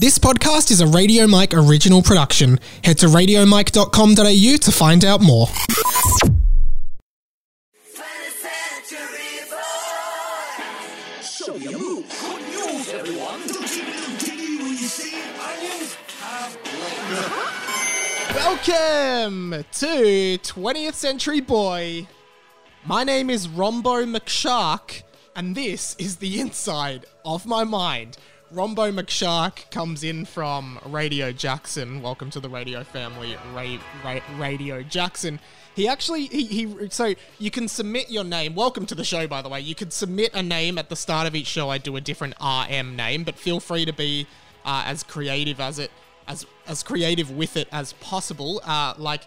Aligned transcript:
This 0.00 0.18
podcast 0.18 0.70
is 0.70 0.80
a 0.80 0.86
Radio 0.86 1.26
Mike 1.26 1.52
original 1.52 2.00
production. 2.00 2.58
Head 2.82 2.96
to 3.00 3.06
radiomike.com.au 3.06 4.56
to 4.56 4.72
find 4.72 5.04
out 5.04 5.20
more. 5.20 5.46
Welcome 18.34 19.64
to 19.72 20.38
20th 20.38 20.94
Century 20.94 21.40
Boy. 21.42 22.08
My 22.86 23.04
name 23.04 23.28
is 23.28 23.48
Rombo 23.48 24.10
McShark, 24.16 25.02
and 25.36 25.54
this 25.54 25.94
is 25.98 26.16
the 26.16 26.40
inside 26.40 27.04
of 27.22 27.44
my 27.44 27.64
mind. 27.64 28.16
Rombo 28.54 28.92
McShark 28.92 29.70
comes 29.70 30.02
in 30.02 30.24
from 30.24 30.80
Radio 30.86 31.30
Jackson. 31.30 32.02
Welcome 32.02 32.30
to 32.30 32.40
the 32.40 32.48
radio 32.48 32.82
family, 32.82 33.36
Ray, 33.54 33.78
Ray, 34.04 34.22
Radio 34.38 34.82
Jackson. 34.82 35.38
He 35.76 35.86
actually, 35.86 36.26
he, 36.26 36.46
he, 36.46 36.88
so 36.90 37.14
you 37.38 37.52
can 37.52 37.68
submit 37.68 38.10
your 38.10 38.24
name. 38.24 38.56
Welcome 38.56 38.86
to 38.86 38.96
the 38.96 39.04
show, 39.04 39.28
by 39.28 39.40
the 39.40 39.48
way. 39.48 39.60
You 39.60 39.76
can 39.76 39.92
submit 39.92 40.34
a 40.34 40.42
name 40.42 40.78
at 40.78 40.88
the 40.88 40.96
start 40.96 41.28
of 41.28 41.36
each 41.36 41.46
show. 41.46 41.70
I 41.70 41.78
do 41.78 41.94
a 41.94 42.00
different 42.00 42.34
RM 42.40 42.96
name, 42.96 43.22
but 43.22 43.36
feel 43.36 43.60
free 43.60 43.84
to 43.84 43.92
be 43.92 44.26
uh, 44.64 44.82
as 44.84 45.04
creative 45.04 45.60
as 45.60 45.78
it 45.78 45.92
as 46.26 46.44
as 46.66 46.82
creative 46.82 47.30
with 47.30 47.56
it 47.56 47.68
as 47.70 47.92
possible. 47.94 48.60
Uh, 48.64 48.94
like 48.98 49.22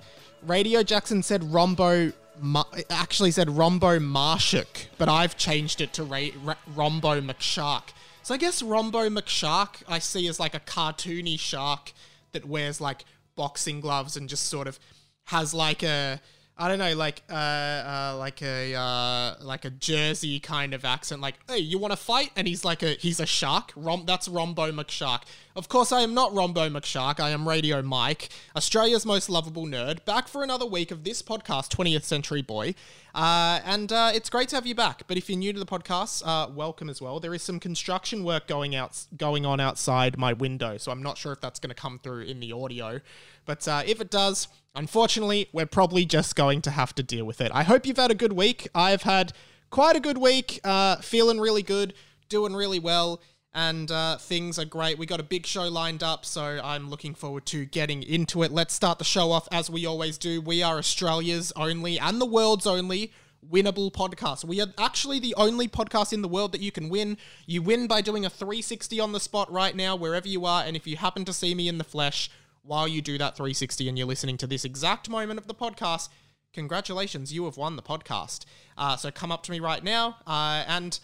Radio 0.45 0.83
Jackson 0.83 1.23
said, 1.23 1.43
Rombo 1.43 2.11
Ma- 2.41 2.65
actually 2.89 3.31
said 3.31 3.47
Rombo 3.47 3.99
Marshuk, 3.99 4.87
but 4.97 5.07
I've 5.07 5.37
changed 5.37 5.79
it 5.79 5.93
to 5.93 6.03
Rombo 6.03 7.25
McShark. 7.25 7.83
So 8.23 8.33
I 8.33 8.37
guess 8.37 8.61
Rombo 8.61 9.13
McShark 9.13 9.83
I 9.85 9.99
see 9.99 10.27
as 10.29 10.39
like 10.39 10.55
a 10.55 10.59
cartoony 10.61 11.37
shark 11.37 11.91
that 12.31 12.45
wears 12.45 12.79
like 12.79 13.03
boxing 13.35 13.81
gloves 13.81 14.15
and 14.15 14.29
just 14.29 14.45
sort 14.45 14.65
of 14.65 14.79
has 15.25 15.53
like 15.53 15.83
a 15.83 16.21
I 16.55 16.67
don't 16.67 16.77
know, 16.77 16.95
like 16.95 17.23
uh, 17.31 17.33
uh 17.33 18.15
like 18.19 18.43
a 18.43 18.75
uh 18.75 19.35
like 19.41 19.65
a 19.65 19.71
Jersey 19.71 20.39
kind 20.39 20.75
of 20.75 20.85
accent, 20.85 21.19
like, 21.19 21.35
hey, 21.49 21.57
you 21.57 21.79
want 21.79 21.93
to 21.93 21.97
fight? 21.97 22.31
And 22.35 22.47
he's 22.47 22.63
like 22.63 22.83
a 22.83 22.91
he's 22.91 23.19
a 23.19 23.25
shark. 23.25 23.71
Rom 23.75 24.03
that's 24.05 24.27
Rombo 24.27 24.71
McShark. 24.71 25.23
Of 25.55 25.67
course, 25.67 25.91
I 25.91 26.01
am 26.01 26.13
not 26.13 26.31
Rombo 26.31 26.71
McShark. 26.71 27.19
I 27.19 27.31
am 27.31 27.47
Radio 27.47 27.81
Mike, 27.81 28.29
Australia's 28.55 29.03
most 29.03 29.29
lovable 29.29 29.65
nerd, 29.65 30.05
back 30.05 30.27
for 30.27 30.43
another 30.43 30.65
week 30.65 30.91
of 30.91 31.03
this 31.03 31.23
podcast, 31.23 31.75
20th 31.75 32.03
Century 32.03 32.41
Boy. 32.43 32.75
Uh, 33.15 33.59
and 33.65 33.91
uh, 33.91 34.11
it's 34.13 34.29
great 34.29 34.49
to 34.49 34.55
have 34.55 34.65
you 34.65 34.73
back. 34.75 35.03
But 35.07 35.17
if 35.17 35.29
you're 35.29 35.37
new 35.37 35.53
to 35.53 35.59
the 35.59 35.65
podcast, 35.65 36.23
uh, 36.25 36.49
welcome 36.51 36.89
as 36.89 37.01
well. 37.01 37.19
There 37.19 37.33
is 37.33 37.43
some 37.43 37.59
construction 37.59 38.23
work 38.23 38.47
going 38.47 38.75
out 38.75 39.05
going 39.17 39.45
on 39.45 39.59
outside 39.59 40.19
my 40.19 40.33
window, 40.33 40.77
so 40.77 40.91
I'm 40.91 41.01
not 41.01 41.17
sure 41.17 41.33
if 41.33 41.41
that's 41.41 41.59
going 41.59 41.69
to 41.69 41.75
come 41.75 41.97
through 41.97 42.21
in 42.21 42.39
the 42.39 42.51
audio. 42.51 43.01
But 43.45 43.67
uh, 43.67 43.83
if 43.85 43.99
it 43.99 44.09
does, 44.09 44.47
unfortunately, 44.75 45.49
we're 45.51 45.65
probably 45.65 46.05
just 46.05 46.35
going 46.35 46.61
to 46.63 46.71
have 46.71 46.93
to 46.95 47.03
deal 47.03 47.25
with 47.25 47.41
it. 47.41 47.51
I 47.53 47.63
hope 47.63 47.85
you've 47.85 47.97
had 47.97 48.11
a 48.11 48.15
good 48.15 48.33
week. 48.33 48.67
I've 48.73 49.03
had 49.03 49.33
quite 49.69 49.95
a 49.95 49.99
good 49.99 50.17
week, 50.17 50.59
uh, 50.63 50.97
feeling 50.97 51.39
really 51.39 51.63
good, 51.63 51.93
doing 52.29 52.53
really 52.53 52.79
well, 52.79 53.21
and 53.53 53.91
uh, 53.91 54.17
things 54.17 54.57
are 54.57 54.65
great. 54.65 54.97
We 54.97 55.05
got 55.05 55.19
a 55.19 55.23
big 55.23 55.45
show 55.45 55.67
lined 55.67 56.01
up, 56.03 56.25
so 56.25 56.59
I'm 56.63 56.89
looking 56.89 57.13
forward 57.13 57.45
to 57.47 57.65
getting 57.65 58.03
into 58.03 58.43
it. 58.43 58.51
Let's 58.51 58.73
start 58.73 58.97
the 58.97 59.05
show 59.05 59.31
off 59.31 59.47
as 59.51 59.69
we 59.69 59.85
always 59.85 60.17
do. 60.17 60.41
We 60.41 60.63
are 60.63 60.77
Australia's 60.77 61.51
only 61.55 61.99
and 61.99 62.19
the 62.19 62.25
world's 62.25 62.65
only 62.65 63.11
winnable 63.51 63.91
podcast. 63.91 64.45
We 64.45 64.61
are 64.61 64.67
actually 64.77 65.19
the 65.19 65.35
only 65.35 65.67
podcast 65.67 66.13
in 66.13 66.21
the 66.21 66.27
world 66.27 66.51
that 66.53 66.61
you 66.61 66.71
can 66.71 66.89
win. 66.89 67.17
You 67.45 67.61
win 67.61 67.87
by 67.87 68.01
doing 68.01 68.25
a 68.25 68.29
360 68.29 68.99
on 68.99 69.11
the 69.11 69.19
spot 69.19 69.51
right 69.51 69.75
now, 69.75 69.95
wherever 69.95 70.27
you 70.27 70.45
are, 70.45 70.63
and 70.63 70.75
if 70.75 70.87
you 70.87 70.97
happen 70.97 71.25
to 71.25 71.33
see 71.33 71.53
me 71.53 71.67
in 71.67 71.77
the 71.77 71.83
flesh, 71.83 72.29
while 72.63 72.87
you 72.87 73.01
do 73.01 73.17
that 73.17 73.35
360 73.35 73.87
and 73.89 73.97
you're 73.97 74.07
listening 74.07 74.37
to 74.37 74.47
this 74.47 74.65
exact 74.65 75.09
moment 75.09 75.39
of 75.39 75.47
the 75.47 75.53
podcast, 75.53 76.09
congratulations, 76.53 77.33
you 77.33 77.45
have 77.45 77.57
won 77.57 77.75
the 77.75 77.81
podcast. 77.81 78.45
Uh, 78.77 78.95
so 78.95 79.11
come 79.11 79.31
up 79.31 79.43
to 79.43 79.51
me 79.51 79.59
right 79.59 79.83
now. 79.83 80.17
Uh, 80.25 80.63
and 80.67 80.99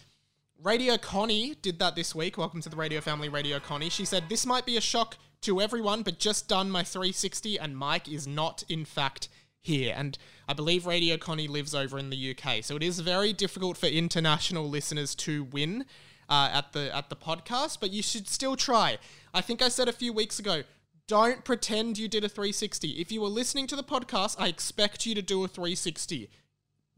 Radio 0.62 0.96
Connie 0.96 1.54
did 1.60 1.78
that 1.78 1.94
this 1.94 2.14
week. 2.14 2.38
Welcome 2.38 2.62
to 2.62 2.68
the 2.68 2.76
Radio 2.76 3.00
Family, 3.00 3.28
Radio 3.28 3.60
Connie. 3.60 3.90
She 3.90 4.04
said, 4.04 4.24
This 4.28 4.46
might 4.46 4.66
be 4.66 4.76
a 4.76 4.80
shock 4.80 5.16
to 5.42 5.60
everyone, 5.60 6.02
but 6.02 6.18
just 6.18 6.48
done 6.48 6.70
my 6.70 6.82
360 6.82 7.58
and 7.58 7.76
Mike 7.76 8.08
is 8.08 8.26
not, 8.26 8.64
in 8.68 8.84
fact, 8.84 9.28
here. 9.60 9.94
And 9.96 10.16
I 10.48 10.54
believe 10.54 10.86
Radio 10.86 11.16
Connie 11.18 11.48
lives 11.48 11.74
over 11.74 11.98
in 11.98 12.10
the 12.10 12.34
UK. 12.36 12.64
So 12.64 12.76
it 12.76 12.82
is 12.82 13.00
very 13.00 13.32
difficult 13.32 13.76
for 13.76 13.86
international 13.86 14.68
listeners 14.68 15.14
to 15.16 15.44
win. 15.44 15.84
Uh, 16.28 16.48
at 16.52 16.72
the 16.72 16.96
at 16.96 17.10
the 17.10 17.16
podcast, 17.16 17.78
but 17.80 17.90
you 17.90 18.04
should 18.04 18.28
still 18.28 18.54
try. 18.54 18.98
I 19.34 19.40
think 19.40 19.60
I 19.60 19.68
said 19.68 19.88
a 19.88 19.92
few 19.92 20.12
weeks 20.12 20.38
ago, 20.38 20.62
don't 21.10 21.42
pretend 21.42 21.98
you 21.98 22.06
did 22.06 22.22
a 22.22 22.28
360. 22.28 22.90
If 22.90 23.10
you 23.10 23.20
were 23.20 23.26
listening 23.26 23.66
to 23.66 23.74
the 23.74 23.82
podcast, 23.82 24.36
I 24.38 24.46
expect 24.46 25.06
you 25.06 25.16
to 25.16 25.22
do 25.22 25.42
a 25.42 25.48
360. 25.48 26.30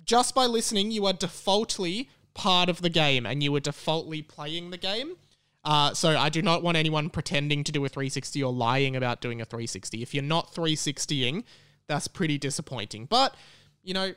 Just 0.05 0.35
by 0.35 0.45
listening, 0.45 0.91
you 0.91 1.07
are 1.07 1.15
defaultly 1.15 2.11
part 2.35 2.69
of 2.69 2.83
the 2.83 2.91
game 2.91 3.25
and 3.25 3.43
you 3.43 3.57
are 3.57 3.61
defaultly 3.61 4.21
playing 4.21 4.69
the 4.69 4.77
game. 4.77 5.15
Uh, 5.65 5.95
so 5.95 6.11
I 6.11 6.29
do 6.29 6.43
not 6.43 6.63
want 6.63 6.77
anyone 6.77 7.09
pretending 7.09 7.65
to 7.65 7.73
do 7.73 7.83
a 7.87 7.89
360 7.89 8.43
or 8.43 8.53
lying 8.53 8.97
about 8.97 9.23
doing 9.23 9.41
a 9.41 9.47
360. 9.47 10.03
If 10.03 10.13
you're 10.13 10.23
not 10.23 10.53
360ing, 10.53 11.45
that's 11.87 12.07
pretty 12.07 12.37
disappointing. 12.37 13.07
But, 13.07 13.35
you 13.83 13.95
know, 13.95 14.13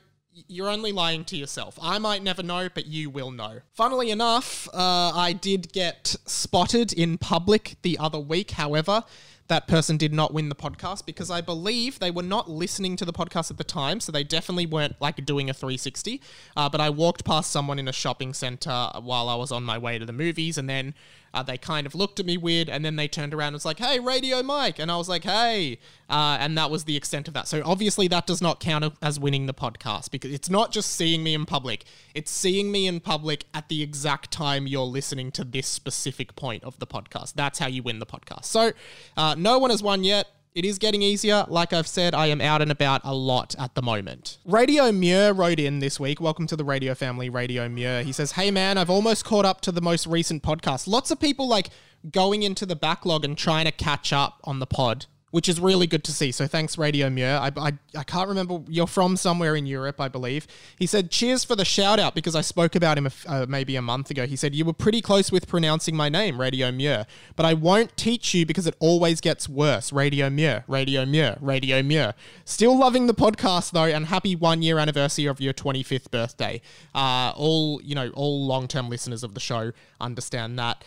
you're 0.46 0.68
only 0.68 0.92
lying 0.92 1.24
to 1.24 1.36
yourself. 1.38 1.78
I 1.80 1.98
might 1.98 2.22
never 2.22 2.42
know, 2.42 2.68
but 2.68 2.84
you 2.84 3.08
will 3.08 3.30
know. 3.30 3.60
Funnily 3.72 4.10
enough, 4.10 4.68
uh, 4.74 5.12
I 5.14 5.32
did 5.32 5.72
get 5.72 6.16
spotted 6.26 6.92
in 6.92 7.16
public 7.16 7.76
the 7.80 7.96
other 7.96 8.18
week. 8.18 8.50
However, 8.50 9.02
that 9.48 9.68
person 9.68 9.96
did 9.96 10.12
not 10.12 10.34
win 10.34 10.48
the 10.48 10.54
podcast 10.54 11.06
because 11.06 11.30
I 11.30 11.40
believe 11.40 11.98
they 11.98 12.10
were 12.10 12.22
not 12.22 12.50
listening 12.50 12.96
to 12.96 13.04
the 13.04 13.12
podcast 13.12 13.50
at 13.50 13.58
the 13.58 13.64
time, 13.64 14.00
so 14.00 14.10
they 14.10 14.24
definitely 14.24 14.66
weren't 14.66 14.96
like 15.00 15.24
doing 15.24 15.48
a 15.48 15.54
360. 15.54 16.20
Uh, 16.56 16.68
but 16.68 16.80
I 16.80 16.90
walked 16.90 17.24
past 17.24 17.50
someone 17.50 17.78
in 17.78 17.88
a 17.88 17.92
shopping 17.92 18.34
center 18.34 18.90
while 19.00 19.28
I 19.28 19.34
was 19.36 19.52
on 19.52 19.62
my 19.62 19.78
way 19.78 19.98
to 19.98 20.06
the 20.06 20.12
movies, 20.12 20.58
and 20.58 20.68
then 20.68 20.94
uh, 21.36 21.42
they 21.42 21.58
kind 21.58 21.86
of 21.86 21.94
looked 21.94 22.18
at 22.18 22.24
me 22.24 22.38
weird, 22.38 22.70
and 22.70 22.82
then 22.82 22.96
they 22.96 23.06
turned 23.06 23.34
around 23.34 23.48
and 23.48 23.54
was 23.54 23.66
like, 23.66 23.78
"Hey, 23.78 24.00
Radio 24.00 24.42
Mike," 24.42 24.78
and 24.78 24.90
I 24.90 24.96
was 24.96 25.06
like, 25.08 25.22
"Hey," 25.24 25.78
uh, 26.08 26.38
and 26.40 26.56
that 26.56 26.70
was 26.70 26.84
the 26.84 26.96
extent 26.96 27.28
of 27.28 27.34
that. 27.34 27.46
So 27.46 27.60
obviously 27.64 28.08
that 28.08 28.26
does 28.26 28.40
not 28.40 28.58
count 28.58 28.84
as 29.02 29.20
winning 29.20 29.44
the 29.44 29.54
podcast 29.54 30.10
because 30.10 30.32
it's 30.32 30.48
not 30.48 30.72
just 30.72 30.92
seeing 30.92 31.22
me 31.22 31.34
in 31.34 31.44
public; 31.44 31.84
it's 32.14 32.30
seeing 32.30 32.72
me 32.72 32.86
in 32.86 33.00
public 33.00 33.44
at 33.52 33.68
the 33.68 33.82
exact 33.82 34.30
time 34.30 34.66
you're 34.66 34.82
listening 34.82 35.30
to 35.32 35.44
this 35.44 35.66
specific 35.66 36.34
point 36.36 36.64
of 36.64 36.78
the 36.78 36.86
podcast. 36.86 37.34
That's 37.34 37.58
how 37.58 37.66
you 37.66 37.82
win 37.82 37.98
the 37.98 38.06
podcast. 38.06 38.46
So 38.46 38.72
uh, 39.16 39.34
no 39.36 39.58
one 39.58 39.70
has 39.70 39.82
won 39.82 40.04
yet. 40.04 40.28
It 40.56 40.64
is 40.64 40.78
getting 40.78 41.02
easier. 41.02 41.44
Like 41.48 41.74
I've 41.74 41.86
said, 41.86 42.14
I 42.14 42.28
am 42.28 42.40
out 42.40 42.62
and 42.62 42.72
about 42.72 43.02
a 43.04 43.14
lot 43.14 43.54
at 43.58 43.74
the 43.74 43.82
moment. 43.82 44.38
Radio 44.46 44.90
Muir 44.90 45.34
wrote 45.34 45.60
in 45.60 45.80
this 45.80 46.00
week. 46.00 46.18
Welcome 46.18 46.46
to 46.46 46.56
the 46.56 46.64
radio 46.64 46.94
family, 46.94 47.28
Radio 47.28 47.68
Muir. 47.68 48.02
He 48.02 48.10
says, 48.10 48.32
Hey 48.32 48.50
man, 48.50 48.78
I've 48.78 48.88
almost 48.88 49.22
caught 49.22 49.44
up 49.44 49.60
to 49.60 49.70
the 49.70 49.82
most 49.82 50.06
recent 50.06 50.42
podcast. 50.42 50.88
Lots 50.88 51.10
of 51.10 51.20
people 51.20 51.46
like 51.46 51.68
going 52.10 52.42
into 52.42 52.64
the 52.64 52.74
backlog 52.74 53.22
and 53.22 53.36
trying 53.36 53.66
to 53.66 53.70
catch 53.70 54.14
up 54.14 54.40
on 54.44 54.58
the 54.58 54.66
pod 54.66 55.04
which 55.32 55.48
is 55.48 55.58
really 55.60 55.86
good 55.86 56.04
to 56.04 56.12
see. 56.12 56.30
So 56.30 56.46
thanks, 56.46 56.78
Radio 56.78 57.10
Muir. 57.10 57.36
I, 57.36 57.50
I, 57.56 57.72
I 57.96 58.04
can't 58.04 58.28
remember, 58.28 58.62
you're 58.68 58.86
from 58.86 59.16
somewhere 59.16 59.56
in 59.56 59.66
Europe, 59.66 60.00
I 60.00 60.08
believe. 60.08 60.46
He 60.78 60.86
said, 60.86 61.10
cheers 61.10 61.44
for 61.44 61.56
the 61.56 61.64
shout 61.64 61.98
out 61.98 62.14
because 62.14 62.36
I 62.36 62.40
spoke 62.40 62.76
about 62.76 62.96
him 62.96 63.08
uh, 63.26 63.44
maybe 63.48 63.76
a 63.76 63.82
month 63.82 64.10
ago. 64.10 64.26
He 64.26 64.36
said, 64.36 64.54
you 64.54 64.64
were 64.64 64.72
pretty 64.72 65.02
close 65.02 65.32
with 65.32 65.48
pronouncing 65.48 65.96
my 65.96 66.08
name, 66.08 66.40
Radio 66.40 66.70
Muir, 66.70 67.06
but 67.34 67.44
I 67.44 67.54
won't 67.54 67.96
teach 67.96 68.34
you 68.34 68.46
because 68.46 68.66
it 68.66 68.76
always 68.78 69.20
gets 69.20 69.48
worse. 69.48 69.92
Radio 69.92 70.30
Muir, 70.30 70.64
Radio 70.68 71.04
Muir, 71.04 71.36
Radio 71.40 71.82
Muir. 71.82 72.14
Still 72.44 72.78
loving 72.78 73.08
the 73.08 73.14
podcast 73.14 73.72
though, 73.72 73.84
and 73.84 74.06
happy 74.06 74.36
one 74.36 74.62
year 74.62 74.78
anniversary 74.78 75.26
of 75.26 75.40
your 75.40 75.52
25th 75.52 76.10
birthday. 76.10 76.60
Uh, 76.94 77.32
all, 77.36 77.82
you 77.82 77.94
know, 77.94 78.10
all 78.10 78.46
long 78.46 78.68
term 78.68 78.88
listeners 78.88 79.24
of 79.24 79.34
the 79.34 79.40
show 79.40 79.72
understand 80.00 80.58
that. 80.58 80.84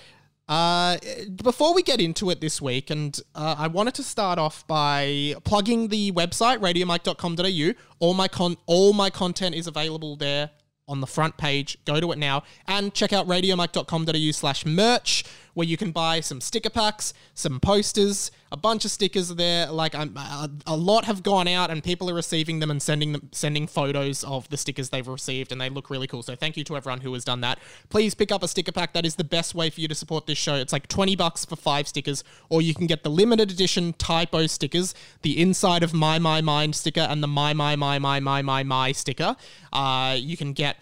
Uh, 0.49 0.97
before 1.43 1.75
we 1.75 1.83
get 1.83 2.01
into 2.01 2.31
it 2.31 2.41
this 2.41 2.59
week, 2.59 2.89
and 2.89 3.19
uh, 3.35 3.55
I 3.57 3.67
wanted 3.67 3.93
to 3.93 4.03
start 4.03 4.39
off 4.39 4.65
by 4.65 5.35
plugging 5.43 5.89
the 5.89 6.11
website 6.11 6.57
radiomike.com.au. 6.57 7.73
All 7.99 8.15
my 8.15 8.27
con- 8.27 8.57
all 8.65 8.93
my 8.93 9.11
content 9.11 9.53
is 9.53 9.67
available 9.67 10.15
there 10.15 10.49
on 10.87 11.01
the 11.01 11.07
front 11.07 11.37
page. 11.37 11.77
Go 11.85 11.99
to 11.99 12.11
it 12.11 12.17
now 12.17 12.41
and 12.67 12.91
check 12.95 13.13
out 13.13 13.27
radiomike.com.au 13.27 14.31
slash 14.31 14.65
merch 14.65 15.23
where 15.59 15.67
you 15.67 15.75
can 15.75 15.91
buy 15.91 16.21
some 16.21 16.39
sticker 16.39 16.69
packs, 16.69 17.13
some 17.33 17.59
posters, 17.59 18.31
a 18.49 18.55
bunch 18.55 18.85
of 18.85 18.91
stickers 18.91 19.27
there. 19.27 19.69
Like 19.69 19.93
I'm, 19.93 20.15
a, 20.15 20.49
a 20.65 20.77
lot 20.77 21.03
have 21.03 21.21
gone 21.21 21.49
out 21.49 21.69
and 21.69 21.83
people 21.83 22.09
are 22.09 22.13
receiving 22.13 22.59
them 22.59 22.71
and 22.71 22.81
sending 22.81 23.11
them 23.11 23.27
sending 23.33 23.67
photos 23.67 24.23
of 24.23 24.47
the 24.47 24.55
stickers 24.55 24.89
they've 24.89 25.05
received 25.05 25.51
and 25.51 25.59
they 25.59 25.67
look 25.67 25.89
really 25.89 26.07
cool. 26.07 26.23
So 26.23 26.33
thank 26.33 26.55
you 26.55 26.63
to 26.63 26.77
everyone 26.77 27.01
who 27.01 27.11
has 27.13 27.25
done 27.25 27.41
that. 27.41 27.59
Please 27.89 28.15
pick 28.15 28.31
up 28.31 28.41
a 28.41 28.47
sticker 28.47 28.71
pack. 28.71 28.93
That 28.93 29.05
is 29.05 29.17
the 29.17 29.25
best 29.25 29.53
way 29.53 29.69
for 29.69 29.81
you 29.81 29.89
to 29.89 29.95
support 29.95 30.27
this 30.27 30.37
show. 30.37 30.55
It's 30.55 30.71
like 30.71 30.87
20 30.87 31.17
bucks 31.17 31.43
for 31.43 31.57
5 31.57 31.89
stickers 31.89 32.23
or 32.47 32.61
you 32.61 32.73
can 32.73 32.87
get 32.87 33.03
the 33.03 33.09
limited 33.09 33.51
edition 33.51 33.91
typo 33.91 34.47
stickers, 34.47 34.95
the 35.23 35.41
inside 35.41 35.83
of 35.83 35.93
my 35.93 36.19
my 36.19 36.39
mind 36.39 36.73
sticker 36.73 37.01
and 37.01 37.21
the 37.21 37.27
my 37.27 37.53
my 37.53 37.75
my 37.75 37.99
my 37.99 38.21
my 38.21 38.41
my 38.41 38.63
my 38.63 38.93
sticker. 38.93 39.35
Uh, 39.73 40.15
you 40.17 40.37
can 40.37 40.53
get 40.53 40.77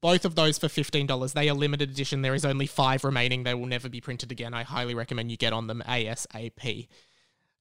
both 0.00 0.24
of 0.24 0.34
those 0.34 0.58
for 0.58 0.68
$15. 0.68 1.32
They 1.32 1.48
are 1.48 1.54
limited 1.54 1.90
edition. 1.90 2.22
There 2.22 2.34
is 2.34 2.44
only 2.44 2.66
five 2.66 3.04
remaining. 3.04 3.42
They 3.42 3.54
will 3.54 3.66
never 3.66 3.88
be 3.88 4.00
printed 4.00 4.32
again. 4.32 4.54
I 4.54 4.62
highly 4.62 4.94
recommend 4.94 5.30
you 5.30 5.36
get 5.36 5.52
on 5.52 5.66
them 5.66 5.82
ASAP. 5.86 6.88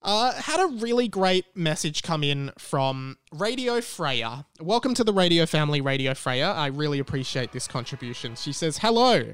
Uh, 0.02 0.34
had 0.34 0.60
a 0.60 0.68
really 0.68 1.08
great 1.08 1.46
message 1.56 2.04
come 2.04 2.24
in 2.24 2.52
from 2.58 3.18
Radio 3.34 3.82
Freya. 3.82 4.46
Welcome 4.62 4.94
to 4.94 5.04
the 5.04 5.12
radio 5.12 5.46
family, 5.46 5.82
Radio 5.82 6.14
Freya. 6.14 6.52
I 6.52 6.68
really 6.68 7.00
appreciate 7.00 7.52
this 7.52 7.68
contribution. 7.68 8.36
She 8.36 8.54
says, 8.54 8.78
Hello. 8.78 9.34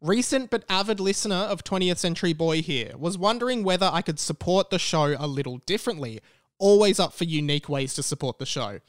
Recent 0.00 0.50
but 0.50 0.64
avid 0.68 1.00
listener 1.00 1.34
of 1.34 1.64
20th 1.64 1.96
Century 1.96 2.34
Boy 2.34 2.60
here 2.60 2.92
was 2.98 3.16
wondering 3.16 3.64
whether 3.64 3.88
I 3.90 4.02
could 4.02 4.20
support 4.20 4.68
the 4.68 4.78
show 4.78 5.16
a 5.18 5.26
little 5.26 5.58
differently. 5.58 6.20
Always 6.58 7.00
up 7.00 7.14
for 7.14 7.24
unique 7.24 7.70
ways 7.70 7.94
to 7.94 8.02
support 8.02 8.38
the 8.38 8.44
show. 8.44 8.80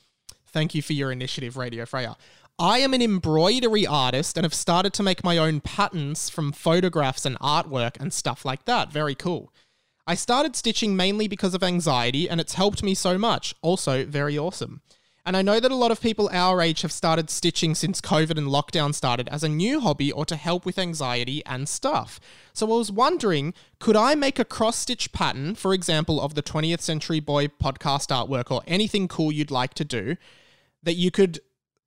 Thank 0.48 0.76
you 0.76 0.82
for 0.82 0.94
your 0.94 1.14
initiative, 1.14 1.56
Radio 1.56 1.86
Freya. 1.86 2.18
I 2.58 2.80
am 2.80 2.94
an 2.94 3.02
embroidery 3.02 3.86
artist 3.86 4.38
and 4.38 4.46
have 4.46 4.54
started 4.54 4.94
to 4.94 5.04
make 5.04 5.26
my 5.26 5.38
own 5.38 5.60
patterns 5.60 6.30
from 6.30 6.54
photographs 6.54 7.26
and 7.26 7.38
artwork 7.40 8.00
and 8.00 8.14
stuff 8.14 8.46
like 8.46 8.64
that. 8.64 8.94
Very 8.94 9.14
cool. 9.14 9.52
I 10.08 10.16
started 10.16 10.56
stitching 10.56 10.96
mainly 10.96 11.28
because 11.28 11.54
of 11.54 11.64
anxiety, 11.64 12.30
and 12.30 12.40
it's 12.40 12.54
helped 12.54 12.82
me 12.82 12.94
so 12.94 13.18
much. 13.18 13.56
Also, 13.62 14.06
very 14.06 14.38
awesome. 14.38 14.82
And 15.26 15.36
I 15.36 15.42
know 15.42 15.60
that 15.60 15.72
a 15.72 15.76
lot 15.76 15.92
of 15.92 16.00
people 16.00 16.30
our 16.32 16.62
age 16.62 16.82
have 16.84 16.94
started 16.94 17.30
stitching 17.30 17.76
since 17.76 18.00
COVID 18.00 18.38
and 18.38 18.48
lockdown 18.48 18.94
started 18.94 19.28
as 19.30 19.44
a 19.44 19.50
new 19.50 19.82
hobby 19.82 20.12
or 20.12 20.24
to 20.26 20.36
help 20.38 20.66
with 20.66 20.80
anxiety 20.80 21.44
and 21.46 21.68
stuff. 21.68 22.22
So 22.54 22.68
I 22.68 22.78
was 22.78 22.92
wondering, 22.92 23.54
could 23.80 23.98
I 23.98 24.16
make 24.16 24.40
a 24.40 24.46
cross 24.46 24.78
stitch 24.78 25.12
pattern, 25.12 25.56
for 25.56 25.74
example, 25.74 26.22
of 26.22 26.36
the 26.36 26.44
20th 26.44 26.82
Century 26.82 27.20
Boy 27.20 27.48
podcast 27.48 28.10
artwork 28.16 28.50
or 28.50 28.62
anything 28.66 29.10
cool 29.10 29.32
you'd 29.32 29.52
like 29.52 29.74
to 29.74 29.84
do 29.84 30.16
that 30.84 30.94
you 30.94 31.10
could 31.10 31.40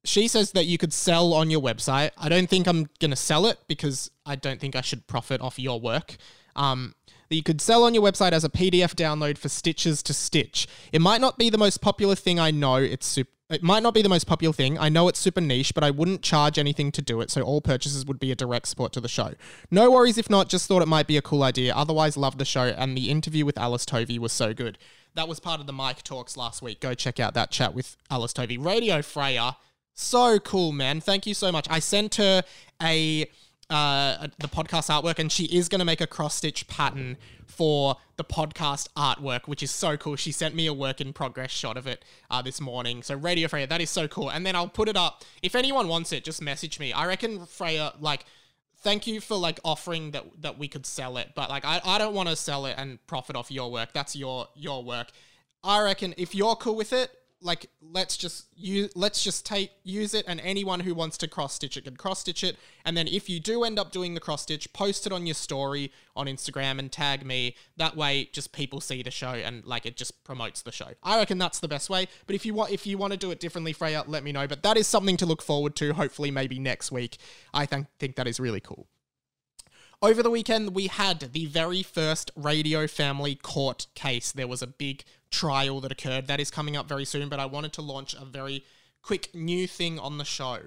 she 0.09 0.27
says 0.29 0.53
that 0.53 0.67
you 0.67 0.79
could 0.79 0.93
sell 0.93 1.35
on 1.35 1.51
your 1.51 1.61
website. 1.61 2.11
I 2.17 2.29
don't 2.29 2.49
think 2.49 2.67
I'm 2.67 2.89
going 2.99 3.11
to 3.11 3.17
sell 3.17 3.47
it 3.47 3.59
because 3.69 4.11
I 4.25 4.37
don't 4.37 4.61
think 4.61 4.75
I 4.75 4.81
should 4.81 5.07
profit 5.07 5.41
off 5.41 5.59
your 5.59 5.81
work. 5.81 6.17
Um, 6.57 6.95
that 7.29 7.37
you 7.37 7.43
could 7.43 7.61
sell 7.61 7.85
on 7.85 7.95
your 7.95 8.03
website 8.03 8.33
as 8.33 8.43
a 8.43 8.49
PDF 8.49 8.95
download 8.95 9.37
for 9.37 9.49
stitches 9.49 10.03
to 10.05 10.15
stitch. 10.15 10.67
It 10.93 11.01
might 11.01 11.21
not 11.21 11.39
be 11.39 11.51
the 11.51 11.59
most 11.59 11.81
popular 11.81 12.15
thing 12.15 12.41
I 12.41 12.51
know. 12.51 12.77
It's 12.77 13.07
super. 13.07 13.31
It 13.51 13.63
might 13.63 13.83
not 13.83 13.95
be 13.95 14.03
the 14.03 14.11
most 14.11 14.27
popular 14.27 14.53
thing. 14.53 14.79
I 14.79 14.91
know 14.91 15.09
it's 15.09 15.19
super 15.19 15.41
niche, 15.41 15.73
but 15.75 15.83
I 15.83 15.91
wouldn't 15.91 16.21
charge 16.21 16.59
anything 16.59 16.93
to 16.93 17.01
do 17.01 17.23
it, 17.23 17.31
so 17.31 17.41
all 17.41 17.63
purchases 17.63 18.05
would 18.05 18.19
be 18.19 18.31
a 18.31 18.35
direct 18.35 18.69
support 18.69 18.93
to 18.93 19.01
the 19.01 19.09
show. 19.09 19.33
No 19.71 19.91
worries 19.91 20.19
if 20.19 20.29
not, 20.29 20.51
just 20.51 20.69
thought 20.69 20.83
it 20.83 20.89
might 20.89 21.07
be 21.07 21.17
a 21.17 21.23
cool 21.23 21.43
idea. 21.43 21.75
Otherwise, 21.75 22.19
love 22.19 22.37
the 22.37 22.45
show, 22.45 22.65
and 22.65 22.95
the 22.95 23.09
interview 23.11 23.47
with 23.47 23.57
Alice 23.57 23.87
Tovey 23.87 24.19
was 24.19 24.33
so 24.35 24.53
good. 24.53 24.77
That 25.15 25.29
was 25.29 25.41
part 25.41 25.61
of 25.61 25.67
the 25.67 25.73
Mike 25.73 26.03
Talks 26.03 26.37
last 26.37 26.61
week. 26.61 26.81
Go 26.81 26.93
check 26.93 27.19
out 27.19 27.33
that 27.35 27.51
chat 27.51 27.73
with 27.73 27.97
Alice 28.11 28.35
Tovey. 28.35 28.59
Radio 28.59 29.01
Freya, 29.01 29.57
so 30.01 30.39
cool, 30.39 30.73
man. 30.73 31.01
Thank 31.01 31.27
you 31.27 31.35
so 31.35 31.51
much. 31.53 31.67
I 31.71 31.79
sent 31.79 32.17
her 32.17 32.43
a 32.83 33.29
uh, 33.71 34.29
the 34.39 34.49
podcast 34.49 34.89
artwork, 34.89 35.19
and 35.19 35.31
she 35.31 35.45
is 35.45 35.69
going 35.69 35.81
to 35.81 35.85
make 35.85 36.01
a 36.01 36.07
cross 36.07 36.35
stitch 36.37 36.67
pattern 36.69 37.19
for 37.47 37.97
the 38.17 38.25
podcast 38.25 38.89
artwork, 38.97 39.47
which 39.47 39.63
is 39.63 39.71
so 39.71 39.97
cool. 39.97 40.17
She 40.17 40.33
sent 40.33 40.55
me 40.55 40.67
a 40.67 40.73
work 40.73 41.01
in 41.01 41.13
progress 41.13 41.51
shot 41.51 41.77
of 41.77 41.87
it 41.87 42.05
uh, 42.31 42.41
this 42.41 42.61
morning. 42.61 43.03
So 43.03 43.15
Radio 43.15 43.49
Freya, 43.49 43.67
that 43.67 43.81
is 43.81 43.91
so 43.91 44.09
cool. 44.09 44.31
And 44.31 44.47
then 44.47 44.57
I'll 44.57 44.69
put 44.69 44.89
it 44.89 44.97
up. 44.97 45.25
If 45.43 45.55
anyone 45.55 45.89
wants 45.89 46.13
it, 46.13 46.25
just 46.25 46.41
message 46.41 46.81
me. 46.81 46.93
I 46.93 47.07
reckon 47.07 47.45
Freya, 47.45 47.93
like, 48.01 48.25
thank 48.81 49.07
you 49.07 49.21
for 49.21 49.37
like 49.37 49.61
offering 49.65 50.13
that 50.13 50.25
that 50.41 50.59
we 50.59 50.69
could 50.69 50.87
sell 50.87 51.17
it, 51.19 51.33
but 51.35 51.51
like 51.51 51.65
I, 51.65 51.81
I 51.85 51.99
don't 51.99 52.15
want 52.15 52.29
to 52.29 52.37
sell 52.37 52.67
it 52.67 52.77
and 52.79 53.05
profit 53.07 53.37
off 53.37 53.51
your 53.51 53.71
work. 53.71 53.93
That's 53.93 54.17
your 54.17 54.49
your 54.55 54.83
work. 54.83 55.09
I 55.63 55.83
reckon 55.83 56.15
if 56.17 56.35
you're 56.35 56.57
cool 56.57 56.77
with 56.77 56.93
it, 56.93 57.11
like 57.41 57.71
let's 57.81 58.17
just 58.17 58.47
use 58.57 58.91
let's 58.97 59.23
just 59.23 59.47
take 59.47 59.71
use 59.85 60.13
it 60.13 60.25
and 60.27 60.41
anyone 60.41 60.81
who 60.81 60.93
wants 60.95 61.17
to 61.19 61.29
cross 61.29 61.55
stitch 61.55 61.77
it 61.77 61.85
can 61.85 61.97
cross 61.97 62.21
stitch 62.21 62.43
it. 62.43 62.57
And 62.85 62.97
then 62.97 63.07
if 63.07 63.29
you 63.29 63.39
do 63.39 63.65
end 63.65 63.79
up 63.79 63.93
doing 63.93 64.15
the 64.15 64.21
cross 64.21 64.43
stitch 64.43 64.73
post 64.73 65.07
it 65.07 65.13
on 65.13 65.27
your 65.27 65.35
story 65.35 65.93
on 66.17 66.27
Instagram 66.27 66.79
and 66.79 66.91
tag 66.91 67.25
me. 67.25 67.55
That 67.77 67.97
way 67.97 68.29
just 68.33 68.53
people 68.53 68.81
see 68.81 69.03
the 69.03 69.11
show 69.11 69.31
and 69.31 69.65
like 69.65 69.87
it 69.87 69.97
just 69.97 70.25
promotes 70.25 70.63
the 70.63 70.73
show. 70.73 70.89
I 71.03 71.19
reckon 71.19 71.39
that's 71.39 71.61
the 71.61 71.69
best 71.69 71.89
way. 71.89 72.09
But 72.27 72.35
if 72.35 72.45
you 72.45 72.55
want 72.55 72.73
if 72.73 72.87
you 72.87 72.99
want 72.99 73.13
to 73.13 73.19
do 73.19 73.31
it 73.31 73.41
differently 73.41 73.73
Freya 73.73 74.05
let 74.07 74.25
me 74.25 74.33
know. 74.33 74.47
But 74.47 74.63
that 74.65 74.77
is 74.77 74.87
something 74.87 75.17
to 75.19 75.27
look 75.27 75.43
forward 75.43 75.77
to 75.77 75.93
hopefully 75.93 76.31
maybe 76.31 76.59
next 76.59 76.91
week. 76.91 77.19
I 77.55 77.67
think 77.67 77.87
think 77.99 78.17
that 78.17 78.27
is 78.27 78.41
really 78.41 78.61
cool. 78.61 78.89
Over 80.01 80.23
the 80.23 80.31
weekend, 80.31 80.77
we 80.77 80.87
had 80.87 81.33
the 81.33 81.47
very 81.47 81.83
first 81.83 82.31
Radio 82.37 82.87
Family 82.87 83.35
court 83.35 83.89
case. 83.97 84.31
There 84.31 84.47
was 84.47 84.63
a 84.63 84.69
big 84.69 85.03
trial 85.31 85.81
that 85.81 85.93
occurred. 85.93 86.27
That 86.27 86.41
is 86.41 86.51
coming 86.51 86.77
up 86.77 86.89
very 86.89 87.05
soon, 87.05 87.29
but 87.29 87.41
I 87.41 87.47
wanted 87.47 87.73
to 87.75 87.83
launch 87.83 88.15
a 88.15 88.25
very 88.25 88.65
quick 89.03 89.35
new 89.35 89.67
thing 89.67 89.99
on 89.99 90.19
the 90.19 90.25
show. 90.25 90.59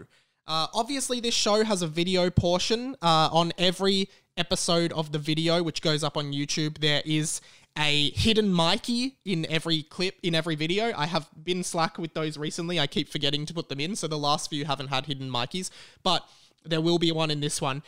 Uh, 0.47 0.67
obviously, 0.73 1.19
this 1.19 1.33
show 1.33 1.63
has 1.63 1.81
a 1.81 1.87
video 1.87 2.29
portion. 2.29 2.95
Uh, 3.01 3.29
on 3.31 3.51
every 3.57 4.09
episode 4.37 4.91
of 4.93 5.11
the 5.11 5.19
video, 5.19 5.61
which 5.61 5.81
goes 5.81 6.03
up 6.03 6.17
on 6.17 6.31
YouTube, 6.31 6.79
there 6.79 7.01
is 7.05 7.41
a 7.77 8.09
hidden 8.11 8.51
Mikey 8.51 9.17
in 9.23 9.45
every 9.49 9.83
clip, 9.83 10.15
in 10.23 10.35
every 10.35 10.55
video. 10.55 10.91
I 10.97 11.05
have 11.05 11.29
been 11.41 11.63
slack 11.63 11.97
with 11.97 12.13
those 12.13 12.37
recently. 12.37 12.79
I 12.79 12.87
keep 12.87 13.07
forgetting 13.09 13.45
to 13.45 13.53
put 13.53 13.69
them 13.69 13.79
in, 13.79 13.95
so 13.95 14.07
the 14.07 14.17
last 14.17 14.49
few 14.49 14.65
haven't 14.65 14.87
had 14.87 15.05
hidden 15.05 15.29
Mikeys, 15.29 15.69
but 16.03 16.27
there 16.65 16.81
will 16.81 16.99
be 16.99 17.11
one 17.11 17.31
in 17.31 17.39
this 17.39 17.61
one. 17.61 17.83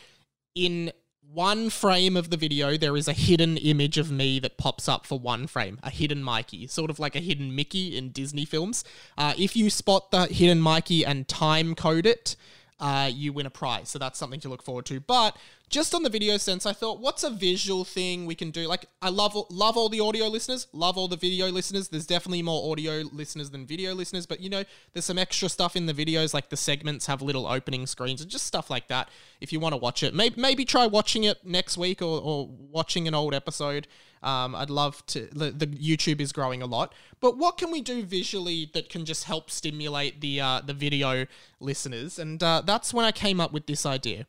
In 0.54 0.92
one 1.34 1.68
frame 1.68 2.16
of 2.16 2.30
the 2.30 2.36
video, 2.36 2.76
there 2.76 2.96
is 2.96 3.08
a 3.08 3.12
hidden 3.12 3.56
image 3.56 3.98
of 3.98 4.10
me 4.10 4.38
that 4.38 4.56
pops 4.56 4.88
up 4.88 5.04
for 5.04 5.18
one 5.18 5.48
frame, 5.48 5.80
a 5.82 5.90
hidden 5.90 6.22
Mikey, 6.22 6.68
sort 6.68 6.90
of 6.90 7.00
like 7.00 7.16
a 7.16 7.20
hidden 7.20 7.54
Mickey 7.54 7.96
in 7.96 8.10
Disney 8.10 8.44
films. 8.44 8.84
Uh, 9.18 9.34
if 9.36 9.56
you 9.56 9.68
spot 9.68 10.12
the 10.12 10.26
hidden 10.26 10.60
Mikey 10.60 11.04
and 11.04 11.26
time 11.26 11.74
code 11.74 12.06
it, 12.06 12.36
uh, 12.80 13.10
you 13.12 13.32
win 13.32 13.46
a 13.46 13.50
prize. 13.50 13.88
So 13.88 13.98
that's 13.98 14.18
something 14.18 14.40
to 14.40 14.48
look 14.48 14.62
forward 14.62 14.86
to. 14.86 15.00
But 15.00 15.36
just 15.70 15.94
on 15.94 16.02
the 16.02 16.10
video 16.10 16.36
sense, 16.36 16.66
I 16.66 16.72
thought, 16.72 17.00
what's 17.00 17.24
a 17.24 17.30
visual 17.30 17.84
thing 17.84 18.26
we 18.26 18.34
can 18.34 18.50
do? 18.50 18.66
Like, 18.68 18.86
I 19.00 19.08
love 19.08 19.34
love 19.50 19.76
all 19.76 19.88
the 19.88 20.00
audio 20.00 20.26
listeners, 20.28 20.66
love 20.72 20.98
all 20.98 21.08
the 21.08 21.16
video 21.16 21.48
listeners. 21.48 21.88
There's 21.88 22.06
definitely 22.06 22.42
more 22.42 22.70
audio 22.70 23.02
listeners 23.12 23.50
than 23.50 23.66
video 23.66 23.94
listeners, 23.94 24.26
but 24.26 24.40
you 24.40 24.50
know, 24.50 24.64
there's 24.92 25.04
some 25.04 25.18
extra 25.18 25.48
stuff 25.48 25.76
in 25.76 25.86
the 25.86 25.94
videos, 25.94 26.34
like 26.34 26.50
the 26.50 26.56
segments 26.56 27.06
have 27.06 27.22
little 27.22 27.46
opening 27.46 27.86
screens 27.86 28.20
and 28.20 28.30
just 28.30 28.46
stuff 28.46 28.70
like 28.70 28.88
that. 28.88 29.08
If 29.40 29.52
you 29.52 29.60
want 29.60 29.72
to 29.72 29.78
watch 29.78 30.02
it, 30.02 30.14
maybe 30.14 30.40
maybe 30.40 30.64
try 30.64 30.86
watching 30.86 31.24
it 31.24 31.44
next 31.44 31.78
week 31.78 32.02
or, 32.02 32.20
or 32.20 32.48
watching 32.48 33.08
an 33.08 33.14
old 33.14 33.34
episode. 33.34 33.86
Um, 34.24 34.54
I'd 34.54 34.70
love 34.70 35.04
to. 35.08 35.28
The, 35.32 35.50
the, 35.50 35.66
YouTube 35.66 36.18
is 36.18 36.32
growing 36.32 36.62
a 36.62 36.66
lot, 36.66 36.94
but 37.20 37.36
what 37.36 37.58
can 37.58 37.70
we 37.70 37.82
do 37.82 38.02
visually 38.02 38.70
that 38.72 38.88
can 38.88 39.04
just 39.04 39.24
help 39.24 39.50
stimulate 39.50 40.22
the 40.22 40.40
uh, 40.40 40.62
the 40.64 40.72
video 40.72 41.26
listeners? 41.60 42.18
And 42.18 42.42
uh, 42.42 42.62
that's 42.64 42.94
when 42.94 43.04
I 43.04 43.12
came 43.12 43.38
up 43.38 43.52
with 43.52 43.66
this 43.66 43.84
idea. 43.84 44.26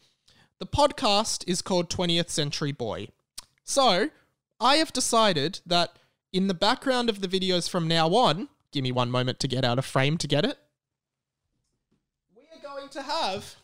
The 0.60 0.66
podcast 0.66 1.46
is 1.48 1.62
called 1.62 1.90
20th 1.90 2.30
Century 2.30 2.74
Boy. 2.74 3.08
So, 3.64 4.10
I 4.60 4.76
have 4.76 4.92
decided 4.92 5.62
that 5.66 5.98
in 6.34 6.48
the 6.48 6.54
background 6.54 7.10
of 7.10 7.22
the 7.22 7.28
videos 7.30 7.70
from 7.70 7.88
now 7.88 8.10
on, 8.10 8.50
give 8.74 8.84
me 8.84 8.92
one 8.92 9.10
moment 9.10 9.40
to 9.40 9.48
get 9.48 9.64
out 9.64 9.80
of 9.80 9.86
frame 9.86 10.18
to 10.18 10.28
get 10.28 10.44
it. 10.44 10.58
We 12.36 12.44
are 12.54 12.62
going 12.62 12.90
to 12.90 13.02
have 13.02 13.56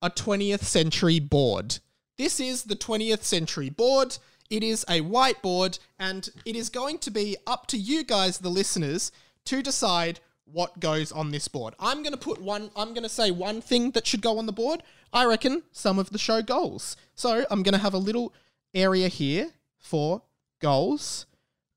a 0.00 0.08
20th 0.08 0.62
century 0.62 1.20
board. 1.20 1.80
This 2.16 2.40
is 2.40 2.64
the 2.64 2.76
20th 2.76 3.24
century 3.24 3.68
board. 3.68 4.16
It 4.50 4.62
is 4.62 4.84
a 4.88 5.00
whiteboard, 5.00 5.78
and 5.98 6.28
it 6.44 6.56
is 6.56 6.68
going 6.68 6.98
to 6.98 7.10
be 7.10 7.36
up 7.46 7.66
to 7.68 7.76
you 7.76 8.04
guys, 8.04 8.38
the 8.38 8.48
listeners, 8.48 9.12
to 9.46 9.62
decide 9.62 10.20
what 10.44 10.78
goes 10.78 11.10
on 11.10 11.30
this 11.30 11.48
board. 11.48 11.74
I'm 11.80 12.02
going 12.02 12.12
to 12.12 12.18
put 12.18 12.40
one, 12.40 12.70
I'm 12.76 12.90
going 12.94 13.02
to 13.02 13.08
say 13.08 13.30
one 13.30 13.60
thing 13.60 13.90
that 13.92 14.06
should 14.06 14.22
go 14.22 14.38
on 14.38 14.46
the 14.46 14.52
board. 14.52 14.82
I 15.12 15.24
reckon 15.24 15.62
some 15.72 15.98
of 15.98 16.10
the 16.10 16.18
show 16.18 16.42
goals. 16.42 16.96
So 17.14 17.44
I'm 17.50 17.62
going 17.62 17.74
to 17.74 17.80
have 17.80 17.94
a 17.94 17.98
little 17.98 18.32
area 18.74 19.08
here 19.08 19.50
for 19.78 20.22
goals. 20.60 21.26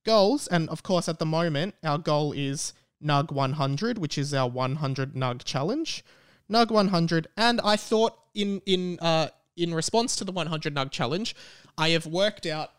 Goals, 0.05 0.47
and 0.47 0.69
of 0.69 0.83
course, 0.83 1.09
at 1.09 1.19
the 1.19 1.25
moment, 1.25 1.75
our 1.83 1.97
goal 1.97 2.31
is 2.31 2.73
Nug 3.03 3.31
100, 3.31 3.97
which 3.97 4.17
is 4.17 4.33
our 4.33 4.49
100 4.49 5.13
Nug 5.13 5.43
challenge. 5.43 6.03
Nug 6.49 6.71
100, 6.71 7.27
and 7.38 7.61
I 7.61 7.75
thought 7.75 8.17
in 8.33 8.61
in 8.65 8.97
uh, 8.99 9.29
in 9.55 9.73
response 9.73 10.15
to 10.15 10.23
the 10.23 10.31
100 10.31 10.73
Nug 10.73 10.89
challenge, 10.89 11.35
I 11.79 11.89
have 11.89 12.05
worked 12.05 12.45
out 12.45 12.71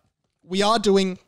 we 0.43 0.63
are 0.63 0.79
doing 0.79 1.19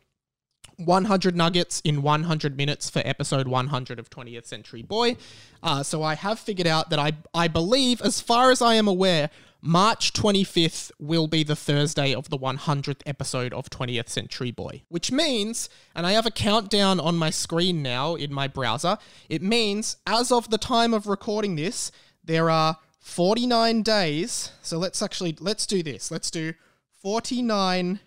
100 0.76 1.36
nuggets 1.36 1.80
in 1.84 2.02
100 2.02 2.56
minutes 2.56 2.90
for 2.90 3.02
episode 3.04 3.48
100 3.48 3.98
of 3.98 4.10
20th 4.10 4.46
Century 4.46 4.82
Boy. 4.82 5.16
Uh, 5.62 5.82
so 5.82 6.02
I 6.02 6.14
have 6.14 6.38
figured 6.38 6.66
out 6.66 6.90
that 6.90 6.98
I, 6.98 7.12
I 7.34 7.48
believe, 7.48 8.00
as 8.02 8.20
far 8.20 8.50
as 8.50 8.60
I 8.62 8.74
am 8.74 8.88
aware, 8.88 9.30
March 9.60 10.12
25th 10.12 10.90
will 10.98 11.28
be 11.28 11.44
the 11.44 11.54
Thursday 11.54 12.14
of 12.14 12.30
the 12.30 12.38
100th 12.38 13.00
episode 13.06 13.52
of 13.52 13.70
20th 13.70 14.08
Century 14.08 14.50
Boy. 14.50 14.82
Which 14.88 15.12
means, 15.12 15.68
and 15.94 16.06
I 16.06 16.12
have 16.12 16.26
a 16.26 16.30
countdown 16.30 16.98
on 16.98 17.16
my 17.16 17.30
screen 17.30 17.82
now 17.82 18.16
in 18.16 18.32
my 18.32 18.48
browser, 18.48 18.98
it 19.28 19.42
means 19.42 19.98
as 20.06 20.32
of 20.32 20.50
the 20.50 20.58
time 20.58 20.92
of 20.92 21.06
recording 21.06 21.56
this, 21.56 21.92
there 22.24 22.50
are 22.50 22.78
49 22.98 23.82
days. 23.82 24.50
So 24.62 24.78
let's 24.78 25.00
actually, 25.00 25.36
let's 25.38 25.66
do 25.66 25.82
this. 25.82 26.10
Let's 26.10 26.30
do 26.30 26.54
49 27.02 28.00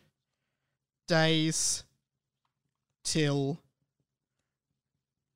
days 1.07 1.83
till 3.03 3.59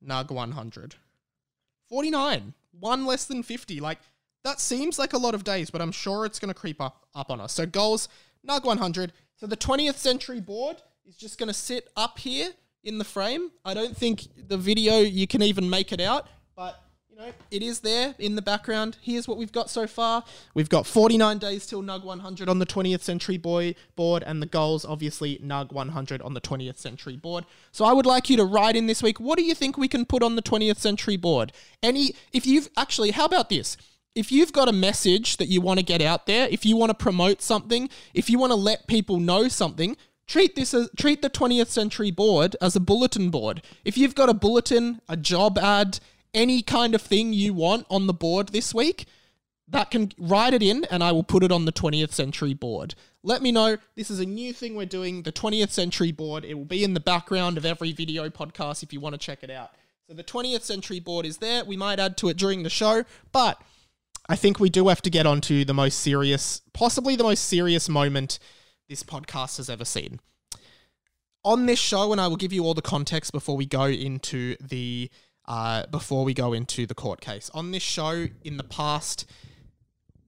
Nug 0.06 0.32
100. 0.32 0.96
49. 1.90 2.54
one 2.80 3.06
less 3.06 3.26
than 3.26 3.44
50. 3.44 3.80
Like, 3.80 4.00
that 4.44 4.60
seems 4.60 4.98
like 4.98 5.14
a 5.14 5.18
lot 5.18 5.36
of 5.36 5.44
days, 5.44 5.70
but 5.70 5.82
I'm 5.82 5.92
sure 5.92 6.26
it's 6.26 6.40
going 6.40 6.54
to 6.54 6.60
creep 6.60 6.80
up, 6.80 7.06
up 7.14 7.30
on 7.30 7.42
us. 7.42 7.54
So, 7.54 7.66
goals, 7.66 8.08
Nug 8.48 8.64
100. 8.64 9.12
So, 9.36 9.48
the 9.48 9.58
20th 9.58 9.96
century 9.96 10.40
board 10.40 10.78
is 11.06 11.18
just 11.18 11.38
going 11.38 11.48
to 11.48 11.54
sit 11.54 11.90
up 11.98 12.20
here 12.20 12.52
in 12.84 12.98
the 12.98 13.04
frame. 13.04 13.52
I 13.66 13.74
don't 13.74 13.98
think 13.98 14.28
the 14.48 14.58
video 14.58 15.00
you 15.00 15.28
can 15.28 15.42
even 15.42 15.70
make 15.70 15.92
it 15.92 16.00
out, 16.00 16.28
but 16.56 16.82
know, 17.20 17.32
it 17.52 17.62
is 17.62 17.82
there 17.82 18.16
in 18.18 18.36
the 18.36 18.42
background. 18.42 18.98
Here's 19.02 19.28
what 19.28 19.38
we've 19.38 19.52
got 19.52 19.70
so 19.70 19.88
far. 19.88 20.24
We've 20.54 20.70
got 20.70 20.88
49 20.88 21.38
days 21.38 21.66
till 21.66 21.84
Nug 21.84 22.04
100 22.04 22.48
on 22.48 22.60
the 22.60 22.66
20th 22.66 23.02
Century 23.02 23.38
Boy 23.38 23.76
board, 23.96 24.24
and 24.26 24.42
the 24.42 24.46
goals, 24.46 24.86
obviously, 24.86 25.38
Nug 25.40 25.72
100 25.72 26.22
on 26.22 26.34
the 26.34 26.42
20th 26.42 26.78
Century 26.78 27.18
board. 27.18 27.46
So 27.72 27.86
I 27.86 27.94
would 27.94 28.06
like 28.06 28.30
you 28.30 28.38
to 28.38 28.46
write 28.46 28.76
in 28.76 28.88
this 28.88 29.04
week. 29.04 29.20
What 29.20 29.38
do 29.38 29.44
you 29.44 29.54
think 29.54 29.78
we 29.78 29.88
can 29.88 30.06
put 30.06 30.24
on 30.24 30.36
the 30.36 30.42
20th 30.42 30.78
Century 30.78 31.18
board? 31.18 31.52
Any, 31.84 32.14
if 32.32 32.46
you've 32.46 32.70
actually, 32.78 33.12
how 33.12 33.26
about 33.26 33.50
this? 33.50 33.76
If 34.16 34.32
you've 34.32 34.54
got 34.54 34.70
a 34.70 34.74
message 34.74 35.38
that 35.38 35.48
you 35.48 35.62
want 35.62 35.80
to 35.80 35.86
get 35.86 36.02
out 36.02 36.26
there, 36.26 36.48
if 36.50 36.66
you 36.66 36.78
want 36.78 36.90
to 36.90 36.96
promote 36.96 37.42
something, 37.42 37.90
if 38.14 38.30
you 38.30 38.40
want 38.40 38.52
to 38.52 38.56
let 38.56 38.88
people 38.88 39.20
know 39.20 39.48
something, 39.48 39.98
treat 40.26 40.56
this 40.56 40.74
as 40.74 40.90
treat 40.98 41.22
the 41.22 41.30
20th 41.30 41.68
century 41.68 42.12
board 42.12 42.56
as 42.62 42.76
a 42.76 42.80
bulletin 42.80 43.30
board. 43.30 43.62
If 43.84 43.98
you've 43.98 44.16
got 44.16 44.30
a 44.30 44.34
bulletin, 44.34 45.02
a 45.08 45.18
job 45.18 45.58
ad, 45.58 46.00
any 46.34 46.62
kind 46.62 46.96
of 46.96 47.02
thing 47.02 47.34
you 47.34 47.54
want 47.54 47.86
on 47.90 48.08
the 48.08 48.14
board 48.14 48.50
this 48.50 48.74
week, 48.74 49.06
that 49.68 49.92
can 49.92 50.12
write 50.18 50.54
it 50.54 50.64
in 50.64 50.86
and 50.86 51.04
I 51.04 51.12
will 51.12 51.24
put 51.24 51.44
it 51.44 51.52
on 51.52 51.66
the 51.66 51.72
20th 51.72 52.12
century 52.12 52.54
board. 52.54 52.96
Let 53.22 53.42
me 53.42 53.52
know. 53.52 53.78
This 53.96 54.10
is 54.10 54.20
a 54.20 54.26
new 54.26 54.54
thing 54.54 54.76
we're 54.76 54.86
doing, 54.86 55.24
the 55.24 55.32
20th 55.32 55.70
century 55.70 56.12
board. 56.12 56.46
It 56.46 56.56
will 56.56 56.66
be 56.66 56.84
in 56.84 56.94
the 56.94 57.00
background 57.00 57.58
of 57.58 57.66
every 57.66 57.92
video 57.92 58.30
podcast 58.30 58.82
if 58.82 58.94
you 58.94 59.00
want 59.00 59.14
to 59.14 59.20
check 59.20 59.44
it 59.44 59.52
out. 59.52 59.72
So 60.08 60.14
the 60.16 60.24
20th 60.24 60.62
century 60.62 61.00
board 61.00 61.26
is 61.26 61.38
there. 61.38 61.64
We 61.64 61.78
might 61.78 62.00
add 62.00 62.18
to 62.18 62.30
it 62.30 62.38
during 62.38 62.64
the 62.64 62.70
show, 62.70 63.04
but 63.32 63.62
I 64.28 64.36
think 64.36 64.60
we 64.60 64.70
do 64.70 64.88
have 64.88 65.02
to 65.04 65.10
get 65.10 65.28
onto 65.28 65.66
the 65.66 65.74
most 65.74 66.00
serious, 66.00 66.62
possibly 66.74 67.16
the 67.16 67.24
most 67.24 67.46
serious 67.46 67.90
moment 67.90 68.40
this 68.88 69.04
podcast 69.04 69.58
has 69.58 69.70
ever 69.70 69.86
seen. 69.86 70.20
On 71.44 71.68
this 71.68 71.80
show, 71.80 72.12
and 72.12 72.20
I 72.20 72.28
will 72.28 72.38
give 72.38 72.52
you 72.52 72.64
all 72.64 72.74
the 72.74 72.82
context 72.82 73.32
before 73.32 73.56
we 73.56 73.66
go 73.66 73.86
into 73.86 74.56
the 74.60 75.12
uh, 75.50 75.88
before 75.88 76.24
we 76.24 76.34
go 76.34 76.54
into 76.54 76.86
the 76.86 76.94
court 76.94 77.20
case. 77.20 77.50
On 77.56 77.72
this 77.72 77.84
show, 77.84 78.28
in 78.44 78.58
the 78.58 78.64
past, 78.64 79.26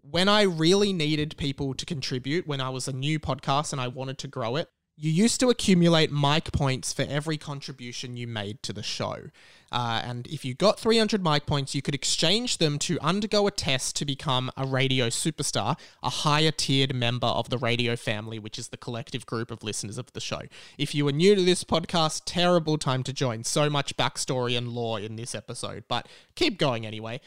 when 0.01 0.27
I 0.27 0.41
really 0.41 0.91
needed 0.91 1.37
people 1.37 1.75
to 1.75 1.85
contribute, 1.85 2.47
when 2.47 2.59
I 2.59 2.69
was 2.69 2.87
a 2.87 2.91
new 2.91 3.19
podcast 3.19 3.71
and 3.71 3.79
I 3.79 3.87
wanted 3.87 4.17
to 4.17 4.27
grow 4.27 4.55
it, 4.55 4.67
you 5.01 5.11
used 5.11 5.39
to 5.39 5.49
accumulate 5.49 6.11
mic 6.11 6.51
points 6.51 6.93
for 6.93 7.01
every 7.01 7.35
contribution 7.35 8.15
you 8.15 8.27
made 8.27 8.61
to 8.61 8.71
the 8.71 8.83
show. 8.83 9.31
Uh, 9.71 9.99
and 10.03 10.27
if 10.27 10.45
you 10.45 10.53
got 10.53 10.79
300 10.79 11.23
mic 11.23 11.47
points, 11.47 11.73
you 11.73 11.81
could 11.81 11.95
exchange 11.95 12.59
them 12.59 12.77
to 12.77 12.99
undergo 12.99 13.47
a 13.47 13.51
test 13.51 13.95
to 13.95 14.05
become 14.05 14.51
a 14.55 14.63
radio 14.63 15.07
superstar, 15.07 15.75
a 16.03 16.09
higher 16.09 16.51
tiered 16.51 16.93
member 16.93 17.25
of 17.25 17.49
the 17.49 17.57
radio 17.57 17.95
family, 17.95 18.37
which 18.37 18.59
is 18.59 18.67
the 18.67 18.77
collective 18.77 19.25
group 19.25 19.49
of 19.49 19.63
listeners 19.63 19.97
of 19.97 20.13
the 20.13 20.19
show. 20.19 20.41
If 20.77 20.93
you 20.93 21.07
are 21.07 21.11
new 21.11 21.33
to 21.33 21.41
this 21.41 21.63
podcast, 21.63 22.21
terrible 22.25 22.77
time 22.77 23.01
to 23.03 23.13
join. 23.13 23.43
So 23.43 23.71
much 23.71 23.97
backstory 23.97 24.55
and 24.55 24.67
lore 24.67 24.99
in 24.99 25.15
this 25.15 25.33
episode, 25.33 25.85
but 25.87 26.07
keep 26.35 26.59
going 26.59 26.85
anyway. 26.85 27.21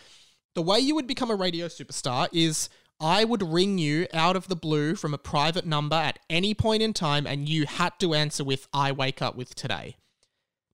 The 0.55 0.63
way 0.63 0.79
you 0.79 0.95
would 0.95 1.09
become 1.09 1.33
a 1.33 1.35
radio 1.35 1.67
superstar 1.67 2.29
is 2.33 2.69
I 3.01 3.25
would 3.25 3.43
ring 3.43 3.79
you 3.79 4.07
out 4.15 4.37
of 4.37 4.49
the 4.49 4.57
blue 4.57 4.95
from 4.95 5.15
a 5.15 5.19
private 5.19 5.67
number 5.67 5.97
at 5.97 6.19
any 6.31 6.55
point 6.55 6.83
in 6.83 6.93
time, 6.93 7.27
and 7.27 7.49
you 7.49 7.67
had 7.67 7.99
to 8.01 8.15
answer 8.15 8.45
with, 8.45 8.69
I 8.73 8.93
wake 8.93 9.21
up 9.21 9.37
with 9.37 9.55
today. 9.55 9.97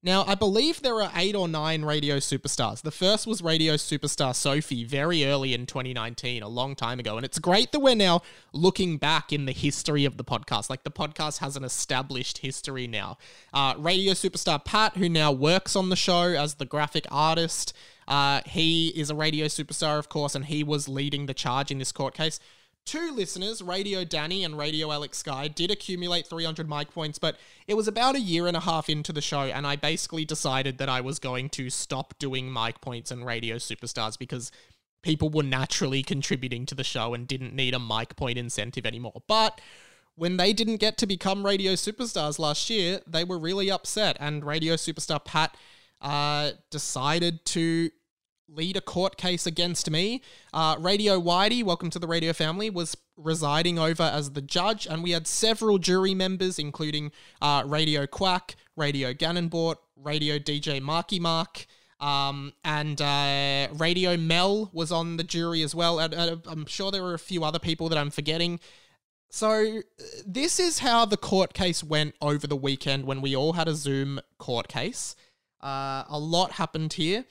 Now, 0.02 0.24
I 0.26 0.34
believe 0.34 0.80
there 0.80 1.02
are 1.02 1.12
eight 1.14 1.34
or 1.34 1.46
nine 1.46 1.84
radio 1.84 2.16
superstars. 2.16 2.80
The 2.80 2.90
first 2.90 3.26
was 3.26 3.42
radio 3.42 3.74
superstar 3.74 4.34
Sophie 4.34 4.82
very 4.82 5.26
early 5.26 5.52
in 5.52 5.66
2019, 5.66 6.42
a 6.42 6.48
long 6.48 6.74
time 6.74 6.98
ago. 6.98 7.16
And 7.16 7.26
it's 7.26 7.38
great 7.38 7.70
that 7.72 7.80
we're 7.80 7.94
now 7.94 8.22
looking 8.54 8.96
back 8.96 9.30
in 9.30 9.44
the 9.44 9.52
history 9.52 10.06
of 10.06 10.16
the 10.16 10.24
podcast. 10.24 10.70
Like 10.70 10.84
the 10.84 10.90
podcast 10.90 11.40
has 11.40 11.54
an 11.54 11.64
established 11.64 12.38
history 12.38 12.86
now. 12.86 13.18
Uh, 13.52 13.74
radio 13.76 14.14
superstar 14.14 14.64
Pat, 14.64 14.96
who 14.96 15.06
now 15.06 15.32
works 15.32 15.76
on 15.76 15.90
the 15.90 15.96
show 15.96 16.22
as 16.22 16.54
the 16.54 16.64
graphic 16.64 17.06
artist, 17.10 17.74
uh, 18.10 18.40
he 18.44 18.88
is 18.88 19.08
a 19.08 19.14
radio 19.14 19.46
superstar, 19.46 19.98
of 19.98 20.08
course, 20.08 20.34
and 20.34 20.44
he 20.44 20.64
was 20.64 20.88
leading 20.88 21.26
the 21.26 21.34
charge 21.34 21.70
in 21.70 21.78
this 21.78 21.92
court 21.92 22.12
case. 22.12 22.40
Two 22.84 23.12
listeners, 23.12 23.62
Radio 23.62 24.04
Danny 24.04 24.42
and 24.42 24.58
Radio 24.58 24.90
Alex 24.90 25.18
Sky, 25.18 25.46
did 25.46 25.70
accumulate 25.70 26.26
300 26.26 26.68
mic 26.68 26.90
points, 26.90 27.20
but 27.20 27.38
it 27.68 27.74
was 27.74 27.86
about 27.86 28.16
a 28.16 28.20
year 28.20 28.48
and 28.48 28.56
a 28.56 28.60
half 28.60 28.88
into 28.88 29.12
the 29.12 29.20
show, 29.20 29.42
and 29.42 29.64
I 29.64 29.76
basically 29.76 30.24
decided 30.24 30.78
that 30.78 30.88
I 30.88 31.00
was 31.00 31.20
going 31.20 31.50
to 31.50 31.70
stop 31.70 32.18
doing 32.18 32.52
mic 32.52 32.80
points 32.80 33.12
and 33.12 33.24
Radio 33.24 33.56
Superstars 33.56 34.18
because 34.18 34.50
people 35.02 35.30
were 35.30 35.44
naturally 35.44 36.02
contributing 36.02 36.66
to 36.66 36.74
the 36.74 36.82
show 36.82 37.14
and 37.14 37.28
didn't 37.28 37.54
need 37.54 37.74
a 37.74 37.78
mic 37.78 38.16
point 38.16 38.38
incentive 38.38 38.86
anymore. 38.86 39.22
But 39.28 39.60
when 40.16 40.36
they 40.36 40.52
didn't 40.52 40.76
get 40.78 40.98
to 40.98 41.06
become 41.06 41.46
radio 41.46 41.74
superstars 41.74 42.40
last 42.40 42.68
year, 42.70 43.00
they 43.06 43.22
were 43.22 43.38
really 43.38 43.70
upset, 43.70 44.16
and 44.18 44.44
radio 44.44 44.74
superstar 44.74 45.24
Pat 45.24 45.56
uh, 46.00 46.52
decided 46.70 47.44
to 47.44 47.90
lead 48.52 48.76
a 48.76 48.80
court 48.80 49.16
case 49.16 49.46
against 49.46 49.90
me. 49.90 50.22
Uh, 50.52 50.76
radio 50.78 51.20
Whitey, 51.20 51.62
welcome 51.62 51.90
to 51.90 51.98
the 51.98 52.06
radio 52.06 52.32
family, 52.32 52.70
was 52.70 52.96
residing 53.16 53.78
over 53.78 54.02
as 54.02 54.32
the 54.32 54.42
judge, 54.42 54.86
and 54.86 55.02
we 55.02 55.12
had 55.12 55.26
several 55.26 55.78
jury 55.78 56.14
members, 56.14 56.58
including 56.58 57.12
uh, 57.40 57.62
Radio 57.66 58.06
Quack, 58.06 58.56
Radio 58.76 59.12
Gannonbort, 59.12 59.76
Radio 59.96 60.38
DJ 60.38 60.80
Marky 60.80 61.20
Mark. 61.20 61.66
Um, 62.00 62.54
and 62.64 63.00
uh, 63.00 63.68
Radio 63.74 64.16
Mel 64.16 64.70
was 64.72 64.90
on 64.90 65.18
the 65.18 65.24
jury 65.24 65.62
as 65.62 65.74
well. 65.74 65.98
And, 65.98 66.14
I'm 66.46 66.64
sure 66.64 66.90
there 66.90 67.02
were 67.02 67.12
a 67.12 67.18
few 67.18 67.44
other 67.44 67.58
people 67.58 67.90
that 67.90 67.98
I'm 67.98 68.10
forgetting. 68.10 68.58
So, 69.28 69.50
uh, 69.50 69.80
this 70.26 70.58
is 70.58 70.78
how 70.78 71.04
the 71.04 71.18
court 71.18 71.52
case 71.52 71.84
went 71.84 72.14
over 72.22 72.46
the 72.46 72.56
weekend 72.56 73.04
when 73.04 73.20
we 73.20 73.36
all 73.36 73.52
had 73.52 73.68
a 73.68 73.74
Zoom 73.74 74.18
court 74.38 74.66
case. 74.66 75.14
Uh, 75.60 76.04
a 76.08 76.18
lot 76.18 76.52
happened 76.52 76.94
here. 76.94 77.26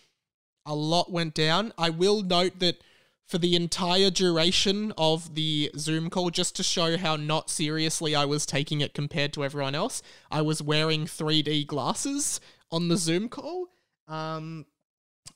A 0.70 0.76
lot 0.76 1.12
went 1.12 1.34
down. 1.34 1.74
I 1.80 1.90
will 1.90 2.22
note 2.22 2.60
that 2.60 2.84
for 3.26 3.40
the 3.40 3.56
entire 3.56 4.12
duration 4.12 4.94
of 5.00 5.34
the 5.34 5.72
Zoom 5.76 6.12
call, 6.12 6.30
just 6.30 6.56
to 6.58 6.64
show 6.64 6.96
how 6.96 7.16
not 7.16 7.50
seriously 7.50 8.14
I 8.14 8.26
was 8.26 8.46
taking 8.46 8.80
it 8.80 8.94
compared 8.94 9.34
to 9.34 9.44
everyone 9.44 9.74
else, 9.74 10.04
I 10.30 10.44
was 10.44 10.62
wearing 10.62 11.06
3D 11.06 11.66
glasses 11.66 12.40
on 12.72 12.88
the 12.88 12.98
Zoom 12.98 13.30
call. 13.30 13.70
Um, 14.08 14.68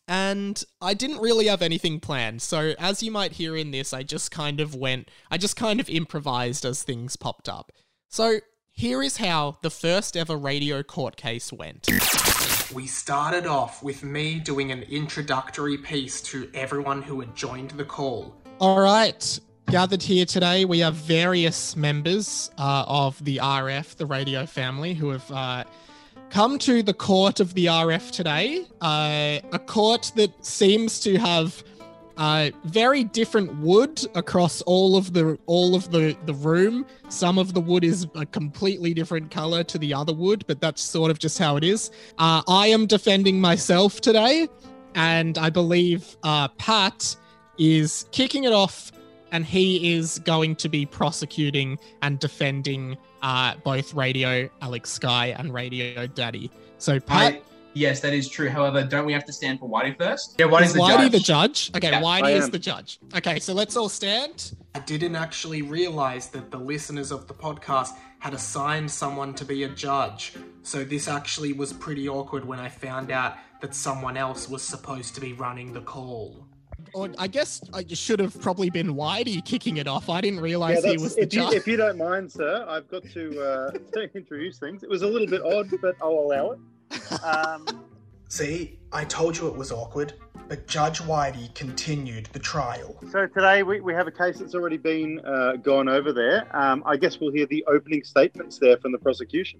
and 0.07 0.63
I 0.79 0.93
didn't 0.93 1.19
really 1.19 1.47
have 1.47 1.63
anything 1.63 1.99
planned. 1.99 2.43
So, 2.43 2.75
as 2.77 3.01
you 3.01 3.09
might 3.11 3.33
hear 3.33 3.55
in 3.55 3.71
this, 3.71 3.91
I 3.91 4.03
just 4.03 4.29
kind 4.29 4.61
of 4.61 4.75
went, 4.75 5.09
I 5.31 5.39
just 5.39 5.55
kind 5.55 5.79
of 5.79 5.89
improvised 5.89 6.63
as 6.63 6.83
things 6.83 7.15
popped 7.15 7.49
up. 7.49 7.71
So, 8.07 8.39
here 8.69 9.01
is 9.01 9.17
how 9.17 9.57
the 9.63 9.71
first 9.71 10.15
ever 10.15 10.37
radio 10.37 10.83
court 10.83 11.15
case 11.15 11.51
went. 11.51 11.87
We 12.73 12.87
started 12.87 13.45
off 13.45 13.83
with 13.83 14.03
me 14.03 14.39
doing 14.39 14.71
an 14.71 14.81
introductory 14.83 15.77
piece 15.77 16.21
to 16.23 16.49
everyone 16.55 17.03
who 17.03 17.19
had 17.19 17.35
joined 17.35 17.69
the 17.71 17.85
call. 17.85 18.33
All 18.59 18.79
right. 18.79 19.39
Gathered 19.69 20.01
here 20.01 20.25
today, 20.25 20.65
we 20.65 20.79
have 20.79 20.95
various 20.95 21.75
members 21.75 22.49
uh, 22.57 22.85
of 22.87 23.23
the 23.23 23.37
RF, 23.37 23.97
the 23.97 24.07
radio 24.07 24.47
family, 24.47 24.95
who 24.95 25.09
have 25.09 25.31
uh, 25.31 25.63
come 26.31 26.57
to 26.59 26.81
the 26.81 26.95
court 26.95 27.39
of 27.39 27.53
the 27.53 27.67
RF 27.67 28.09
today. 28.09 28.65
Uh, 28.81 29.39
a 29.51 29.59
court 29.59 30.11
that 30.15 30.43
seems 30.43 30.99
to 31.01 31.17
have 31.19 31.63
uh, 32.17 32.51
very 32.65 33.03
different 33.03 33.55
wood 33.57 34.05
across 34.15 34.61
all 34.63 34.95
of 34.95 35.13
the 35.13 35.37
all 35.45 35.75
of 35.75 35.91
the 35.91 36.15
the 36.25 36.33
room. 36.33 36.85
Some 37.09 37.37
of 37.37 37.53
the 37.53 37.61
wood 37.61 37.83
is 37.83 38.07
a 38.15 38.25
completely 38.25 38.93
different 38.93 39.31
color 39.31 39.63
to 39.63 39.77
the 39.77 39.93
other 39.93 40.13
wood, 40.13 40.43
but 40.47 40.61
that's 40.61 40.81
sort 40.81 41.09
of 41.11 41.19
just 41.19 41.39
how 41.39 41.57
it 41.57 41.63
is. 41.63 41.91
Uh, 42.17 42.43
I 42.47 42.67
am 42.67 42.85
defending 42.85 43.41
myself 43.41 44.01
today, 44.01 44.47
and 44.95 45.37
I 45.37 45.49
believe 45.49 46.17
uh, 46.23 46.49
Pat 46.49 47.15
is 47.57 48.05
kicking 48.11 48.43
it 48.43 48.53
off, 48.53 48.91
and 49.31 49.45
he 49.45 49.93
is 49.93 50.19
going 50.19 50.55
to 50.57 50.69
be 50.69 50.85
prosecuting 50.85 51.79
and 52.01 52.19
defending 52.19 52.97
uh, 53.23 53.55
both 53.63 53.93
Radio 53.93 54.49
Alex 54.61 54.91
Sky 54.91 55.27
and 55.37 55.53
Radio 55.53 56.05
Danny. 56.07 56.51
So 56.77 56.99
Pat. 56.99 57.41
I, 57.75 57.79
yes, 57.79 57.99
that 58.01 58.13
is 58.13 58.29
true. 58.29 58.49
However, 58.49 58.83
don't 58.83 59.05
we 59.05 59.13
have 59.13 59.25
to 59.25 59.33
stand 59.33 59.59
for 59.59 59.69
Whitey 59.69 59.97
first? 59.97 60.35
Yeah, 60.39 60.47
Whitey's 60.47 60.67
Is 60.67 60.73
the 60.73 60.79
Whitey 60.79 60.97
judge. 61.03 61.11
the 61.11 61.19
judge? 61.19 61.71
Okay, 61.75 61.91
Yeah, 61.91 62.01
Whitey 62.01 62.35
is 62.37 62.49
the 62.49 62.59
judge. 62.59 62.99
Okay, 63.15 63.39
so 63.39 63.53
let's 63.53 63.75
all 63.75 63.89
stand. 63.89 64.53
I 64.75 64.79
didn't 64.79 65.15
actually 65.15 65.61
realize 65.61 66.27
that 66.29 66.51
the 66.51 66.57
listeners 66.57 67.11
of 67.11 67.27
the 67.27 67.33
podcast 67.33 67.89
had 68.19 68.33
assigned 68.33 68.89
someone 68.89 69.33
to 69.35 69.45
be 69.45 69.63
a 69.63 69.69
judge. 69.69 70.33
So 70.61 70.83
this 70.83 71.07
actually 71.07 71.53
was 71.53 71.73
pretty 71.73 72.07
awkward 72.07 72.45
when 72.45 72.59
I 72.59 72.69
found 72.69 73.11
out 73.11 73.35
that 73.61 73.75
someone 73.75 74.17
else 74.17 74.47
was 74.49 74.61
supposed 74.61 75.13
to 75.15 75.21
be 75.21 75.33
running 75.33 75.73
the 75.73 75.81
call. 75.81 76.47
Or 76.93 77.09
I 77.17 77.27
guess 77.27 77.61
I 77.73 77.85
should 77.87 78.19
have 78.19 78.39
probably 78.41 78.69
been 78.69 78.93
Whitey 78.95 79.43
kicking 79.43 79.77
it 79.77 79.87
off. 79.87 80.09
I 80.09 80.21
didn't 80.21 80.37
Yeah, 80.37 80.43
realize 80.43 80.83
he 80.83 80.97
was 80.97 81.15
the 81.15 81.23
if, 81.23 81.33
you, 81.33 81.41
judge. 81.41 81.53
if 81.53 81.67
you 81.67 81.75
don't 81.77 81.97
mind, 81.97 82.31
sir, 82.31 82.65
I've 82.67 82.87
got 82.89 83.03
to, 83.11 83.41
uh, 83.41 83.71
to 83.93 84.09
introduce 84.15 84.59
things. 84.59 84.83
It 84.83 84.89
was 84.89 85.01
a 85.01 85.07
little 85.07 85.27
bit 85.27 85.41
odd, 85.43 85.69
but 85.81 85.95
I'll 86.01 86.11
allow 86.11 86.51
it. 86.51 86.59
Um, 87.23 87.65
See, 88.29 88.79
I 88.91 89.05
told 89.05 89.37
you 89.37 89.47
it 89.47 89.55
was 89.55 89.71
awkward. 89.71 90.13
but 90.47 90.67
Judge 90.67 90.99
Whitey 90.99 91.53
continued 91.55 92.27
the 92.33 92.39
trial. 92.39 92.95
So 93.11 93.27
today 93.27 93.63
we, 93.63 93.79
we 93.79 93.93
have 93.93 94.07
a 94.07 94.11
case 94.11 94.39
that's 94.39 94.55
already 94.55 94.77
been 94.77 95.19
uh, 95.25 95.57
gone 95.57 95.87
over 95.87 96.11
there. 96.11 96.47
Um, 96.55 96.83
I 96.85 96.97
guess 96.97 97.19
we'll 97.19 97.31
hear 97.31 97.45
the 97.45 97.63
opening 97.67 98.03
statements 98.03 98.57
there 98.59 98.77
from 98.77 98.91
the 98.91 98.97
prosecution. 98.97 99.59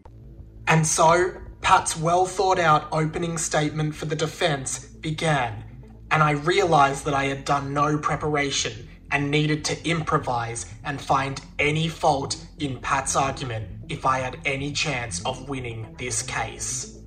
And 0.68 0.86
so, 0.86 1.34
Pat's 1.62 1.96
well 1.98 2.26
thought 2.26 2.60
out 2.60 2.88
opening 2.92 3.38
statement 3.38 3.96
for 3.96 4.06
the 4.06 4.16
defense 4.16 4.80
began, 4.80 5.64
and 6.12 6.24
I 6.24 6.32
realized 6.32 7.06
that 7.06 7.14
I 7.14 7.26
had 7.26 7.46
done 7.46 7.74
no 7.74 7.98
preparation 7.98 8.88
and 9.12 9.30
needed 9.30 9.64
to 9.66 9.88
improvise 9.88 10.66
and 10.84 11.00
find 11.00 11.40
any 11.60 11.88
fault 11.88 12.44
in 12.60 12.80
Pat's 12.80 13.16
argument 13.16 13.68
if 13.90 14.06
I 14.06 14.20
had 14.20 14.40
any 14.46 14.72
chance 14.72 15.24
of 15.26 15.48
winning 15.50 15.96
this 16.00 16.24
case. 16.24 17.03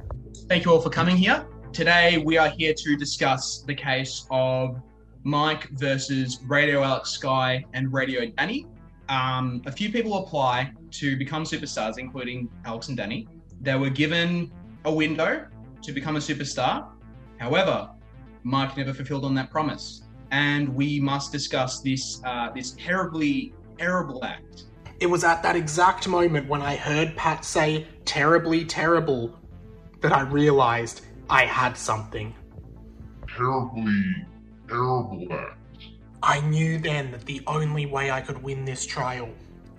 Thank 0.49 0.65
you 0.65 0.71
all 0.71 0.81
for 0.81 0.91
coming 0.91 1.17
here. 1.17 1.45
Today 1.73 2.19
we 2.19 2.39
are 2.39 2.49
here 2.49 2.73
to 2.73 2.97
discuss 2.97 3.65
the 3.67 3.75
case 3.75 4.29
of 4.31 4.81
Mike 5.25 5.69
versus 5.71 6.39
Radio 6.47 6.85
Alex 6.85 7.11
Sky 7.11 7.65
and 7.75 7.93
Radio 7.93 8.31
Danny. 8.39 8.65
Um, 9.09 9.61
a 9.67 9.73
few 9.73 9.91
people 9.91 10.19
apply 10.19 10.71
to 10.93 11.17
become 11.17 11.43
superstars, 11.43 11.99
including 11.99 12.49
Alex 12.65 12.87
and 12.87 12.97
Danny. 12.97 13.27
They 13.61 13.75
were 13.75 13.91
given 13.91 14.53
a 14.85 14.95
window 14.95 15.49
to 15.83 15.93
become 15.93 16.15
a 16.15 16.21
superstar. 16.21 16.91
However, 17.39 17.91
Mike 18.45 18.77
never 18.77 18.95
fulfilled 18.95 19.25
on 19.25 19.35
that 19.35 19.51
promise, 19.51 20.03
and 20.31 20.69
we 20.69 21.01
must 21.01 21.33
discuss 21.33 21.81
this 21.81 22.21
uh, 22.25 22.51
this 22.55 22.71
terribly 22.79 23.53
terrible 23.79 24.25
act. 24.25 24.67
It 25.01 25.07
was 25.07 25.25
at 25.25 25.43
that 25.43 25.57
exact 25.57 26.07
moment 26.07 26.49
when 26.49 26.63
I 26.63 26.77
heard 26.77 27.17
Pat 27.17 27.45
say 27.45 27.89
terribly 28.05 28.65
terrible 28.65 29.37
that 30.01 30.13
I 30.13 30.23
realized 30.23 31.03
I 31.29 31.45
had 31.45 31.77
something. 31.77 32.35
terribly 33.29 34.27
terrible 34.69 35.27
act. 35.33 35.59
I 36.23 36.41
knew 36.41 36.79
then 36.79 37.13
that 37.13 37.25
the 37.25 37.43
only 37.47 37.87
way 37.87 38.11
I 38.11 38.21
could 38.21 38.43
win 38.43 38.65
this 38.65 38.85
trial 38.85 39.29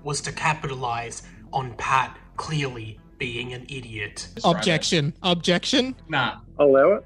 was 0.04 0.22
to 0.22 0.32
capitalize 0.32 1.24
on 1.52 1.74
Pat 1.74 2.18
clearly 2.38 3.00
being 3.18 3.54
an 3.54 3.64
idiot. 3.64 4.30
Objection. 4.44 5.14
Objection. 5.24 5.96
Nah, 6.08 6.38
allow 6.60 6.94
it. 6.94 7.06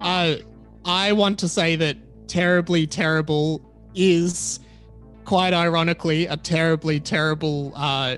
I 0.00 0.42
I 0.84 1.12
want 1.12 1.38
to 1.40 1.48
say 1.48 1.76
that 1.76 1.96
terribly 2.28 2.86
terrible 2.86 3.60
is 3.94 4.60
quite 5.24 5.52
ironically 5.52 6.26
a 6.26 6.36
terribly 6.36 7.00
terrible 7.00 7.72
uh, 7.74 8.16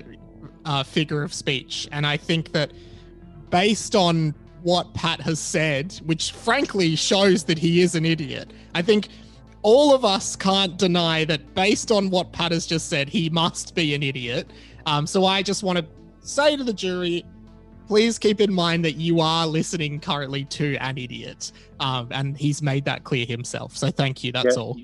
uh, 0.65 0.83
figure 0.83 1.23
of 1.23 1.33
speech, 1.33 1.87
and 1.91 2.05
I 2.05 2.17
think 2.17 2.51
that 2.51 2.71
based 3.49 3.95
on 3.95 4.33
what 4.63 4.93
Pat 4.93 5.21
has 5.21 5.39
said, 5.39 5.93
which 6.05 6.31
frankly 6.31 6.95
shows 6.95 7.43
that 7.45 7.57
he 7.57 7.81
is 7.81 7.95
an 7.95 8.05
idiot, 8.05 8.51
I 8.75 8.81
think 8.81 9.07
all 9.61 9.93
of 9.93 10.05
us 10.05 10.35
can't 10.35 10.77
deny 10.77 11.25
that 11.25 11.53
based 11.53 11.91
on 11.91 12.09
what 12.09 12.31
Pat 12.31 12.51
has 12.51 12.65
just 12.65 12.89
said, 12.89 13.09
he 13.09 13.29
must 13.29 13.75
be 13.75 13.93
an 13.93 14.03
idiot. 14.03 14.49
Um, 14.85 15.07
so 15.07 15.25
I 15.25 15.41
just 15.41 15.63
want 15.63 15.77
to 15.79 15.85
say 16.21 16.55
to 16.55 16.63
the 16.63 16.73
jury, 16.73 17.25
please 17.87 18.19
keep 18.19 18.41
in 18.41 18.53
mind 18.53 18.83
that 18.85 18.93
you 18.93 19.19
are 19.19 19.47
listening 19.47 19.99
currently 19.99 20.45
to 20.45 20.75
an 20.77 20.97
idiot. 20.97 21.51
Um, 21.79 22.07
and 22.11 22.37
he's 22.37 22.61
made 22.61 22.85
that 22.85 23.03
clear 23.03 23.25
himself. 23.25 23.75
So 23.75 23.89
thank 23.89 24.23
you. 24.23 24.31
That's 24.31 24.55
Yeah. 24.55 24.61
all. 24.61 24.77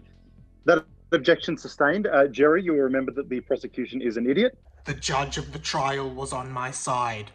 That 0.65 0.85
objection 1.11 1.57
sustained. 1.57 2.07
Uh, 2.07 2.27
jury, 2.27 2.63
you 2.63 2.73
will 2.73 2.79
remember 2.79 3.11
that 3.11 3.29
the 3.29 3.41
prosecution 3.41 4.01
is 4.01 4.17
an 4.17 4.29
idiot. 4.29 4.57
The 4.85 4.93
judge 4.93 5.37
of 5.37 5.51
the 5.53 5.59
trial 5.59 6.09
was 6.09 6.33
on 6.33 6.51
my 6.51 6.71
side. 6.71 7.31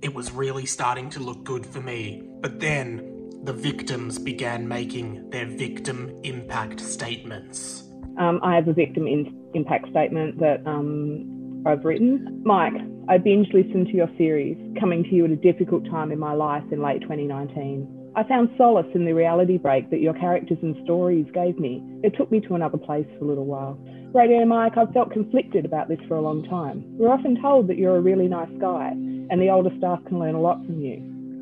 It 0.00 0.14
was 0.14 0.32
really 0.32 0.64
starting 0.64 1.10
to 1.10 1.20
look 1.20 1.42
good 1.44 1.66
for 1.66 1.80
me. 1.80 2.22
But 2.40 2.60
then 2.60 3.30
the 3.42 3.52
victims 3.52 4.18
began 4.18 4.68
making 4.68 5.30
their 5.30 5.46
victim 5.46 6.12
impact 6.22 6.80
statements. 6.80 7.82
Um, 8.18 8.40
I 8.42 8.54
have 8.54 8.68
a 8.68 8.72
victim 8.72 9.06
in- 9.06 9.50
impact 9.54 9.88
statement 9.90 10.38
that 10.38 10.62
um, 10.66 11.64
I've 11.66 11.84
written. 11.84 12.42
Mike, 12.44 12.74
I 13.08 13.18
binge 13.18 13.48
listened 13.52 13.88
to 13.88 13.94
your 13.94 14.10
series, 14.16 14.56
coming 14.78 15.02
to 15.04 15.10
you 15.10 15.24
at 15.24 15.30
a 15.30 15.36
difficult 15.36 15.84
time 15.86 16.12
in 16.12 16.18
my 16.18 16.32
life 16.32 16.64
in 16.70 16.80
late 16.80 17.00
2019. 17.02 18.12
I 18.14 18.24
found 18.24 18.50
solace 18.56 18.86
in 18.94 19.04
the 19.04 19.12
reality 19.12 19.58
break 19.58 19.90
that 19.90 20.00
your 20.00 20.14
characters 20.14 20.58
and 20.62 20.76
stories 20.84 21.26
gave 21.32 21.58
me. 21.58 21.82
It 22.02 22.14
took 22.16 22.30
me 22.30 22.40
to 22.40 22.54
another 22.54 22.78
place 22.78 23.06
for 23.18 23.24
a 23.24 23.28
little 23.28 23.46
while. 23.46 23.78
Radio 24.14 24.44
Mike, 24.46 24.78
I've 24.78 24.92
felt 24.92 25.12
conflicted 25.12 25.66
about 25.66 25.88
this 25.88 25.98
for 26.08 26.16
a 26.16 26.22
long 26.22 26.42
time. 26.48 26.82
We're 26.96 27.12
often 27.12 27.40
told 27.40 27.68
that 27.68 27.76
you're 27.76 27.96
a 27.96 28.00
really 28.00 28.26
nice 28.26 28.50
guy 28.58 28.88
and 28.88 29.40
the 29.40 29.50
older 29.50 29.70
staff 29.76 30.00
can 30.06 30.18
learn 30.18 30.34
a 30.34 30.40
lot 30.40 30.64
from 30.64 30.80
you. 30.80 30.96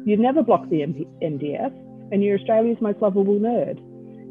You've 0.05 0.19
never 0.19 0.43
blocked 0.43 0.71
the 0.71 0.81
MP- 0.81 1.07
MDF 1.23 1.73
and 2.11 2.25
you're 2.25 2.39
Australia's 2.39 2.79
most 2.81 3.01
lovable 3.01 3.39
nerd. 3.39 3.79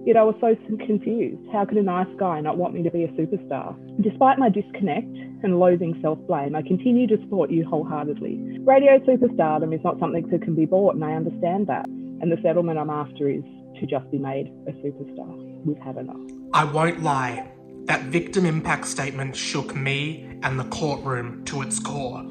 Yet 0.06 0.17
I 0.17 0.24
was 0.24 0.36
so 0.39 0.56
confused. 0.86 1.41
How 1.52 1.65
could 1.65 1.78
a 1.78 1.82
nice 1.82 2.13
guy 2.19 2.39
not 2.41 2.58
want 2.58 2.74
me 2.74 2.84
to 2.84 2.91
be 2.91 3.06
a 3.06 3.08
superstar? 3.10 3.74
Despite 4.02 4.38
my 4.38 4.50
disconnect 4.50 5.15
and 5.41 5.58
loathing 5.58 5.98
self 6.02 6.19
blame, 6.28 6.56
I 6.56 6.62
continue 6.62 7.08
to 7.08 7.17
support 7.21 7.50
you 7.50 7.65
wholeheartedly. 7.65 8.60
Radio 8.62 9.00
superstardom 9.00 9.74
is 9.74 9.84
not 9.84 9.98
something 10.00 10.30
that 10.30 10.43
can 10.43 10.54
be 10.54 10.65
bought, 10.65 10.93
and 10.93 11.04
I 11.04 11.13
understand 11.13 11.67
that. 11.67 11.88
And 11.88 12.32
the 12.32 12.38
settlement 12.43 12.78
I'm 12.78 12.91
after 12.91 13.30
is 13.30 13.43
to 13.80 13.88
just 13.88 14.10
be 14.12 14.19
made 14.19 14.54
a 14.67 14.71
superstar. 14.74 15.65
We've 15.65 15.80
had 15.80 15.98
enough. 15.98 16.21
I 16.54 16.65
won't 16.65 17.02
lie, 17.02 17.52
that 17.86 18.04
victim 18.04 18.45
impact 18.45 18.88
statement 18.88 19.36
shook 19.36 19.76
me 19.76 20.28
and 20.43 20.60
the 20.60 20.63
courtroom 20.65 21.43
to 21.45 21.62
its 21.62 21.80
core. 21.80 22.24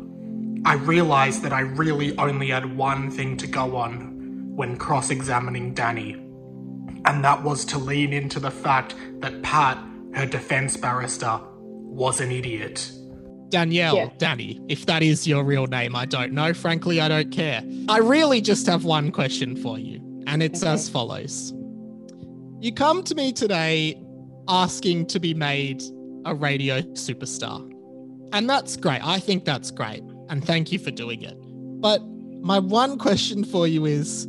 I 0.64 0.74
realised 0.74 1.42
that 1.42 1.52
I 1.52 1.60
really 1.60 2.16
only 2.18 2.48
had 2.48 2.76
one 2.76 3.10
thing 3.10 3.36
to 3.38 3.46
go 3.46 3.76
on 3.76 4.12
when 4.56 4.76
cross 4.76 5.10
examining 5.10 5.74
Danny, 5.74 6.12
and 7.04 7.24
that 7.24 7.42
was 7.42 7.64
to 7.66 7.78
lean 7.78 8.12
into 8.12 8.40
the 8.40 8.50
fact 8.50 8.94
that 9.20 9.42
Pat, 9.42 9.78
her 10.14 10.26
defence 10.26 10.76
barrister, 10.76 11.38
was 11.52 12.20
an 12.20 12.30
idiot. 12.30 12.90
Danielle, 13.50 13.94
Yes. 13.96 14.12
Danny, 14.18 14.60
if 14.68 14.86
that 14.86 15.02
is 15.02 15.26
your 15.26 15.44
real 15.44 15.66
name, 15.66 15.94
I 15.94 16.06
don't 16.06 16.32
know. 16.32 16.52
Frankly, 16.54 17.00
I 17.00 17.08
don't 17.08 17.30
care. 17.30 17.62
I 17.88 17.98
really 17.98 18.40
just 18.40 18.66
have 18.66 18.84
one 18.84 19.12
question 19.12 19.54
for 19.56 19.78
you, 19.78 20.00
and 20.26 20.42
it's 20.42 20.62
Okay. 20.62 20.72
as 20.72 20.88
follows 20.88 21.52
You 22.60 22.72
come 22.72 23.02
to 23.04 23.14
me 23.14 23.30
today 23.32 23.94
asking 24.48 25.06
to 25.06 25.20
be 25.20 25.34
made 25.34 25.82
a 26.24 26.34
radio 26.34 26.80
superstar. 26.92 27.70
And 28.32 28.48
that's 28.48 28.76
great. 28.76 29.04
I 29.04 29.18
think 29.20 29.44
that's 29.44 29.70
great. 29.70 30.02
And 30.28 30.44
thank 30.44 30.72
you 30.72 30.78
for 30.78 30.90
doing 30.90 31.22
it. 31.22 31.36
But 31.80 32.00
my 32.40 32.58
one 32.58 32.98
question 32.98 33.44
for 33.44 33.66
you 33.66 33.86
is 33.86 34.26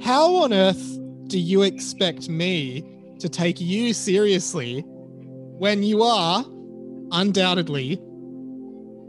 how 0.00 0.34
on 0.36 0.52
earth 0.52 0.98
do 1.26 1.38
you 1.38 1.62
expect 1.62 2.28
me 2.28 2.84
to 3.20 3.28
take 3.28 3.60
you 3.60 3.92
seriously 3.92 4.80
when 4.86 5.82
you 5.82 6.02
are 6.02 6.44
undoubtedly 7.12 8.00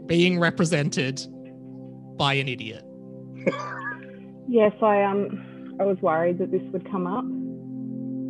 being 0.06 0.38
represented 0.38 1.24
by 2.16 2.34
an 2.34 2.48
idiot? 2.48 2.84
Yes, 4.48 4.72
I 4.82 5.04
um, 5.04 5.76
I 5.78 5.84
was 5.84 5.96
worried 6.02 6.38
that 6.38 6.50
this 6.50 6.62
would 6.72 6.90
come 6.90 7.06
up, 7.06 7.24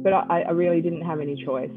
but 0.04 0.12
I, 0.12 0.42
I 0.42 0.50
really 0.50 0.82
didn't 0.82 1.00
have 1.00 1.18
any 1.18 1.42
choice. 1.42 1.70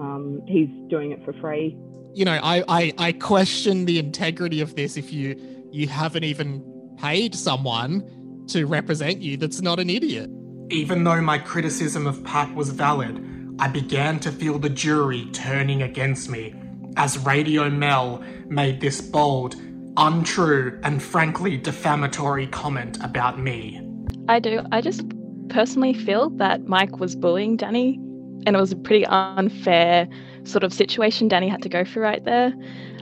Um, 0.00 0.42
he's 0.46 0.68
doing 0.88 1.12
it 1.12 1.24
for 1.24 1.32
free. 1.34 1.76
You 2.14 2.24
know, 2.24 2.38
I, 2.42 2.62
I 2.68 2.92
I 2.98 3.12
question 3.12 3.86
the 3.86 3.98
integrity 3.98 4.60
of 4.60 4.74
this 4.76 4.96
if 4.96 5.12
you 5.12 5.36
you 5.70 5.88
haven't 5.88 6.24
even 6.24 6.62
paid 6.98 7.34
someone 7.34 8.44
to 8.48 8.66
represent 8.66 9.22
you 9.22 9.36
that's 9.36 9.62
not 9.62 9.80
an 9.80 9.88
idiot. 9.88 10.30
Even 10.70 11.04
though 11.04 11.20
my 11.20 11.38
criticism 11.38 12.06
of 12.06 12.22
Pat 12.24 12.54
was 12.54 12.70
valid, 12.70 13.24
I 13.58 13.68
began 13.68 14.18
to 14.20 14.32
feel 14.32 14.58
the 14.58 14.70
jury 14.70 15.26
turning 15.32 15.82
against 15.82 16.28
me 16.28 16.54
as 16.96 17.18
Radio 17.18 17.70
Mel 17.70 18.22
made 18.48 18.80
this 18.80 19.00
bold, 19.00 19.56
untrue, 19.96 20.78
and 20.82 21.02
frankly 21.02 21.56
defamatory 21.56 22.46
comment 22.46 22.98
about 23.02 23.38
me. 23.38 23.80
I 24.28 24.38
do. 24.38 24.62
I 24.72 24.80
just 24.80 25.02
personally 25.48 25.94
feel 25.94 26.30
that 26.30 26.66
Mike 26.66 26.98
was 26.98 27.14
bullying 27.16 27.56
Danny, 27.56 27.98
and 28.46 28.56
it 28.56 28.60
was 28.60 28.72
a 28.72 28.76
pretty 28.76 29.06
unfair 29.06 30.08
sort 30.44 30.64
of 30.64 30.72
situation 30.72 31.28
Danny 31.28 31.48
had 31.48 31.62
to 31.62 31.68
go 31.68 31.84
through 31.84 32.02
right 32.02 32.24
there. 32.24 32.52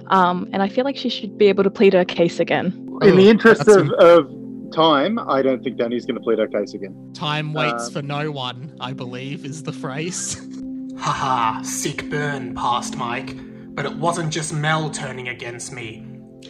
Um, 0.09 0.49
and 0.53 0.63
I 0.63 0.69
feel 0.69 0.85
like 0.85 0.97
she 0.97 1.09
should 1.09 1.39
be 1.39 1.47
able 1.47 1.65
to 1.65 1.71
plead 1.71 1.93
her 1.93 2.05
case 2.05 2.41
again. 2.41 2.67
In 3.03 3.17
the 3.17 3.27
Oh, 3.29 3.31
interest 3.31 3.69
of, 3.69 3.91
of 3.93 4.29
time, 4.73 5.19
I 5.19 5.41
don't 5.41 5.63
think 5.63 5.77
Danny's 5.77 6.05
going 6.05 6.17
to 6.17 6.21
plead 6.23 6.39
her 6.39 6.49
case 6.49 6.75
again. 6.75 7.13
Time 7.15 7.53
waits 7.55 7.87
Um, 7.87 7.93
for 7.93 8.03
no 8.03 8.31
one, 8.31 8.75
I 8.81 8.93
believe, 8.93 9.45
is 9.45 9.63
the 9.63 9.73
phrase. 9.73 10.37
Haha, 10.99 11.63
sick 11.63 12.11
burn, 12.11 12.55
past 12.55 12.97
Mike. 12.97 13.35
But 13.75 13.87
it 13.87 13.97
wasn't 13.97 14.33
just 14.33 14.53
Mel 14.53 14.91
turning 14.91 15.29
against 15.29 15.73
me. 15.73 16.05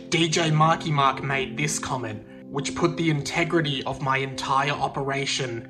DJ 0.09 0.53
Marky 0.53 0.91
Mark 0.91 1.23
made 1.23 1.57
this 1.57 1.79
comment, 1.79 2.25
which 2.47 2.75
put 2.75 2.97
the 2.97 3.11
integrity 3.11 3.85
of 3.85 4.01
my 4.03 4.17
entire 4.17 4.73
operation 4.73 5.69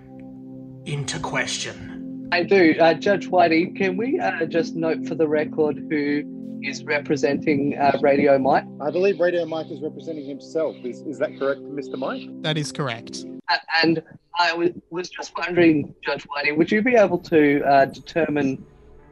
into 0.86 1.18
question. 1.18 1.89
I 2.32 2.42
do. 2.44 2.74
Uh, 2.78 2.94
Judge 2.94 3.28
Whitey, 3.28 3.74
can 3.76 3.96
we 3.96 4.18
uh, 4.20 4.44
just 4.46 4.76
note 4.76 5.06
for 5.06 5.14
the 5.16 5.26
record 5.26 5.78
who 5.90 6.22
is 6.62 6.84
representing 6.84 7.76
uh, 7.76 7.98
Radio 8.02 8.38
Mike? 8.38 8.64
I 8.80 8.90
believe 8.90 9.18
Radio 9.18 9.44
Mike 9.46 9.70
is 9.70 9.80
representing 9.80 10.26
himself. 10.28 10.76
Is, 10.84 11.00
is 11.02 11.18
that 11.18 11.36
correct, 11.38 11.60
Mr. 11.62 11.96
Mike? 11.98 12.22
That 12.42 12.56
is 12.56 12.70
correct. 12.70 13.24
A- 13.50 13.58
And 13.82 14.02
I 14.38 14.52
was, 14.54 14.70
was 14.90 15.08
just 15.08 15.32
wondering, 15.36 15.92
Judge 16.04 16.24
Whitey, 16.28 16.56
would 16.56 16.70
you 16.70 16.82
be 16.82 16.94
able 16.94 17.18
to 17.18 17.62
uh, 17.64 17.84
determine 17.86 18.64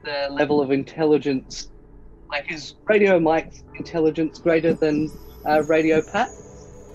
the 0.04 0.28
level 0.30 0.60
of 0.60 0.70
intelligence? 0.70 1.70
Like, 2.30 2.52
is 2.52 2.74
Radio 2.84 3.18
Mike's 3.18 3.64
intelligence 3.76 4.38
greater 4.38 4.74
than 4.74 5.10
uh, 5.44 5.64
Radio 5.64 6.02
Pat? 6.02 6.30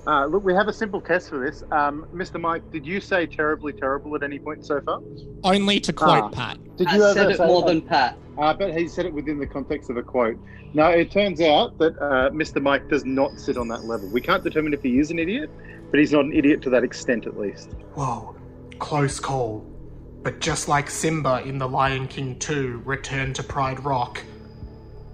Uh, 0.05 0.25
look, 0.25 0.43
we 0.43 0.53
have 0.53 0.67
a 0.67 0.73
simple 0.73 0.99
test 0.99 1.29
for 1.29 1.39
this. 1.39 1.63
Um, 1.71 2.05
Mr. 2.13 2.39
Mike, 2.39 2.69
did 2.71 2.85
you 2.85 2.99
say 2.99 3.25
terribly 3.25 3.71
terrible 3.71 4.15
at 4.15 4.23
any 4.23 4.37
point 4.37 4.65
so 4.65 4.81
far? 4.81 5.01
Only 5.43 5.79
to 5.79 5.93
quote 5.93 6.23
Ah. 6.23 6.29
Pat. 6.29 6.57
Did 6.75 6.87
I 6.87 6.95
you 6.97 7.03
ever 7.03 7.13
said 7.13 7.31
it 7.31 7.37
say 7.37 7.45
more 7.47 7.61
that? 7.61 7.67
than 7.67 7.81
Pat. 7.81 8.17
Uh, 8.37 8.53
but 8.53 8.73
he 8.77 8.87
said 8.87 9.05
it 9.05 9.13
within 9.13 9.39
the 9.39 9.47
context 9.47 9.89
of 9.89 9.97
a 9.97 10.03
quote. 10.03 10.37
Now, 10.73 10.89
it 10.89 11.11
turns 11.11 11.39
out 11.39 11.77
that 11.77 11.95
uh, 12.01 12.31
Mr. 12.31 12.61
Mike 12.61 12.89
does 12.89 13.05
not 13.05 13.39
sit 13.39 13.57
on 13.57 13.67
that 13.69 13.85
level. 13.85 14.09
We 14.09 14.21
can't 14.21 14.43
determine 14.43 14.73
if 14.73 14.81
he 14.81 14.99
is 14.99 15.11
an 15.11 15.19
idiot, 15.19 15.49
but 15.91 15.99
he's 15.99 16.11
not 16.11 16.25
an 16.25 16.33
idiot 16.33 16.61
to 16.63 16.69
that 16.71 16.83
extent, 16.83 17.25
at 17.27 17.37
least. 17.39 17.71
Whoa, 17.93 18.35
close 18.79 19.19
call. 19.19 19.59
But 20.23 20.39
just 20.39 20.67
like 20.67 20.89
Simba 20.89 21.43
in 21.45 21.59
The 21.59 21.67
Lion 21.69 22.07
King 22.07 22.39
2 22.39 22.81
returned 22.85 23.35
to 23.35 23.43
Pride 23.43 23.83
Rock, 23.85 24.21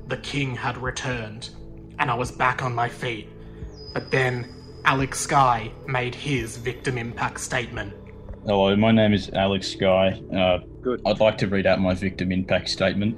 the 0.07 0.17
king 0.17 0.55
had 0.55 0.77
returned, 0.77 1.49
and 1.99 2.09
I 2.09 2.13
was 2.15 2.31
back 2.31 2.63
on 2.63 2.73
my 2.73 2.87
feet. 2.87 3.27
But 3.93 4.11
then 4.11 4.55
Alex 4.85 5.19
Sky 5.19 5.71
made 5.87 6.15
his 6.15 6.57
victim 6.57 6.97
impact 6.97 7.39
statement. 7.39 7.93
Hello, 8.45 8.75
my 8.75 8.91
name 8.91 9.13
is 9.13 9.29
Alex 9.31 9.67
Sky. 9.71 10.21
Uh, 10.33 10.59
Good. 10.81 11.01
I'd 11.05 11.19
like 11.19 11.37
to 11.39 11.47
read 11.47 11.67
out 11.67 11.79
my 11.79 11.93
victim 11.93 12.31
impact 12.31 12.69
statement, 12.69 13.17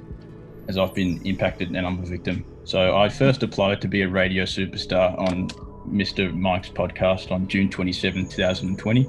as 0.68 0.76
I've 0.76 0.94
been 0.94 1.24
impacted 1.24 1.68
and 1.68 1.86
I'm 1.86 2.00
a 2.02 2.06
victim. 2.06 2.44
So 2.64 2.96
I 2.96 3.08
first 3.08 3.42
applied 3.42 3.80
to 3.82 3.88
be 3.88 4.02
a 4.02 4.08
radio 4.08 4.44
superstar 4.44 5.18
on 5.18 5.48
Mr. 5.88 6.34
Mike's 6.34 6.68
podcast 6.68 7.30
on 7.30 7.48
June 7.48 7.70
27, 7.70 8.28
2020, 8.28 9.04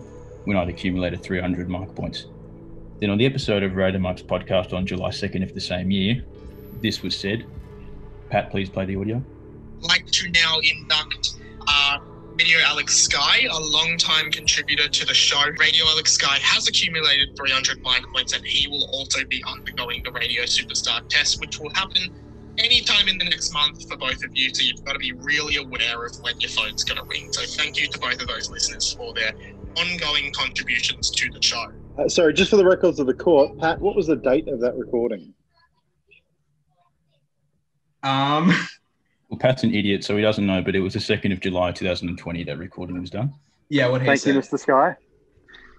when 0.46 0.58
I'd 0.58 0.70
accumulated 0.70 1.22
300 1.24 1.68
Mike 1.70 1.94
points. 1.96 2.28
Then 3.00 3.10
on 3.10 3.18
the 3.18 3.26
episode 3.26 3.64
of 3.64 3.76
Radio 3.76 4.00
Mike's 4.00 4.22
podcast 4.22 4.74
on 4.74 4.86
July 4.86 5.10
2nd 5.10 5.44
of 5.44 5.54
the 5.54 5.62
same 5.62 5.92
year, 5.92 6.24
this 6.82 7.02
was 7.02 7.16
said. 7.16 7.46
Pat, 8.30 8.50
please 8.52 8.70
play 8.70 8.86
the 8.86 8.96
audio. 8.96 9.22
like 9.82 10.06
to 10.12 10.30
now 10.30 10.58
induct 10.60 11.36
uh, 11.68 11.98
Radio 12.38 12.58
Alex 12.66 12.96
Sky, 12.96 13.48
a 13.52 13.60
long-time 13.60 14.32
contributor 14.32 14.90
to 14.90 15.06
the 15.06 15.14
show. 15.14 15.40
Radio 15.60 15.86
Alex 15.86 16.14
Sky 16.14 16.40
has 16.42 16.68
accumulated 16.68 17.38
300 17.38 17.78
mic 17.84 18.04
points, 18.12 18.34
and 18.34 18.44
he 18.44 18.68
will 18.68 18.86
also 18.92 19.24
be 19.26 19.44
undergoing 19.48 20.02
the 20.04 20.12
Radio 20.12 20.42
Superstar 20.44 21.08
test, 21.10 21.40
which 21.40 21.60
will 21.60 21.70
happen 21.76 22.10
anytime 22.58 23.08
in 23.08 23.20
the 23.20 23.26
next 23.26 23.54
month 23.54 23.88
for 23.88 23.98
both 23.98 24.24
of 24.24 24.36
you. 24.36 24.52
So 24.52 24.64
you've 24.64 24.84
got 24.84 24.94
to 24.94 25.00
be 25.00 25.12
really 25.12 25.58
aware 25.58 26.06
of 26.06 26.16
when 26.22 26.40
your 26.40 26.50
phone's 26.50 26.84
going 26.84 26.98
to 26.98 27.08
ring. 27.08 27.32
So 27.32 27.46
thank 27.46 27.80
you 27.80 27.88
to 27.88 28.00
both 28.00 28.20
of 28.20 28.28
those 28.28 28.50
listeners 28.50 28.92
for 28.94 29.14
their 29.14 29.34
ongoing 29.78 30.34
contributions 30.34 31.12
to 31.12 31.30
the 31.30 31.42
show. 31.42 31.72
Uh, 32.00 32.10
sorry, 32.10 32.34
just 32.34 32.50
for 32.50 32.58
the 32.58 32.66
records 32.66 33.00
of 33.00 33.06
the 33.06 33.14
court, 33.14 33.60
Pat, 33.60 33.80
what 33.80 33.96
was 33.96 34.08
the 34.08 34.16
date 34.16 34.48
of 34.48 34.60
that 34.62 34.76
recording? 34.76 35.36
Um, 38.02 38.52
Well, 39.34 39.40
Pat's 39.40 39.64
an 39.64 39.74
idiot, 39.74 40.04
so 40.04 40.16
he 40.16 40.22
doesn't 40.22 40.46
know, 40.46 40.62
but 40.62 40.76
it 40.76 40.80
was 40.82 40.94
the 40.94 41.00
2nd 41.00 41.34
of 41.34 41.40
July 41.40 41.72
2020 41.72 42.44
that 42.44 42.60
recording 42.60 43.02
was 43.02 43.10
done. 43.10 43.34
yeah, 43.68 43.88
what 43.88 44.02
he 44.02 44.06
Thank 44.06 44.20
said. 44.20 44.36
you, 44.36 44.42
Mr. 44.42 44.60
Sky. 44.60 44.96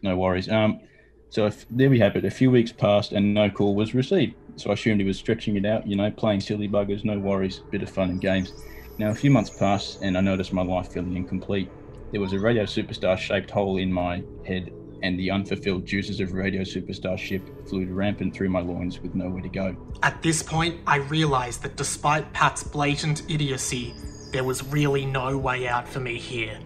No 0.03 0.17
worries. 0.17 0.49
Um, 0.49 0.81
so 1.29 1.47
if, 1.47 1.65
there 1.71 1.89
we 1.89 2.01
have 2.01 2.17
it. 2.17 2.25
A 2.25 2.33
few 2.33 2.51
weeks 2.51 2.73
passed 2.73 3.13
and 3.13 3.33
no 3.33 3.49
call 3.49 3.77
was 3.77 3.95
received. 3.95 4.35
So 4.57 4.71
I 4.71 4.73
assumed 4.73 5.01
he 5.01 5.07
was 5.07 5.19
stretching 5.19 5.57
it 5.57 5.65
out, 5.65 5.87
you 5.87 5.95
know, 5.95 6.11
playing 6.11 6.41
silly 6.41 6.69
buggers, 6.69 7.05
no 7.05 7.17
worries, 7.17 7.61
bit 7.71 7.85
of 7.85 7.91
fun 7.91 8.11
and 8.11 8.21
games. 8.21 8.53
Now 8.99 9.11
a 9.11 9.15
few 9.15 9.31
months 9.31 9.51
passed 9.51 10.03
and 10.03 10.19
I 10.19 10.21
noticed 10.21 10.53
my 10.53 10.63
life 10.63 10.93
feeling 10.93 11.17
incomplete. 11.17 11.71
There 12.11 12.21
was 12.21 12.33
a 12.33 12.41
radio 12.41 12.65
superstar 12.65 13.17
shaped 13.17 13.53
hole 13.53 13.77
in 13.77 13.93
my 13.93 14.25
head, 14.45 14.73
and 15.05 15.19
the 15.19 15.31
unfulfilled 15.31 15.85
juices 15.85 16.19
of 16.19 16.33
radio 16.33 16.63
superstar 16.63 17.19
ship 17.19 17.43
flew 17.69 17.85
rampant 17.85 18.35
through 18.35 18.49
my 18.49 18.61
loins 18.61 18.99
with 19.01 19.15
nowhere 19.15 19.43
to 19.43 19.51
go. 19.51 19.77
At 20.03 20.23
this 20.23 20.43
point, 20.43 20.81
I 20.87 20.97
realised 20.97 21.63
that 21.63 21.77
despite 21.77 22.33
Pat's 22.33 22.63
blatant 22.63 23.31
idiocy, 23.31 23.95
there 24.33 24.45
was 24.45 24.67
really 24.69 25.05
no 25.05 25.37
way 25.37 25.69
out 25.69 25.87
for 25.87 26.01
me 26.01 26.19
here. 26.19 26.59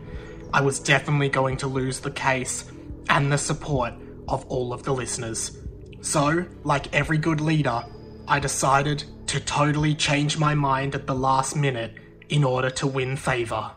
I 0.53 0.61
was 0.61 0.79
definitely 0.79 1.29
going 1.29 1.57
to 1.59 1.67
lose 1.67 1.99
the 1.99 2.13
case 2.13 2.71
and 3.11 3.33
the 3.33 3.39
support 3.39 3.93
of 4.29 4.47
all 4.47 4.73
of 4.73 4.85
the 4.85 4.95
listeners. 4.95 5.59
So, 6.01 6.47
like 6.63 6.95
every 6.95 7.19
good 7.19 7.41
leader, 7.41 7.85
I 8.29 8.39
decided 8.39 9.03
to 9.27 9.41
totally 9.41 9.97
change 9.97 10.39
my 10.39 10.55
mind 10.55 10.95
at 10.95 11.09
the 11.09 11.15
last 11.15 11.57
minute 11.57 11.97
in 12.29 12.45
order 12.45 12.71
to 12.71 12.87
win 12.87 13.17
favour. 13.17 13.73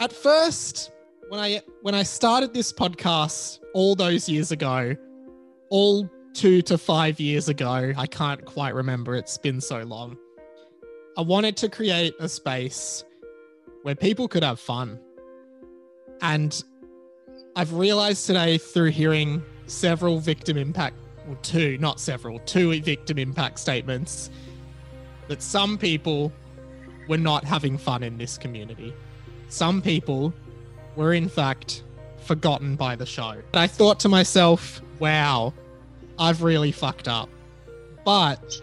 At 0.00 0.12
first, 0.12 0.90
when 1.28 1.38
I 1.38 1.60
when 1.82 1.94
I 1.94 2.02
started 2.02 2.54
this 2.54 2.72
podcast 2.72 3.60
all 3.74 3.94
those 3.94 4.28
years 4.28 4.52
ago, 4.52 4.96
all 5.68 6.08
two 6.32 6.62
to 6.62 6.78
five 6.78 7.20
years 7.20 7.48
ago, 7.48 7.92
I 7.96 8.06
can't 8.06 8.44
quite 8.44 8.74
remember. 8.74 9.14
It's 9.14 9.36
been 9.36 9.60
so 9.60 9.82
long. 9.82 10.16
I 11.16 11.20
wanted 11.20 11.56
to 11.58 11.68
create 11.68 12.14
a 12.18 12.28
space 12.28 13.04
where 13.82 13.94
people 13.94 14.26
could 14.26 14.42
have 14.42 14.58
fun. 14.58 14.98
And 16.22 16.62
I've 17.54 17.72
realized 17.72 18.26
today 18.26 18.58
through 18.58 18.90
hearing 18.90 19.42
several 19.66 20.18
victim 20.18 20.56
impact, 20.56 20.96
well, 21.26 21.38
two, 21.42 21.78
not 21.78 22.00
several, 22.00 22.38
two 22.40 22.80
victim 22.80 23.18
impact 23.18 23.58
statements, 23.58 24.30
that 25.28 25.42
some 25.42 25.78
people 25.78 26.32
were 27.08 27.18
not 27.18 27.44
having 27.44 27.78
fun 27.78 28.02
in 28.02 28.18
this 28.18 28.38
community. 28.38 28.92
Some 29.48 29.80
people 29.80 30.34
were, 30.96 31.12
in 31.12 31.28
fact, 31.28 31.83
forgotten 32.24 32.76
by 32.76 32.96
the 32.96 33.06
show. 33.06 33.30
And 33.30 33.56
I 33.56 33.66
thought 33.66 34.00
to 34.00 34.08
myself, 34.08 34.80
wow, 34.98 35.52
I've 36.18 36.42
really 36.42 36.72
fucked 36.72 37.08
up. 37.08 37.28
But 38.04 38.60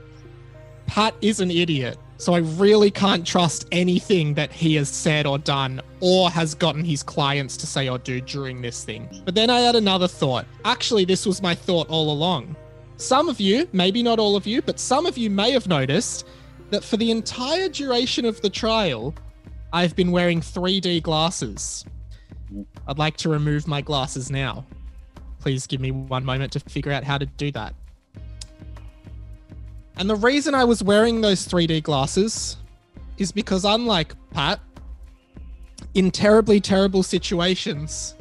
Pat 0.88 1.15
is 1.21 1.39
an 1.39 1.52
idiot, 1.52 1.97
so 2.17 2.34
I 2.34 2.39
really 2.39 2.91
can't 2.91 3.26
trust 3.26 3.67
anything 3.71 4.34
that 4.36 4.52
he 4.52 4.76
has 4.76 4.89
said 4.89 5.26
or 5.26 5.38
done 5.38 5.82
or 6.00 6.30
has 6.30 6.54
gotten 6.54 6.84
his 6.84 7.02
clients 7.02 7.58
to 7.58 7.67
say 7.67 7.89
or 7.89 7.97
do 7.97 8.21
during 8.21 8.62
this 8.62 8.84
thing. 8.84 9.10
But 9.26 9.36
then 9.36 9.50
I 9.50 9.62
had 9.62 9.76
another 9.76 10.08
thought. 10.08 10.45
Actually, 10.65 11.06
this 11.06 11.26
was 11.26 11.41
my 11.41 11.56
thought 11.56 11.89
all 11.89 12.12
along. 12.12 12.56
Some 12.97 13.30
of 13.30 13.39
you, 13.39 13.67
maybe 13.74 14.04
not 14.04 14.19
all 14.19 14.36
of 14.36 14.45
you, 14.45 14.62
but 14.62 14.80
some 14.80 15.06
of 15.06 15.17
you 15.17 15.30
may 15.30 15.52
have 15.52 15.67
noticed 15.67 16.28
that 16.69 16.84
for 16.84 16.97
the 16.97 17.10
entire 17.10 17.67
duration 17.67 18.26
of 18.26 18.39
the 18.41 18.50
trial, 18.50 19.15
I've 19.74 19.95
been 19.95 20.12
wearing 20.12 20.41
3D 20.41 21.02
glasses. 21.02 21.86
I'd 22.88 22.98
like 22.98 23.18
to 23.18 23.30
remove 23.30 23.68
my 23.68 23.82
glasses 23.82 24.30
now. 24.30 24.66
Please 25.40 25.66
give 25.68 25.82
me 25.82 25.92
one 25.92 26.24
moment 26.24 26.52
to 26.54 26.60
figure 26.60 26.92
out 26.92 27.04
how 27.04 27.18
to 27.18 27.26
do 27.26 27.52
that. 27.52 27.74
And 29.98 30.10
the 30.10 30.16
reason 30.16 30.56
I 30.56 30.64
was 30.64 30.84
wearing 30.84 31.22
those 31.22 31.48
3D 31.48 31.84
glasses 31.84 32.58
is 33.18 33.32
because, 33.32 33.66
unlike 33.66 34.16
Pat, 34.32 34.60
in 35.94 36.12
terribly 36.12 36.60
terrible 36.60 37.04
situations, 37.04 38.16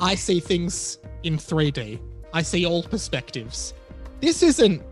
I 0.00 0.14
see 0.14 0.40
things 0.40 0.98
in 1.22 1.36
3D. 1.36 2.00
I 2.32 2.42
see 2.42 2.64
all 2.64 2.82
perspectives. 2.82 3.74
This 4.20 4.42
isn't 4.42 4.82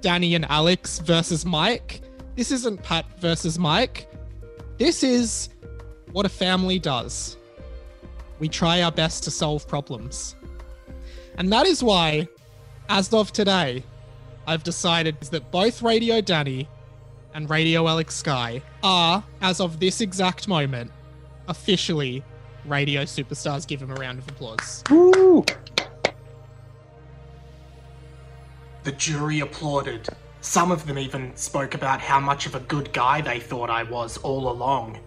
Danny 0.00 0.34
and 0.34 0.44
Alex 0.46 0.98
versus 1.00 1.44
Mike. 1.44 2.02
This 2.36 2.50
isn't 2.50 2.82
Pat 2.82 3.06
versus 3.18 3.58
Mike. 3.58 4.08
This 4.78 5.02
is 5.02 5.48
what 6.12 6.26
a 6.26 6.28
family 6.28 6.78
does. 6.78 7.36
We 8.44 8.48
try 8.50 8.82
our 8.82 8.92
best 8.92 9.24
to 9.24 9.30
solve 9.30 9.66
problems. 9.66 10.36
And 11.38 11.50
that 11.50 11.64
is 11.64 11.82
why, 11.82 12.28
as 12.90 13.10
of 13.14 13.32
today, 13.32 13.82
I've 14.46 14.62
decided 14.62 15.18
that 15.30 15.50
both 15.50 15.80
Radio 15.80 16.20
Danny 16.20 16.68
and 17.32 17.48
Radio 17.48 17.88
Alex 17.88 18.14
Sky 18.16 18.60
are, 18.82 19.24
as 19.40 19.60
of 19.60 19.80
this 19.80 20.02
exact 20.02 20.46
moment, 20.46 20.92
officially 21.48 22.22
radio 22.66 23.04
superstars. 23.04 23.66
Give 23.66 23.80
them 23.80 23.92
a 23.92 23.94
round 23.94 24.18
of 24.18 24.28
applause. 24.28 24.84
Woo! 24.90 25.42
The 28.82 28.92
jury 28.92 29.40
applauded. 29.40 30.06
Some 30.42 30.70
of 30.70 30.86
them 30.86 30.98
even 30.98 31.34
spoke 31.34 31.72
about 31.72 31.98
how 32.02 32.20
much 32.20 32.44
of 32.44 32.54
a 32.54 32.60
good 32.60 32.92
guy 32.92 33.22
they 33.22 33.40
thought 33.40 33.70
I 33.70 33.84
was 33.84 34.18
all 34.18 34.50
along. 34.50 34.98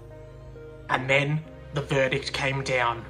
And 0.89 1.07
then 1.07 1.39
the 1.75 1.83
verdict 1.83 2.33
came 2.33 2.63
down. 2.63 3.05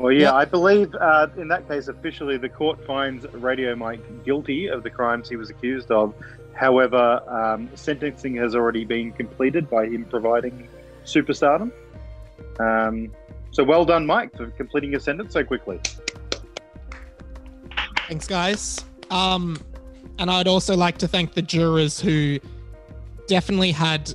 Well, 0.00 0.12
yeah, 0.12 0.32
I 0.32 0.46
believe 0.46 0.94
uh, 0.94 1.26
in 1.36 1.48
that 1.48 1.68
case, 1.68 1.88
officially, 1.88 2.38
the 2.38 2.48
court 2.48 2.82
finds 2.86 3.26
Radio 3.34 3.76
Mike 3.76 4.24
guilty 4.24 4.66
of 4.66 4.82
the 4.82 4.88
crimes 4.88 5.28
he 5.28 5.36
was 5.36 5.50
accused 5.50 5.90
of. 5.90 6.14
However, 6.54 7.22
um, 7.28 7.68
sentencing 7.74 8.34
has 8.36 8.54
already 8.54 8.86
been 8.86 9.12
completed 9.12 9.68
by 9.68 9.84
him 9.84 10.06
providing 10.06 10.68
superstardom. 11.04 11.70
Um, 12.58 13.12
so 13.50 13.62
well 13.62 13.84
done, 13.84 14.06
Mike, 14.06 14.34
for 14.34 14.46
completing 14.52 14.90
your 14.90 15.00
sentence 15.00 15.34
so 15.34 15.44
quickly. 15.44 15.78
Thanks, 18.08 18.26
guys. 18.26 18.82
Um, 19.10 19.58
And 20.18 20.30
I'd 20.30 20.48
also 20.48 20.76
like 20.76 20.98
to 20.98 21.08
thank 21.08 21.32
the 21.34 21.42
jurors 21.42 21.98
who 22.00 22.38
definitely 23.26 23.72
had 23.72 24.14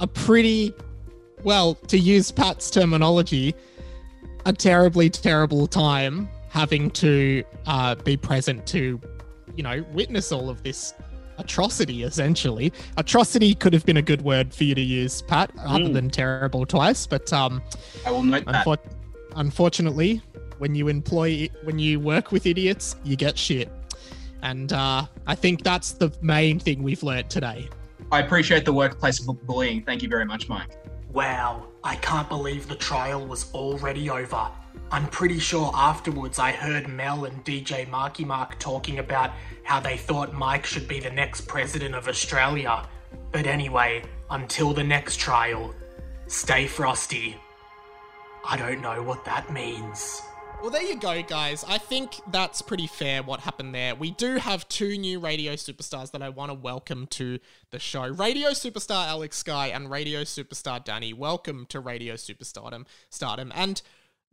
a 0.00 0.06
pretty, 0.06 0.74
well, 1.42 1.74
to 1.88 1.98
use 1.98 2.30
Pat's 2.30 2.70
terminology, 2.70 3.54
a 4.46 4.52
terribly 4.52 5.10
terrible 5.10 5.66
time 5.66 6.28
having 6.48 6.90
to 6.92 7.42
uh, 7.66 7.94
be 7.96 8.16
present 8.16 8.66
to, 8.68 9.00
you 9.56 9.62
know, 9.62 9.84
witness 9.92 10.30
all 10.32 10.48
of 10.48 10.62
this 10.62 10.94
atrocity, 11.38 12.04
essentially. 12.04 12.72
Atrocity 12.96 13.54
could 13.54 13.72
have 13.72 13.84
been 13.84 13.96
a 13.96 14.02
good 14.02 14.22
word 14.22 14.54
for 14.54 14.64
you 14.64 14.74
to 14.74 14.80
use, 14.80 15.22
Pat, 15.22 15.50
other 15.64 15.84
Mm. 15.84 15.94
than 15.94 16.10
terrible 16.10 16.64
twice. 16.64 17.06
But 17.06 17.32
um, 17.32 17.60
I 18.06 18.10
will 18.12 18.22
note 18.22 18.44
that. 18.46 18.78
unfortunately, 19.34 20.22
when 20.58 20.74
you 20.76 20.86
employ, 20.88 21.48
when 21.64 21.78
you 21.78 21.98
work 21.98 22.30
with 22.30 22.46
idiots, 22.46 22.96
you 23.04 23.16
get 23.16 23.36
shit. 23.36 23.68
And 24.42 24.72
uh, 24.72 25.06
I 25.26 25.34
think 25.34 25.64
that's 25.64 25.92
the 25.92 26.12
main 26.20 26.60
thing 26.60 26.82
we've 26.82 27.02
learnt 27.02 27.30
today. 27.30 27.68
I 28.12 28.20
appreciate 28.20 28.64
the 28.64 28.72
workplace 28.72 29.18
bullying. 29.18 29.82
Thank 29.82 30.02
you 30.02 30.08
very 30.08 30.24
much, 30.26 30.48
Mike. 30.48 30.70
Wow, 31.12 31.66
I 31.86 31.96
can't 31.96 32.30
believe 32.30 32.66
the 32.66 32.76
trial 32.76 33.26
was 33.26 33.52
already 33.52 34.08
over. 34.08 34.48
I'm 34.90 35.06
pretty 35.08 35.38
sure 35.38 35.70
afterwards 35.74 36.38
I 36.38 36.50
heard 36.50 36.88
Mel 36.88 37.26
and 37.26 37.44
DJ 37.44 37.86
Marky 37.90 38.24
Mark 38.24 38.58
talking 38.58 39.00
about 39.00 39.32
how 39.64 39.80
they 39.80 39.98
thought 39.98 40.32
Mike 40.32 40.64
should 40.64 40.88
be 40.88 40.98
the 40.98 41.10
next 41.10 41.42
president 41.42 41.94
of 41.94 42.08
Australia. 42.08 42.88
But 43.32 43.46
anyway, 43.46 44.02
until 44.30 44.72
the 44.72 44.82
next 44.82 45.18
trial, 45.20 45.74
stay 46.26 46.66
frosty. 46.66 47.36
I 48.48 48.56
don't 48.56 48.80
know 48.80 49.02
what 49.02 49.26
that 49.26 49.52
means. 49.52 50.22
Well, 50.64 50.72
there 50.72 50.82
you 50.82 50.96
go, 50.96 51.22
guys. 51.22 51.62
I 51.68 51.76
think 51.76 52.18
that's 52.32 52.62
pretty 52.62 52.86
fair 52.86 53.22
what 53.22 53.40
happened 53.40 53.74
there. 53.74 53.94
We 53.94 54.12
do 54.12 54.36
have 54.36 54.66
two 54.66 54.96
new 54.96 55.20
radio 55.20 55.56
superstars 55.56 56.10
that 56.12 56.22
I 56.22 56.30
want 56.30 56.52
to 56.52 56.54
welcome 56.54 57.06
to 57.08 57.38
the 57.70 57.78
show 57.78 58.06
Radio 58.06 58.48
superstar 58.52 59.06
Alex 59.06 59.36
Sky 59.36 59.66
and 59.66 59.90
Radio 59.90 60.22
superstar 60.22 60.82
Danny. 60.82 61.12
Welcome 61.12 61.66
to 61.66 61.80
Radio 61.80 62.14
Superstardom. 62.14 62.86
Stardom. 63.10 63.52
And 63.54 63.82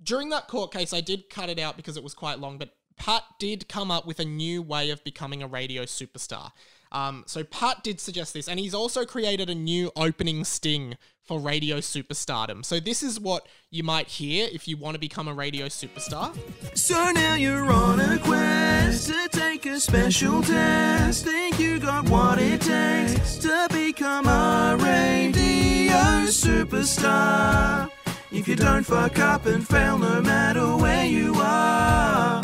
during 0.02 0.30
that 0.30 0.48
court 0.48 0.72
case, 0.72 0.94
I 0.94 1.02
did 1.02 1.30
cut 1.30 1.50
it 1.50 1.60
out 1.60 1.76
because 1.76 1.98
it 1.98 2.04
was 2.04 2.13
quite 2.13 2.39
long, 2.39 2.58
but 2.58 2.76
Pat 2.96 3.24
did 3.38 3.67
come 3.67 3.91
up 3.91 4.08
with 4.08 4.22
a 4.22 4.26
new 4.26 4.62
way 4.62 4.89
of 4.91 5.04
becoming 5.04 5.44
a 5.44 5.48
radio 5.48 5.84
superstar. 5.84 6.54
Um, 6.91 7.23
so 7.25 7.43
Pat 7.43 7.84
did 7.84 7.99
suggest 7.99 8.34
this, 8.34 8.47
and 8.47 8.60
he's 8.60 8.73
also 8.73 9.06
created 9.06 9.49
a 9.49 9.56
new 9.56 9.91
opening 9.95 10.43
sting 10.43 10.97
for 11.23 11.39
Radio 11.39 11.77
Superstardom. 11.77 12.65
So 12.65 12.80
this 12.80 13.01
is 13.04 13.19
what 13.19 13.47
you 13.69 13.84
might 13.84 14.08
hear 14.08 14.49
if 14.51 14.67
you 14.67 14.75
want 14.75 14.95
to 14.95 14.99
become 14.99 15.27
a 15.27 15.34
radio 15.34 15.67
superstar. 15.67 16.36
So 16.77 17.12
now 17.12 17.36
you're 17.36 17.71
on 17.71 17.99
a 17.99 18.17
quest 18.19 19.08
to 19.08 19.30
take 19.32 19.65
a 19.65 19.80
special 19.80 20.41
test. 20.41 21.25
Think 21.25 21.60
you 21.60 21.80
got 21.80 22.10
what 22.10 22.39
it 22.39 22.62
takes 22.62 23.38
to 23.38 23.67
become 23.71 24.27
a 24.27 24.75
radio 24.77 26.27
superstar. 26.27 27.89
If 28.32 28.47
you 28.47 28.56
don't 28.56 28.84
fuck 28.84 29.19
up 29.19 29.45
and 29.45 29.65
fail, 29.65 29.97
no 29.97 30.21
matter 30.21 30.75
where 30.77 31.06
you 31.06 31.36
are. 31.36 32.43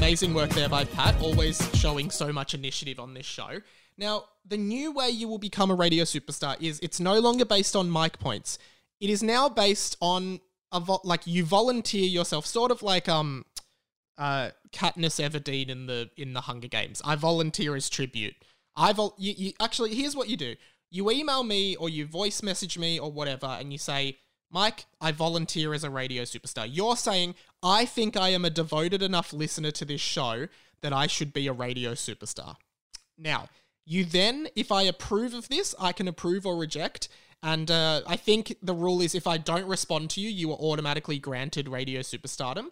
Amazing 0.00 0.32
work 0.32 0.48
there 0.52 0.68
by 0.70 0.86
Pat, 0.86 1.14
always 1.20 1.60
showing 1.78 2.10
so 2.10 2.32
much 2.32 2.54
initiative 2.54 2.98
on 2.98 3.12
this 3.12 3.26
show. 3.26 3.60
Now, 3.98 4.24
the 4.48 4.56
new 4.56 4.92
way 4.92 5.10
you 5.10 5.28
will 5.28 5.38
become 5.38 5.70
a 5.70 5.74
radio 5.74 6.04
superstar 6.04 6.56
is 6.58 6.80
it's 6.82 7.00
no 7.00 7.18
longer 7.20 7.44
based 7.44 7.76
on 7.76 7.92
mic 7.92 8.18
points. 8.18 8.58
It 8.98 9.10
is 9.10 9.22
now 9.22 9.50
based 9.50 9.98
on 10.00 10.40
a 10.72 10.80
vo- 10.80 11.02
like 11.04 11.26
you 11.26 11.44
volunteer 11.44 12.06
yourself, 12.08 12.46
sort 12.46 12.70
of 12.70 12.82
like 12.82 13.10
um 13.10 13.44
uh 14.16 14.52
Katniss 14.72 15.20
Everdeen 15.22 15.68
in 15.68 15.84
the 15.84 16.08
in 16.16 16.32
the 16.32 16.40
Hunger 16.40 16.68
Games. 16.68 17.02
I 17.04 17.14
volunteer 17.14 17.76
as 17.76 17.90
tribute. 17.90 18.34
I 18.74 18.94
vol- 18.94 19.14
you, 19.18 19.34
you 19.36 19.52
actually 19.60 19.94
here's 19.94 20.16
what 20.16 20.30
you 20.30 20.38
do. 20.38 20.56
You 20.90 21.10
email 21.10 21.44
me 21.44 21.76
or 21.76 21.90
you 21.90 22.06
voice 22.06 22.42
message 22.42 22.78
me 22.78 22.98
or 22.98 23.12
whatever 23.12 23.46
and 23.46 23.70
you 23.70 23.78
say, 23.78 24.16
"Mike, 24.50 24.86
I 24.98 25.12
volunteer 25.12 25.74
as 25.74 25.84
a 25.84 25.90
radio 25.90 26.22
superstar." 26.22 26.66
You're 26.68 26.96
saying, 26.96 27.34
"I 27.62 27.84
think 27.84 28.16
I 28.16 28.30
am 28.30 28.44
a 28.44 28.50
devoted 28.50 29.02
enough 29.02 29.32
listener 29.32 29.70
to 29.72 29.84
this 29.84 30.00
show 30.00 30.48
that 30.80 30.92
I 30.92 31.06
should 31.06 31.32
be 31.32 31.46
a 31.46 31.52
radio 31.52 31.92
superstar." 31.92 32.56
Now, 33.18 33.48
you 33.84 34.04
then, 34.04 34.48
if 34.56 34.70
I 34.70 34.82
approve 34.82 35.34
of 35.34 35.48
this, 35.48 35.74
I 35.78 35.92
can 35.92 36.08
approve 36.08 36.46
or 36.46 36.56
reject. 36.56 37.08
And 37.42 37.70
uh, 37.70 38.02
I 38.06 38.16
think 38.16 38.56
the 38.62 38.74
rule 38.74 39.00
is 39.00 39.14
if 39.14 39.26
I 39.26 39.38
don't 39.38 39.66
respond 39.66 40.10
to 40.10 40.20
you, 40.20 40.28
you 40.28 40.52
are 40.52 40.58
automatically 40.58 41.18
granted 41.18 41.68
radio 41.68 42.00
superstardom. 42.00 42.66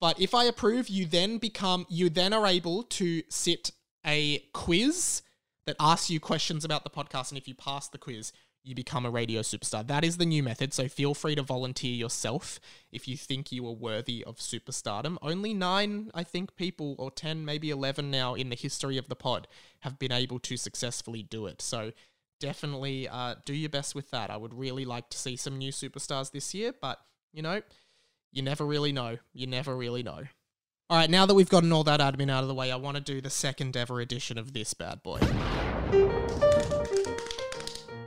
But 0.00 0.20
if 0.20 0.34
I 0.34 0.44
approve, 0.44 0.88
you 0.88 1.06
then 1.06 1.38
become, 1.38 1.86
you 1.88 2.10
then 2.10 2.32
are 2.32 2.46
able 2.46 2.82
to 2.82 3.22
sit 3.28 3.70
a 4.04 4.40
quiz 4.52 5.22
that 5.66 5.76
asks 5.80 6.10
you 6.10 6.20
questions 6.20 6.64
about 6.64 6.84
the 6.84 6.90
podcast. 6.90 7.30
And 7.30 7.38
if 7.38 7.48
you 7.48 7.54
pass 7.54 7.88
the 7.88 7.98
quiz, 7.98 8.32
you 8.64 8.74
become 8.74 9.04
a 9.04 9.10
radio 9.10 9.42
superstar. 9.42 9.86
That 9.86 10.04
is 10.04 10.16
the 10.16 10.24
new 10.24 10.42
method. 10.42 10.72
So 10.72 10.88
feel 10.88 11.14
free 11.14 11.34
to 11.34 11.42
volunteer 11.42 11.92
yourself 11.92 12.58
if 12.90 13.06
you 13.06 13.16
think 13.16 13.52
you 13.52 13.66
are 13.66 13.72
worthy 13.72 14.24
of 14.24 14.38
superstardom. 14.38 15.18
Only 15.20 15.52
nine, 15.52 16.10
I 16.14 16.24
think, 16.24 16.56
people, 16.56 16.96
or 16.98 17.10
10, 17.10 17.44
maybe 17.44 17.70
11 17.70 18.10
now 18.10 18.34
in 18.34 18.48
the 18.48 18.56
history 18.56 18.96
of 18.96 19.08
the 19.08 19.14
pod 19.14 19.46
have 19.80 19.98
been 19.98 20.12
able 20.12 20.38
to 20.40 20.56
successfully 20.56 21.22
do 21.22 21.46
it. 21.46 21.60
So 21.60 21.92
definitely 22.40 23.06
uh, 23.06 23.34
do 23.44 23.52
your 23.52 23.70
best 23.70 23.94
with 23.94 24.10
that. 24.10 24.30
I 24.30 24.38
would 24.38 24.54
really 24.54 24.86
like 24.86 25.10
to 25.10 25.18
see 25.18 25.36
some 25.36 25.58
new 25.58 25.70
superstars 25.70 26.32
this 26.32 26.54
year, 26.54 26.72
but 26.80 26.98
you 27.32 27.42
know, 27.42 27.60
you 28.32 28.42
never 28.42 28.64
really 28.64 28.92
know. 28.92 29.18
You 29.34 29.46
never 29.46 29.76
really 29.76 30.02
know. 30.02 30.22
All 30.90 30.98
right, 30.98 31.10
now 31.10 31.26
that 31.26 31.34
we've 31.34 31.48
gotten 31.48 31.72
all 31.72 31.84
that 31.84 32.00
admin 32.00 32.30
out 32.30 32.42
of 32.42 32.48
the 32.48 32.54
way, 32.54 32.70
I 32.70 32.76
want 32.76 32.96
to 32.96 33.02
do 33.02 33.20
the 33.20 33.30
second 33.30 33.76
ever 33.76 34.00
edition 34.00 34.38
of 34.38 34.52
this 34.52 34.74
bad 34.74 35.02
boy. 35.02 35.18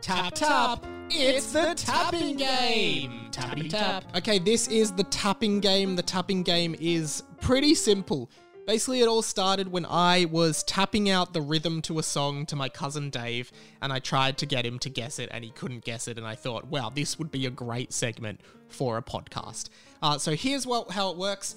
Tap 0.01 0.33
tap. 0.33 0.86
It's 1.10 1.51
the 1.51 1.73
tapping 1.75 2.38
game. 2.38 3.29
Tappity 3.31 3.69
tap. 3.69 4.03
Okay, 4.15 4.39
this 4.39 4.67
is 4.67 4.91
the 4.91 5.03
tapping 5.05 5.60
game. 5.60 5.95
The 5.95 6.03
tapping 6.03 6.43
game 6.43 6.75
is 6.79 7.23
pretty 7.41 7.73
simple. 7.75 8.29
Basically, 8.65 8.99
it 8.99 9.07
all 9.07 9.21
started 9.21 9.71
when 9.71 9.86
I 9.86 10.25
was 10.25 10.63
tapping 10.63 11.10
out 11.10 11.33
the 11.33 11.41
rhythm 11.41 11.81
to 11.83 11.99
a 11.99 12.03
song 12.03 12.45
to 12.47 12.55
my 12.57 12.67
cousin 12.67 13.10
Dave, 13.10 13.51
and 13.81 13.93
I 13.93 13.99
tried 13.99 14.38
to 14.39 14.45
get 14.45 14.65
him 14.65 14.77
to 14.79 14.89
guess 14.89 15.19
it, 15.19 15.29
and 15.31 15.43
he 15.43 15.51
couldn't 15.51 15.86
guess 15.86 16.10
it. 16.10 16.17
And 16.17 16.27
I 16.27 16.36
thought, 16.36 16.67
wow, 16.67 16.89
this 16.93 17.17
would 17.17 17.31
be 17.31 17.45
a 17.45 17.49
great 17.49 17.93
segment 17.93 18.41
for 18.67 18.97
a 18.97 19.01
podcast. 19.01 19.69
Uh, 20.01 20.17
so 20.17 20.36
here's 20.36 20.67
what 20.67 20.91
how 20.91 21.12
it 21.12 21.17
works. 21.17 21.55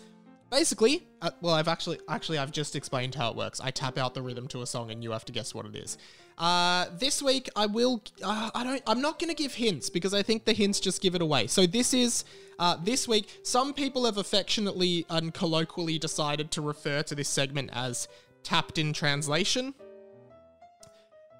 Basically, 0.51 1.07
uh, 1.23 1.31
well, 1.41 1.55
I've 1.55 1.69
actually 1.69 2.01
actually 2.09 2.39
I've 2.39 2.51
just 2.51 2.75
explained 2.75 3.15
how 3.15 3.31
it 3.31 3.37
works. 3.37 3.61
I 3.61 3.71
tap 3.71 3.97
out 3.97 4.15
the 4.15 4.23
rhythm 4.23 4.49
to 4.49 4.63
a 4.63 4.67
song, 4.67 4.91
and 4.91 5.03
you 5.03 5.13
have 5.13 5.25
to 5.27 5.33
guess 5.33 5.55
what 5.55 5.65
it 5.65 5.77
is. 5.77 5.97
Uh, 6.37 6.87
this 6.99 7.23
week 7.23 7.49
I 7.55 7.67
will. 7.67 8.03
Uh, 8.23 8.51
I 8.53 8.65
don't. 8.65 8.83
I'm 8.87 9.01
not 9.01 9.21
going 9.21 9.29
to 9.29 9.41
give 9.41 9.55
hints 9.55 9.91
because 9.91 10.13
I 10.13 10.23
think 10.23 10.47
the 10.47 10.53
hints 10.53 10.81
just 10.81 11.03
give 11.03 11.15
it 11.15 11.23
away. 11.23 11.47
So 11.47 11.67
this 11.67 11.95
is 11.95 12.25
uh, 12.59 12.77
this 12.83 13.07
week. 13.07 13.29
Some 13.45 13.73
people 13.75 14.07
have 14.07 14.17
affectionately 14.17 15.07
and 15.09 15.33
colloquially 15.33 15.99
decided 16.01 16.51
to 16.53 16.63
refer 16.63 17.05
to 17.05 17.15
this 17.15 17.29
segment 17.29 17.71
as 17.73 18.09
tapped 18.43 18.77
in 18.77 18.93
translation. 18.93 19.75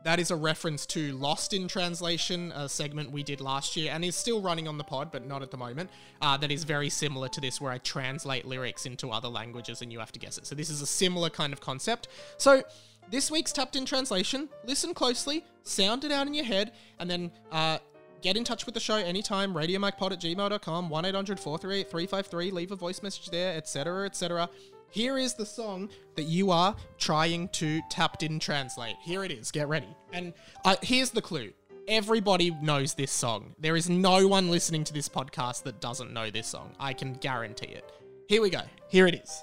That 0.03 0.19
is 0.19 0.31
a 0.31 0.37
reference 0.37 0.87
to 0.87 1.13
Lost 1.13 1.53
in 1.53 1.69
Translation, 1.69 2.53
a 2.53 2.69
segment 2.69 3.11
we 3.11 3.23
did 3.23 3.41
last 3.41 3.77
year, 3.77 3.93
and 3.93 4.03
is 4.03 4.17
still 4.17 4.41
running 4.41 4.67
on 4.67 4.79
the 4.79 4.85
pod, 4.85 5.13
but 5.13 5.27
not 5.27 5.43
at 5.43 5.51
the 5.51 5.59
moment. 5.59 5.91
Uh, 6.23 6.39
that 6.39 6.51
is 6.51 6.65
very 6.65 6.89
similar 6.89 7.29
to 7.29 7.41
this, 7.41 7.61
where 7.61 7.71
I 7.71 7.79
translate 7.79 8.47
lyrics 8.47 8.87
into 8.87 9.11
other 9.11 9.29
languages 9.29 9.83
and 9.83 9.93
you 9.93 9.99
have 9.99 10.13
to 10.13 10.19
guess 10.19 10.39
it. 10.39 10.47
So 10.47 10.55
this 10.55 10.71
is 10.71 10.81
a 10.81 10.87
similar 10.87 11.29
kind 11.29 11.53
of 11.53 11.61
concept. 11.61 12.09
So 12.39 12.63
this 13.11 13.31
week's 13.31 13.53
tapped 13.53 13.77
in 13.77 13.85
translation. 13.85 14.49
Listen 14.65 14.95
closely, 14.95 15.45
sound 15.65 16.05
it 16.05 16.13
out 16.13 16.27
in 16.27 16.33
your 16.33 16.47
head, 16.47 16.73
and 16.99 17.11
then 17.11 17.31
uh, 17.53 17.79
get 18.23 18.39
in 18.39 18.45
touch 18.45 18.65
with 18.65 18.75
the 18.75 18.81
show 18.81 18.97
anytime. 18.97 19.53
RadioMikePod 19.53 20.13
at 20.13 20.21
gmail.com, 20.21 20.89
1 20.89 21.05
800 21.05 21.39
438 21.39 21.91
353. 21.91 22.51
Leave 22.53 22.73
a 22.73 22.77
voice 22.77 23.03
message 23.03 23.29
there, 23.29 23.55
etc., 23.55 24.07
etc. 24.07 24.49
Here 24.91 25.19
is 25.19 25.35
the 25.35 25.47
song 25.47 25.89
that 26.17 26.25
you 26.25 26.51
are 26.51 26.75
trying 26.99 27.49
to 27.51 27.81
tapped 27.91 28.25
in 28.25 28.41
translate. 28.41 28.97
Here 29.01 29.23
it 29.23 29.31
is. 29.31 29.53
Get 29.53 29.69
ready. 29.69 29.87
And 30.13 30.35
uh, 30.65 30.77
here's 30.83 31.11
the 31.11 31.23
clue. 31.23 31.53
Everybody 31.87 32.51
knows 32.61 32.95
this 32.95 33.13
song. 33.13 33.55
There 33.59 33.77
is 33.77 33.89
no 33.89 34.27
one 34.27 34.51
listening 34.51 34.83
to 34.85 34.93
this 34.93 35.09
podcast 35.09 35.63
that 35.63 35.81
doesn't 35.81 36.13
know 36.13 36.31
this 36.31 36.49
song. 36.49 36.73
I 36.81 36.93
can 36.93 37.15
guarantee 37.15 37.69
it. 37.69 37.85
Here 38.29 38.43
we 38.43 38.51
go. 38.51 38.63
Here 38.89 39.07
it 39.07 39.15
is. 39.15 39.43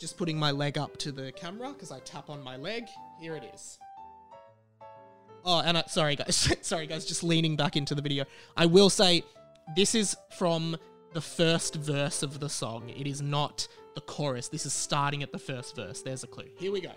Just 0.00 0.16
putting 0.16 0.38
my 0.38 0.52
leg 0.52 0.78
up 0.78 0.96
to 0.98 1.12
the 1.12 1.32
camera 1.32 1.72
because 1.72 1.92
I 1.92 2.00
tap 2.00 2.30
on 2.30 2.42
my 2.42 2.56
leg. 2.56 2.86
Here 3.20 3.36
it 3.36 3.44
is. 3.54 3.78
Oh, 5.44 5.60
and 5.60 5.78
I, 5.78 5.84
sorry 5.86 6.16
guys, 6.16 6.56
sorry 6.62 6.86
guys, 6.86 7.04
just 7.04 7.22
leaning 7.22 7.56
back 7.56 7.76
into 7.76 7.94
the 7.94 8.02
video. 8.02 8.24
I 8.56 8.66
will 8.66 8.90
say 8.90 9.22
this 9.76 9.94
is 9.94 10.16
from 10.36 10.76
the 11.12 11.20
first 11.20 11.76
verse 11.76 12.22
of 12.22 12.40
the 12.40 12.48
song. 12.48 12.88
It 12.88 13.06
is 13.06 13.22
not 13.22 13.68
the 13.96 14.02
chorus. 14.02 14.46
This 14.46 14.64
is 14.64 14.72
starting 14.72 15.24
at 15.24 15.32
the 15.32 15.38
first 15.38 15.74
verse. 15.74 16.02
There's 16.02 16.22
a 16.22 16.28
clue. 16.28 16.44
Here 16.56 16.70
we 16.70 16.80
go. 16.80 16.92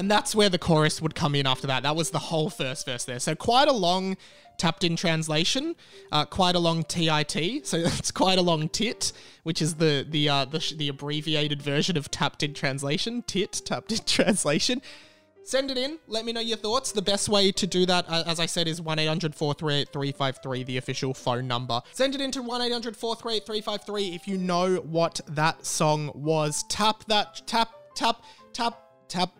And 0.00 0.10
that's 0.10 0.34
where 0.34 0.48
the 0.48 0.58
chorus 0.58 1.02
would 1.02 1.14
come 1.14 1.34
in 1.34 1.46
after 1.46 1.66
that. 1.66 1.82
That 1.82 1.94
was 1.94 2.08
the 2.08 2.18
whole 2.18 2.48
first 2.48 2.86
verse 2.86 3.04
there. 3.04 3.20
So 3.20 3.34
quite 3.34 3.68
a 3.68 3.72
long 3.72 4.16
tapped 4.56 4.82
in 4.82 4.96
translation, 4.96 5.76
uh, 6.10 6.24
quite 6.24 6.54
a 6.54 6.58
long 6.58 6.84
TIT. 6.84 7.66
So 7.66 7.76
it's 7.84 8.10
quite 8.10 8.38
a 8.38 8.42
long 8.42 8.70
tit, 8.70 9.12
which 9.42 9.60
is 9.60 9.74
the 9.74 10.06
the 10.08 10.26
uh, 10.26 10.44
the, 10.46 10.74
the 10.74 10.88
abbreviated 10.88 11.60
version 11.60 11.98
of 11.98 12.10
tapped 12.10 12.42
in 12.42 12.54
translation. 12.54 13.22
Tit 13.26 13.60
tapped 13.66 13.92
in 13.92 13.98
translation. 14.06 14.80
Send 15.44 15.70
it 15.70 15.76
in. 15.76 15.98
Let 16.06 16.24
me 16.24 16.32
know 16.32 16.40
your 16.40 16.56
thoughts. 16.56 16.92
The 16.92 17.02
best 17.02 17.28
way 17.28 17.52
to 17.52 17.66
do 17.66 17.84
that, 17.84 18.08
uh, 18.08 18.24
as 18.26 18.40
I 18.40 18.46
said, 18.46 18.68
is 18.68 18.80
1 18.80 18.98
800 18.98 19.34
438 19.34 19.92
353, 19.92 20.64
the 20.64 20.78
official 20.78 21.12
phone 21.12 21.46
number. 21.46 21.82
Send 21.92 22.14
it 22.14 22.22
into 22.22 22.40
1 22.40 22.62
800 22.62 22.96
438 22.96 23.44
353 23.44 24.14
if 24.14 24.26
you 24.26 24.38
know 24.38 24.76
what 24.76 25.20
that 25.28 25.66
song 25.66 26.10
was. 26.14 26.62
Tap 26.70 27.04
that, 27.08 27.42
tap, 27.46 27.74
tap, 27.94 28.24
tap, 28.54 28.80
tap. 29.06 29.39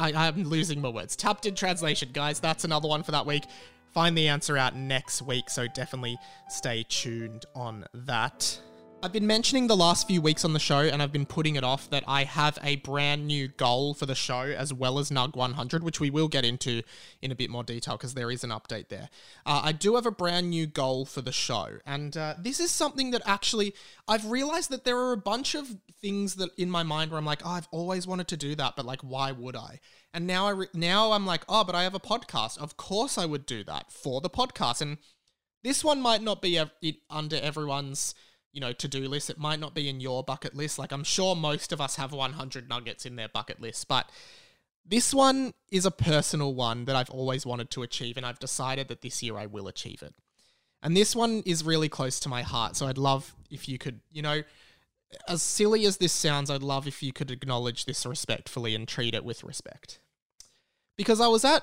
I, 0.00 0.12
I'm 0.28 0.44
losing 0.44 0.80
my 0.80 0.88
words. 0.88 1.14
Tapped 1.14 1.46
in 1.46 1.54
translation, 1.54 2.10
guys. 2.12 2.40
That's 2.40 2.64
another 2.64 2.88
one 2.88 3.02
for 3.02 3.12
that 3.12 3.26
week. 3.26 3.44
Find 3.92 4.16
the 4.16 4.28
answer 4.28 4.56
out 4.56 4.74
next 4.74 5.20
week, 5.22 5.50
so 5.50 5.66
definitely 5.66 6.16
stay 6.48 6.84
tuned 6.88 7.44
on 7.54 7.84
that. 7.92 8.60
I've 9.02 9.12
been 9.12 9.26
mentioning 9.26 9.66
the 9.66 9.76
last 9.76 10.06
few 10.06 10.20
weeks 10.20 10.44
on 10.44 10.52
the 10.52 10.58
show, 10.58 10.80
and 10.80 11.02
I've 11.02 11.12
been 11.12 11.24
putting 11.24 11.56
it 11.56 11.64
off 11.64 11.88
that 11.88 12.04
I 12.06 12.24
have 12.24 12.58
a 12.62 12.76
brand 12.76 13.26
new 13.26 13.48
goal 13.48 13.94
for 13.94 14.04
the 14.04 14.14
show 14.14 14.40
as 14.40 14.74
well 14.74 14.98
as 14.98 15.10
NUG 15.10 15.36
100, 15.36 15.82
which 15.82 16.00
we 16.00 16.10
will 16.10 16.28
get 16.28 16.44
into 16.44 16.82
in 17.22 17.32
a 17.32 17.34
bit 17.34 17.48
more 17.48 17.64
detail 17.64 17.96
because 17.96 18.12
there 18.12 18.30
is 18.30 18.44
an 18.44 18.50
update 18.50 18.88
there. 18.88 19.08
Uh, 19.46 19.62
I 19.64 19.72
do 19.72 19.94
have 19.94 20.04
a 20.04 20.10
brand 20.10 20.50
new 20.50 20.66
goal 20.66 21.06
for 21.06 21.22
the 21.22 21.32
show, 21.32 21.78
and 21.86 22.14
uh, 22.14 22.34
this 22.38 22.60
is 22.60 22.70
something 22.70 23.10
that 23.12 23.22
actually 23.24 23.74
I've 24.06 24.26
realized 24.26 24.68
that 24.70 24.84
there 24.84 24.98
are 24.98 25.12
a 25.12 25.16
bunch 25.18 25.54
of 25.54 25.76
things 26.02 26.34
that 26.34 26.50
in 26.58 26.70
my 26.70 26.82
mind 26.82 27.10
where 27.10 27.18
I'm 27.18 27.24
like, 27.24 27.40
oh, 27.42 27.52
I've 27.52 27.68
always 27.70 28.06
wanted 28.06 28.28
to 28.28 28.36
do 28.36 28.54
that, 28.56 28.76
but 28.76 28.84
like, 28.84 29.00
why 29.00 29.32
would 29.32 29.56
I? 29.56 29.80
And 30.12 30.26
now 30.26 30.46
I 30.46 30.50
re- 30.50 30.68
now 30.74 31.12
I'm 31.12 31.24
like, 31.24 31.44
oh, 31.48 31.64
but 31.64 31.74
I 31.74 31.84
have 31.84 31.94
a 31.94 32.00
podcast. 32.00 32.58
Of 32.58 32.76
course, 32.76 33.16
I 33.16 33.24
would 33.24 33.46
do 33.46 33.64
that 33.64 33.90
for 33.90 34.20
the 34.20 34.30
podcast, 34.30 34.82
and 34.82 34.98
this 35.64 35.82
one 35.82 36.02
might 36.02 36.22
not 36.22 36.42
be 36.42 36.62
under 37.08 37.36
everyone's 37.36 38.14
you 38.52 38.60
know, 38.60 38.72
to 38.72 38.88
do 38.88 39.06
list. 39.08 39.30
It 39.30 39.38
might 39.38 39.60
not 39.60 39.74
be 39.74 39.88
in 39.88 40.00
your 40.00 40.22
bucket 40.24 40.54
list. 40.54 40.78
Like, 40.78 40.92
I'm 40.92 41.04
sure 41.04 41.36
most 41.36 41.72
of 41.72 41.80
us 41.80 41.96
have 41.96 42.12
100 42.12 42.68
nuggets 42.68 43.06
in 43.06 43.16
their 43.16 43.28
bucket 43.28 43.60
list, 43.60 43.88
but 43.88 44.10
this 44.84 45.14
one 45.14 45.52
is 45.70 45.86
a 45.86 45.90
personal 45.90 46.54
one 46.54 46.84
that 46.86 46.96
I've 46.96 47.10
always 47.10 47.46
wanted 47.46 47.70
to 47.70 47.82
achieve, 47.82 48.16
and 48.16 48.26
I've 48.26 48.38
decided 48.38 48.88
that 48.88 49.02
this 49.02 49.22
year 49.22 49.38
I 49.38 49.46
will 49.46 49.68
achieve 49.68 50.02
it. 50.02 50.14
And 50.82 50.96
this 50.96 51.14
one 51.14 51.42
is 51.44 51.62
really 51.64 51.88
close 51.88 52.18
to 52.20 52.28
my 52.28 52.42
heart, 52.42 52.76
so 52.76 52.86
I'd 52.86 52.98
love 52.98 53.34
if 53.50 53.68
you 53.68 53.78
could, 53.78 54.00
you 54.10 54.22
know, 54.22 54.42
as 55.28 55.42
silly 55.42 55.84
as 55.86 55.98
this 55.98 56.12
sounds, 56.12 56.50
I'd 56.50 56.62
love 56.62 56.86
if 56.86 57.02
you 57.02 57.12
could 57.12 57.30
acknowledge 57.30 57.84
this 57.84 58.06
respectfully 58.06 58.74
and 58.74 58.86
treat 58.86 59.14
it 59.14 59.24
with 59.24 59.44
respect. 59.44 60.00
Because 60.96 61.20
I 61.20 61.26
was 61.28 61.44
at, 61.44 61.62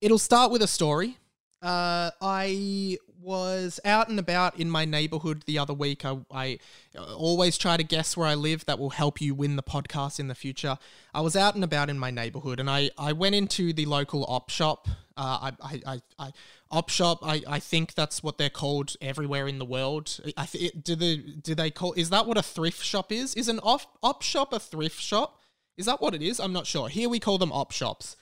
it'll 0.00 0.18
start 0.18 0.50
with 0.50 0.62
a 0.62 0.66
story. 0.66 1.18
Uh, 1.62 2.10
I 2.20 2.98
was 3.22 3.80
out 3.84 4.08
and 4.08 4.18
about 4.18 4.58
in 4.58 4.70
my 4.70 4.84
neighborhood 4.84 5.42
the 5.46 5.58
other 5.58 5.74
week. 5.74 6.04
I, 6.04 6.18
I 6.30 6.58
always 6.96 7.58
try 7.58 7.76
to 7.76 7.82
guess 7.82 8.16
where 8.16 8.26
I 8.26 8.34
live. 8.34 8.64
That 8.66 8.78
will 8.78 8.90
help 8.90 9.20
you 9.20 9.34
win 9.34 9.56
the 9.56 9.62
podcast 9.62 10.18
in 10.18 10.28
the 10.28 10.34
future. 10.34 10.78
I 11.14 11.20
was 11.20 11.36
out 11.36 11.54
and 11.54 11.64
about 11.64 11.90
in 11.90 11.98
my 11.98 12.10
neighborhood, 12.10 12.60
and 12.60 12.70
I, 12.70 12.90
I 12.98 13.12
went 13.12 13.34
into 13.34 13.72
the 13.72 13.86
local 13.86 14.24
op 14.28 14.50
shop. 14.50 14.88
Uh, 15.16 15.50
I, 15.50 15.52
I, 15.62 15.80
I, 15.86 16.00
I 16.18 16.32
op 16.70 16.88
shop. 16.88 17.18
I, 17.22 17.42
I 17.46 17.58
think 17.58 17.94
that's 17.94 18.22
what 18.22 18.38
they're 18.38 18.50
called 18.50 18.94
everywhere 19.00 19.48
in 19.48 19.58
the 19.58 19.64
world. 19.64 20.18
I 20.36 20.46
th- 20.46 20.72
do 20.82 20.94
the 20.94 21.16
do 21.18 21.54
they 21.54 21.70
call? 21.70 21.92
Is 21.94 22.10
that 22.10 22.26
what 22.26 22.38
a 22.38 22.42
thrift 22.42 22.82
shop 22.82 23.12
is? 23.12 23.34
Is 23.34 23.48
an 23.48 23.60
op 23.62 23.82
op 24.02 24.22
shop 24.22 24.52
a 24.52 24.58
thrift 24.58 25.00
shop? 25.00 25.42
Is 25.76 25.86
that 25.86 26.00
what 26.00 26.14
it 26.14 26.22
is? 26.22 26.40
I'm 26.40 26.52
not 26.52 26.66
sure. 26.66 26.88
Here 26.88 27.08
we 27.08 27.18
call 27.18 27.38
them 27.38 27.52
op 27.52 27.72
shops 27.72 28.16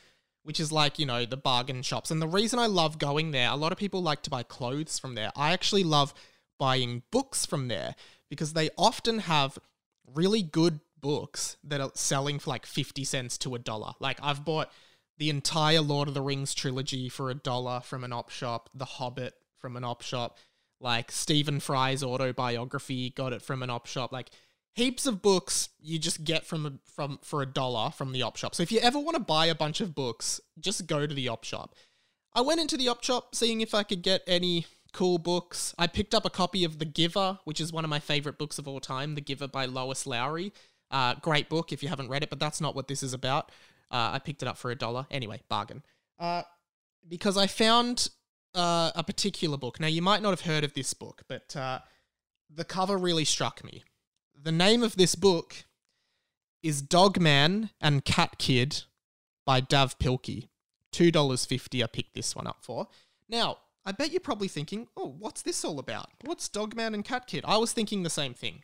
which 0.49 0.59
is 0.59 0.73
like, 0.73 0.99
you 0.99 1.05
know, 1.05 1.27
the 1.27 1.37
bargain 1.37 1.83
shops. 1.83 2.11
And 2.11 2.23
the 2.23 2.27
reason 2.27 2.59
I 2.59 2.65
love 2.65 2.99
going 2.99 3.33
there, 3.33 3.51
a 3.51 3.55
lot 3.55 3.71
of 3.71 3.77
people 3.77 4.03
like 4.03 4.23
to 4.23 4.31
buy 4.31 4.43
clothes 4.43 4.99
from 4.99 5.15
there. 5.15 5.31
I 5.37 5.53
actually 5.53 5.85
love 5.85 6.15
buying 6.59 7.03
books 7.11 7.45
from 7.45 7.69
there 7.69 7.95
because 8.31 8.55
they 8.55 8.71
often 8.79 9.19
have 9.19 9.59
really 10.15 10.41
good 10.41 10.81
books 11.03 11.59
that 11.65 11.83
are 11.83 11.91
selling 11.93 12.39
for 12.39 12.49
like 12.49 12.65
50 12.65 13.05
cents 13.05 13.37
to 13.37 13.57
a 13.57 13.59
dollar. 13.59 13.93
Like 14.01 14.19
I've 14.23 14.43
bought 14.43 14.73
the 15.19 15.29
entire 15.29 15.83
Lord 15.83 16.09
of 16.09 16.15
the 16.15 16.23
Rings 16.23 16.55
trilogy 16.55 17.11
for 17.11 17.29
a 17.29 17.35
dollar 17.35 17.81
from 17.81 18.03
an 18.03 18.15
op 18.15 18.31
shop, 18.31 18.71
The 18.73 18.87
Hobbit 18.87 19.35
from 19.59 19.77
an 19.77 19.85
op 19.85 20.01
shop, 20.01 20.39
like 20.81 21.13
Stephen 21.13 21.61
Fry's 21.61 22.03
autobiography, 22.03 23.11
got 23.11 23.35
it 23.35 23.43
from 23.43 23.63
an 23.63 23.69
op 23.69 23.87
shop. 23.87 24.13
Like 24.13 24.31
heaps 24.79 25.07
of 25.07 25.21
books 25.21 25.69
you 25.81 25.99
just 25.99 26.25
get 26.25 26.47
from 26.47 26.81
from 26.85 27.19
for 27.23 27.43
a 27.43 27.47
dollar 27.47 27.91
from 27.91 28.13
the 28.13 28.23
op 28.23 28.37
shop. 28.37 28.55
So 28.55 28.63
if 28.63 28.73
you 28.73 28.79
ever 28.81 28.99
want 28.99 29.17
to 29.17 29.23
buy 29.23 29.47
a 29.47 29.55
bunch 29.55 29.81
of 29.81 29.95
books, 29.95 30.41
just 30.59 30.87
go 30.87 31.07
to 31.07 31.15
the 31.15 31.29
op 31.29 31.45
shop. 31.45 31.75
I 32.33 32.41
went 32.41 32.61
into 32.61 32.77
the 32.77 32.89
op 32.89 33.03
shop 33.03 33.35
seeing 33.35 33.61
if 33.61 33.75
I 33.75 33.83
could 33.83 34.03
get 34.03 34.23
any 34.27 34.67
cool 34.93 35.19
books. 35.19 35.75
I 35.79 35.87
picked 35.87 36.15
up 36.15 36.25
a 36.25 36.31
copy 36.31 36.65
of 36.65 36.79
The 36.79 36.85
Giver, 36.85 37.39
which 37.45 37.61
is 37.61 37.73
one 37.73 37.85
of 37.85 37.91
my 37.91 37.99
favorite 37.99 38.39
books 38.39 38.59
of 38.59 38.69
all 38.69 38.81
time, 38.81 39.15
The 39.15 39.21
Giver 39.21 39.49
by 39.49 39.67
Lois 39.67 40.07
Lowry. 40.07 40.53
Uh, 40.91 41.15
great 41.21 41.49
book 41.49 41.73
if 41.73 41.83
you 41.83 41.89
haven't 41.89 42.09
read 42.09 42.23
it, 42.23 42.31
but 42.31 42.41
that's 42.41 42.61
not 42.61 42.75
what 42.75 42.89
this 42.89 43.03
is 43.03 43.13
about. 43.13 43.51
Uh, 43.91 44.13
I 44.13 44.19
picked 44.19 44.43
it 44.43 44.49
up 44.49 44.57
for 44.57 44.71
a 44.71 44.75
dollar. 44.75 45.07
Anyway, 45.11 45.41
bargain. 45.49 45.83
Uh, 46.19 46.43
because 47.07 47.37
I 47.37 47.47
found 47.47 48.09
uh, 48.55 48.93
a 48.95 49.03
particular 49.03 49.57
book. 49.57 49.81
Now, 49.81 49.87
you 49.87 50.03
might 50.03 50.23
not 50.23 50.31
have 50.31 50.43
heard 50.43 50.65
of 50.65 50.75
this 50.75 50.95
book, 50.95 51.23
but 51.29 51.55
uh, 51.57 51.81
the 52.49 52.65
cover 52.65 52.97
really 52.97 53.25
struck 53.25 53.63
me 53.65 53.85
the 54.43 54.53
name 54.53 54.83
of 54.83 54.97
this 54.97 55.15
book 55.15 55.65
is 56.63 56.83
Dogman 56.83 57.71
and 57.81 58.05
Cat 58.05 58.39
Kid 58.39 58.85
by 59.45 59.61
Dav 59.61 59.99
Pilkey. 59.99 60.49
$2.50 60.93 61.83
I 61.83 61.87
picked 61.87 62.15
this 62.15 62.35
one 62.35 62.47
up 62.47 62.59
for. 62.63 62.89
Now, 63.29 63.59
I 63.85 63.93
bet 63.93 64.11
you're 64.11 64.21
probably 64.21 64.49
thinking, 64.49 64.89
oh, 64.97 65.15
what's 65.19 65.43
this 65.43 65.65
all 65.65 65.79
about? 65.79 66.11
What's 66.25 66.49
Dogman 66.49 66.95
and 66.95 67.05
Cat 67.05 67.27
Kid? 67.27 67.45
I 67.47 67.57
was 67.57 67.73
thinking 67.73 68.03
the 68.03 68.11
same 68.11 68.35
thing. 68.35 68.63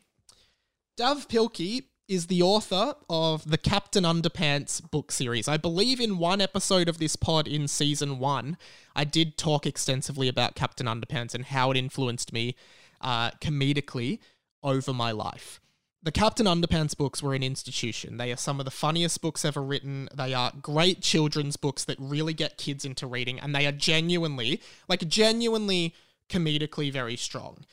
Dav 0.96 1.28
Pilkey 1.28 1.84
is 2.06 2.26
the 2.26 2.42
author 2.42 2.94
of 3.08 3.48
the 3.50 3.58
Captain 3.58 4.04
Underpants 4.04 4.90
book 4.90 5.10
series. 5.10 5.48
I 5.48 5.56
believe 5.56 6.00
in 6.00 6.18
one 6.18 6.40
episode 6.40 6.88
of 6.88 6.98
this 6.98 7.16
pod 7.16 7.48
in 7.48 7.66
season 7.66 8.18
one, 8.18 8.58
I 8.94 9.04
did 9.04 9.38
talk 9.38 9.66
extensively 9.66 10.28
about 10.28 10.54
Captain 10.54 10.86
Underpants 10.86 11.34
and 11.34 11.46
how 11.46 11.70
it 11.70 11.76
influenced 11.76 12.32
me 12.32 12.54
uh, 13.00 13.30
comedically 13.40 14.18
over 14.62 14.92
my 14.92 15.10
life. 15.10 15.60
The 16.04 16.12
Captain 16.12 16.44
Underpants 16.44 16.94
books 16.94 17.22
were 17.22 17.32
an 17.32 17.42
institution. 17.42 18.18
They 18.18 18.30
are 18.30 18.36
some 18.36 18.60
of 18.60 18.66
the 18.66 18.70
funniest 18.70 19.22
books 19.22 19.42
ever 19.42 19.62
written. 19.62 20.10
They 20.14 20.34
are 20.34 20.52
great 20.60 21.00
children's 21.00 21.56
books 21.56 21.82
that 21.86 21.96
really 21.98 22.34
get 22.34 22.58
kids 22.58 22.84
into 22.84 23.06
reading, 23.06 23.40
and 23.40 23.54
they 23.54 23.66
are 23.66 23.72
genuinely, 23.72 24.60
like, 24.86 25.08
genuinely 25.08 25.94
comedically 26.28 26.92
very 26.92 27.16
strong. 27.16 27.64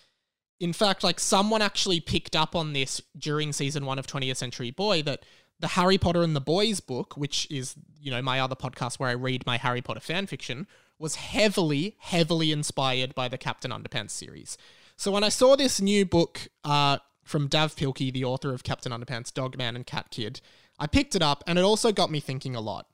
In 0.62 0.72
fact, 0.72 1.04
like, 1.04 1.20
someone 1.20 1.62
actually 1.62 2.00
picked 2.00 2.34
up 2.34 2.56
on 2.56 2.72
this 2.72 3.02
during 3.18 3.52
season 3.52 3.86
one 3.86 4.00
of 4.00 4.08
20th 4.08 4.38
Century 4.38 4.72
Boy 4.72 5.02
that 5.02 5.26
the 5.60 5.68
Harry 5.68 5.98
Potter 5.98 6.24
and 6.24 6.34
the 6.34 6.40
Boys 6.40 6.80
book, 6.80 7.18
which 7.18 7.52
is, 7.52 7.76
you 8.00 8.12
know, 8.12 8.22
my 8.22 8.40
other 8.40 8.56
podcast 8.56 8.98
where 8.98 9.10
I 9.10 9.14
read 9.14 9.46
my 9.46 9.58
Harry 9.58 9.82
Potter 9.82 10.00
fan 10.00 10.26
fiction, 10.26 10.68
was 10.98 11.16
heavily, 11.16 11.98
heavily 12.00 12.54
inspired 12.54 13.14
by 13.14 13.28
the 13.28 13.38
Captain 13.38 13.72
Underpants 13.72 14.12
series. 14.12 14.58
So 14.96 15.12
when 15.12 15.26
I 15.26 15.30
saw 15.30 15.58
this 15.58 15.82
new 15.82 16.06
book, 16.06 16.48
uh, 16.64 17.00
from 17.24 17.48
Dav 17.48 17.76
Pilkey, 17.76 18.12
the 18.12 18.26
author 18.26 18.54
of 18.54 18.64
Captain 18.64 18.92
Underpants, 18.92 19.34
Dogman, 19.34 19.76
and 19.76 19.86
Cat 19.86 20.08
Kid. 20.12 20.42
I 20.80 20.88
picked 20.88 21.16
it 21.16 21.22
up 21.22 21.44
and 21.48 21.60
it 21.60 21.64
also 21.64 21.92
got 21.92 22.12
me 22.12 22.20
thinking 22.20 22.56
a 22.56 22.62
lot. 22.62 22.88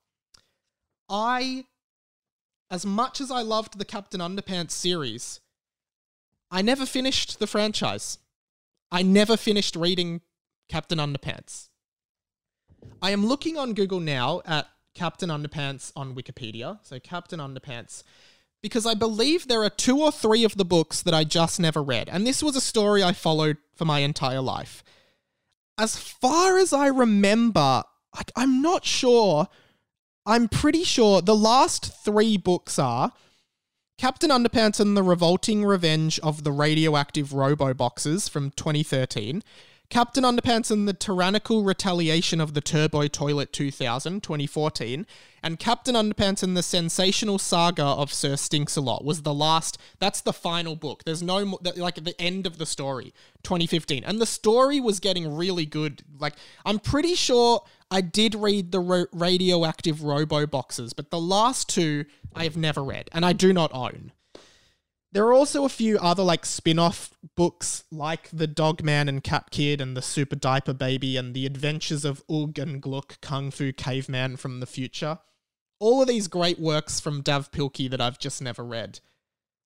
I, 1.09 1.65
as 2.69 2.85
much 2.85 3.21
as 3.21 3.31
I 3.31 3.41
loved 3.41 3.79
the 3.79 3.85
Captain 3.85 4.19
Underpants 4.19 4.71
series, 4.71 5.39
I 6.51 6.61
never 6.61 6.85
finished 6.85 7.39
the 7.39 7.47
franchise. 7.47 8.19
I 8.91 9.03
never 9.03 9.37
finished 9.37 9.75
reading 9.75 10.21
Captain 10.69 10.97
Underpants. 10.97 11.69
I 13.01 13.11
am 13.11 13.25
looking 13.25 13.57
on 13.57 13.73
Google 13.73 13.99
now 13.99 14.41
at 14.45 14.67
Captain 14.95 15.29
Underpants 15.29 15.91
on 15.95 16.15
Wikipedia. 16.15 16.79
So, 16.83 16.99
Captain 16.99 17.39
Underpants 17.39 18.03
because 18.61 18.85
I 18.85 18.93
believe 18.93 19.47
there 19.47 19.63
are 19.63 19.69
two 19.69 20.01
or 20.01 20.11
three 20.11 20.43
of 20.43 20.57
the 20.57 20.65
books 20.65 21.01
that 21.03 21.13
I 21.13 21.23
just 21.23 21.59
never 21.59 21.81
read, 21.81 22.09
and 22.09 22.25
this 22.25 22.41
was 22.43 22.55
a 22.55 22.61
story 22.61 23.03
I 23.03 23.13
followed 23.13 23.57
for 23.75 23.85
my 23.85 23.99
entire 23.99 24.41
life. 24.41 24.83
As 25.77 25.97
far 25.97 26.57
as 26.57 26.73
I 26.73 26.87
remember, 26.87 27.83
like, 28.15 28.31
I'm 28.35 28.61
not 28.61 28.83
sure. 28.83 29.47
I'm 30.25 30.49
pretty 30.49 30.83
sure 30.83 31.21
the 31.21 31.35
last 31.35 32.03
three 32.03 32.35
books 32.35 32.79
are 32.79 33.13
Captain 33.97 34.29
Underpants 34.29 34.79
and 34.79 34.95
the 34.95 35.03
Revolting 35.03 35.65
Revenge 35.65 36.19
of 36.19 36.43
the 36.43 36.51
Radioactive 36.51 37.33
Robo 37.33 37.73
Boogers 37.73 38.29
from 38.29 38.51
2013, 38.51 39.43
Captain 39.89 40.25
Underpants 40.25 40.69
and 40.69 40.85
the 40.85 40.93
Tyrannical 40.93 41.63
Retaliation 41.63 42.41
of 42.41 42.53
the 42.53 42.59
Turbo 42.59 43.07
Toilet 43.07 43.53
2000, 43.53 44.21
2014, 44.21 45.07
and 45.41 45.59
Captain 45.59 45.95
Underpants 45.95 46.43
and 46.43 46.57
the 46.57 46.63
Sensational 46.63 47.39
Saga 47.39 47.83
of 47.83 48.11
Sir 48.11 48.35
Stinks-a-Lot 48.35 49.05
was 49.05 49.21
the 49.21 49.33
last. 49.33 49.77
That's 49.99 50.19
the 50.19 50.33
final 50.33 50.75
book. 50.75 51.05
There's 51.05 51.23
no 51.23 51.45
more, 51.45 51.59
like 51.77 52.03
the 52.03 52.19
end 52.19 52.45
of 52.45 52.57
the 52.57 52.65
story, 52.65 53.13
2015. 53.43 54.03
And 54.03 54.19
the 54.19 54.25
story 54.25 54.81
was 54.81 54.99
getting 54.99 55.33
really 55.33 55.65
good. 55.65 56.03
Like, 56.19 56.33
I'm 56.65 56.79
pretty 56.79 57.15
sure 57.15 57.63
I 57.89 58.01
did 58.01 58.35
read 58.35 58.73
the 58.73 58.81
ro- 58.81 59.05
radioactive 59.13 60.03
robo 60.03 60.45
boogers, 60.45 60.93
but 60.93 61.11
the 61.11 61.19
last 61.19 61.69
two 61.69 62.03
I 62.35 62.43
have 62.43 62.57
never 62.57 62.83
read, 62.83 63.09
and 63.13 63.25
I 63.25 63.31
do 63.31 63.53
not 63.53 63.71
own. 63.73 64.11
There 65.11 65.25
are 65.25 65.33
also 65.33 65.63
a 65.63 65.69
few 65.69 65.97
other 65.97 66.23
like 66.23 66.45
spin-off 66.45 67.11
books 67.35 67.85
like 67.91 68.29
The 68.31 68.47
Dog 68.47 68.83
Man 68.83 69.07
and 69.07 69.23
Cat 69.23 69.51
Kid 69.51 69.79
and 69.79 69.95
The 69.95 70.01
Super 70.01 70.35
Diaper 70.35 70.73
Baby 70.73 71.15
and 71.17 71.33
The 71.33 71.45
Adventures 71.45 72.03
of 72.03 72.23
Ugg 72.29 72.59
and 72.59 72.81
Gluk 72.81 73.19
Kung 73.21 73.49
Fu 73.49 73.71
Caveman 73.71 74.37
from 74.37 74.59
the 74.59 74.65
Future. 74.65 75.19
All 75.79 76.01
of 76.01 76.07
these 76.07 76.27
great 76.27 76.59
works 76.59 76.99
from 76.99 77.21
Dav 77.21 77.51
Pilkey 77.51 77.89
that 77.89 78.01
I've 78.01 78.19
just 78.19 78.41
never 78.41 78.63
read. 78.63 78.99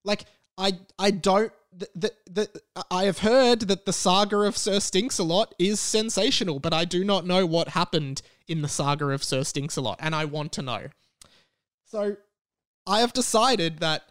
Like 0.03 0.25
I 0.57 0.73
I 0.99 1.11
don't 1.11 1.51
the, 1.73 1.89
the, 1.95 2.11
the, 2.29 2.61
I 2.89 3.05
have 3.05 3.19
heard 3.19 3.61
that 3.61 3.85
the 3.85 3.93
saga 3.93 4.39
of 4.39 4.57
Sir 4.57 4.79
Stinks-a-Lot 4.79 5.55
is 5.57 5.79
sensational, 5.79 6.59
but 6.59 6.73
I 6.73 6.85
do 6.85 7.03
not 7.03 7.25
know 7.25 7.45
what 7.45 7.69
happened 7.69 8.21
in 8.47 8.61
the 8.61 8.67
saga 8.67 9.07
of 9.07 9.23
Sir 9.23 9.43
Stinks-a-Lot, 9.43 9.97
and 10.01 10.13
I 10.13 10.25
want 10.25 10.51
to 10.53 10.61
know. 10.61 10.87
So 11.85 12.17
I 12.85 12.99
have 12.99 13.13
decided 13.13 13.79
that 13.79 14.03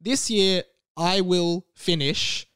this 0.00 0.30
year 0.30 0.64
I 0.96 1.20
will 1.20 1.66
finish 1.74 2.46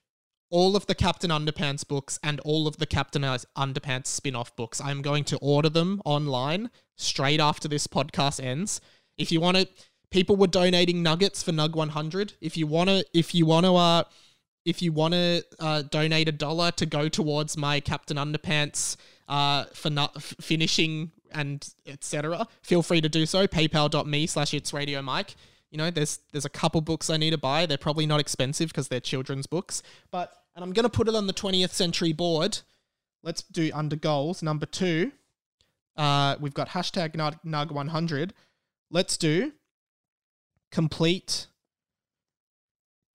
all 0.51 0.76
of 0.76 0.86
the 0.86 0.95
Captain 0.95 1.30
Underpants 1.30 1.86
books 1.86 2.18
and 2.22 2.41
all 2.41 2.66
of 2.66 2.78
the 2.78 2.86
Captain 2.86 3.22
Underpants 3.22 4.07
spin 4.07 4.34
off 4.34 4.55
books. 4.57 4.80
I'm 4.80 5.03
going 5.03 5.24
to 5.24 5.39
order 5.39 5.68
them 5.68 6.01
online 6.05 6.70
straight 6.97 7.41
after 7.41 7.68
this 7.68 7.86
podcast 7.86 8.43
ends. 8.43 8.80
If 9.18 9.30
you 9.30 9.41
want 9.41 9.59
to, 9.59 9.68
people 10.11 10.36
were 10.36 10.47
donating 10.47 11.03
nuggets 11.03 11.43
for 11.43 11.53
Nug 11.53 11.74
100. 11.74 12.34
If 12.41 12.57
you 12.57 12.66
want 12.66 12.89
to, 12.89 13.05
if 13.12 13.34
you 13.34 13.45
want 13.45 13.66
to, 13.66 13.74
uh, 13.74 14.05
if 14.64 14.80
you 14.80 14.93
want 14.93 15.14
to 15.14 15.45
uh, 15.61 15.82
donate 15.82 16.28
a 16.28 16.32
dollar 16.32 16.70
to 16.72 16.86
go 16.86 17.09
towards 17.09 17.57
my 17.57 17.80
Captain 17.80 18.16
Underpants 18.16 18.97
uh, 19.28 19.64
for 19.74 19.91
nu- 19.91 20.07
finishing 20.18 21.12
and 21.32 21.68
etc., 21.86 22.47
feel 22.62 22.82
free 22.82 23.03
to 23.03 23.09
do 23.09 23.26
so. 23.26 23.47
PayPal.me 23.47 24.26
slash 24.26 24.55
It's 24.55 24.72
Radio 24.72 25.03
Mike 25.03 25.34
you 25.70 25.78
know, 25.78 25.90
there's 25.90 26.20
there's 26.32 26.44
a 26.44 26.50
couple 26.50 26.80
books 26.80 27.10
I 27.10 27.16
need 27.16 27.30
to 27.30 27.38
buy. 27.38 27.66
They're 27.66 27.78
probably 27.78 28.06
not 28.06 28.20
expensive 28.20 28.68
because 28.68 28.88
they're 28.88 29.00
children's 29.00 29.46
books, 29.46 29.82
but 30.10 30.32
and 30.54 30.64
I'm 30.64 30.72
gonna 30.72 30.88
put 30.88 31.08
it 31.08 31.14
on 31.14 31.26
the 31.26 31.32
20th 31.32 31.70
century 31.70 32.12
board. 32.12 32.60
Let's 33.22 33.42
do 33.42 33.70
under 33.74 33.96
goals 33.96 34.42
number 34.42 34.66
two. 34.66 35.12
Uh, 35.96 36.36
we've 36.40 36.54
got 36.54 36.70
hashtag 36.70 37.16
Nug 37.44 37.72
100. 37.72 38.32
Let's 38.90 39.16
do 39.16 39.52
complete 40.70 41.48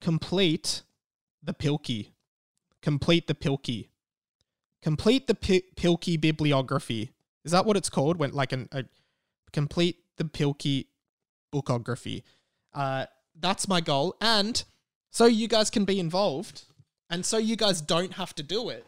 complete 0.00 0.82
the 1.42 1.54
Pilkey. 1.54 2.08
Complete 2.82 3.26
the 3.26 3.34
Pilkey. 3.34 3.88
Complete 4.82 5.26
the 5.26 5.34
P- 5.34 5.64
Pilkey 5.76 6.20
bibliography. 6.20 7.10
Is 7.44 7.52
that 7.52 7.64
what 7.64 7.76
it's 7.76 7.88
called? 7.88 8.18
When 8.18 8.32
like 8.32 8.52
an 8.52 8.68
a 8.70 8.84
complete 9.52 9.96
the 10.18 10.24
Pilkey 10.24 10.86
bookography. 11.54 12.22
Uh, 12.74 13.06
that's 13.38 13.68
my 13.68 13.80
goal. 13.80 14.16
And 14.20 14.62
so 15.10 15.26
you 15.26 15.48
guys 15.48 15.70
can 15.70 15.84
be 15.84 16.00
involved 16.00 16.64
and 17.10 17.24
so 17.24 17.38
you 17.38 17.56
guys 17.56 17.80
don't 17.80 18.14
have 18.14 18.34
to 18.34 18.42
do 18.42 18.68
it, 18.70 18.84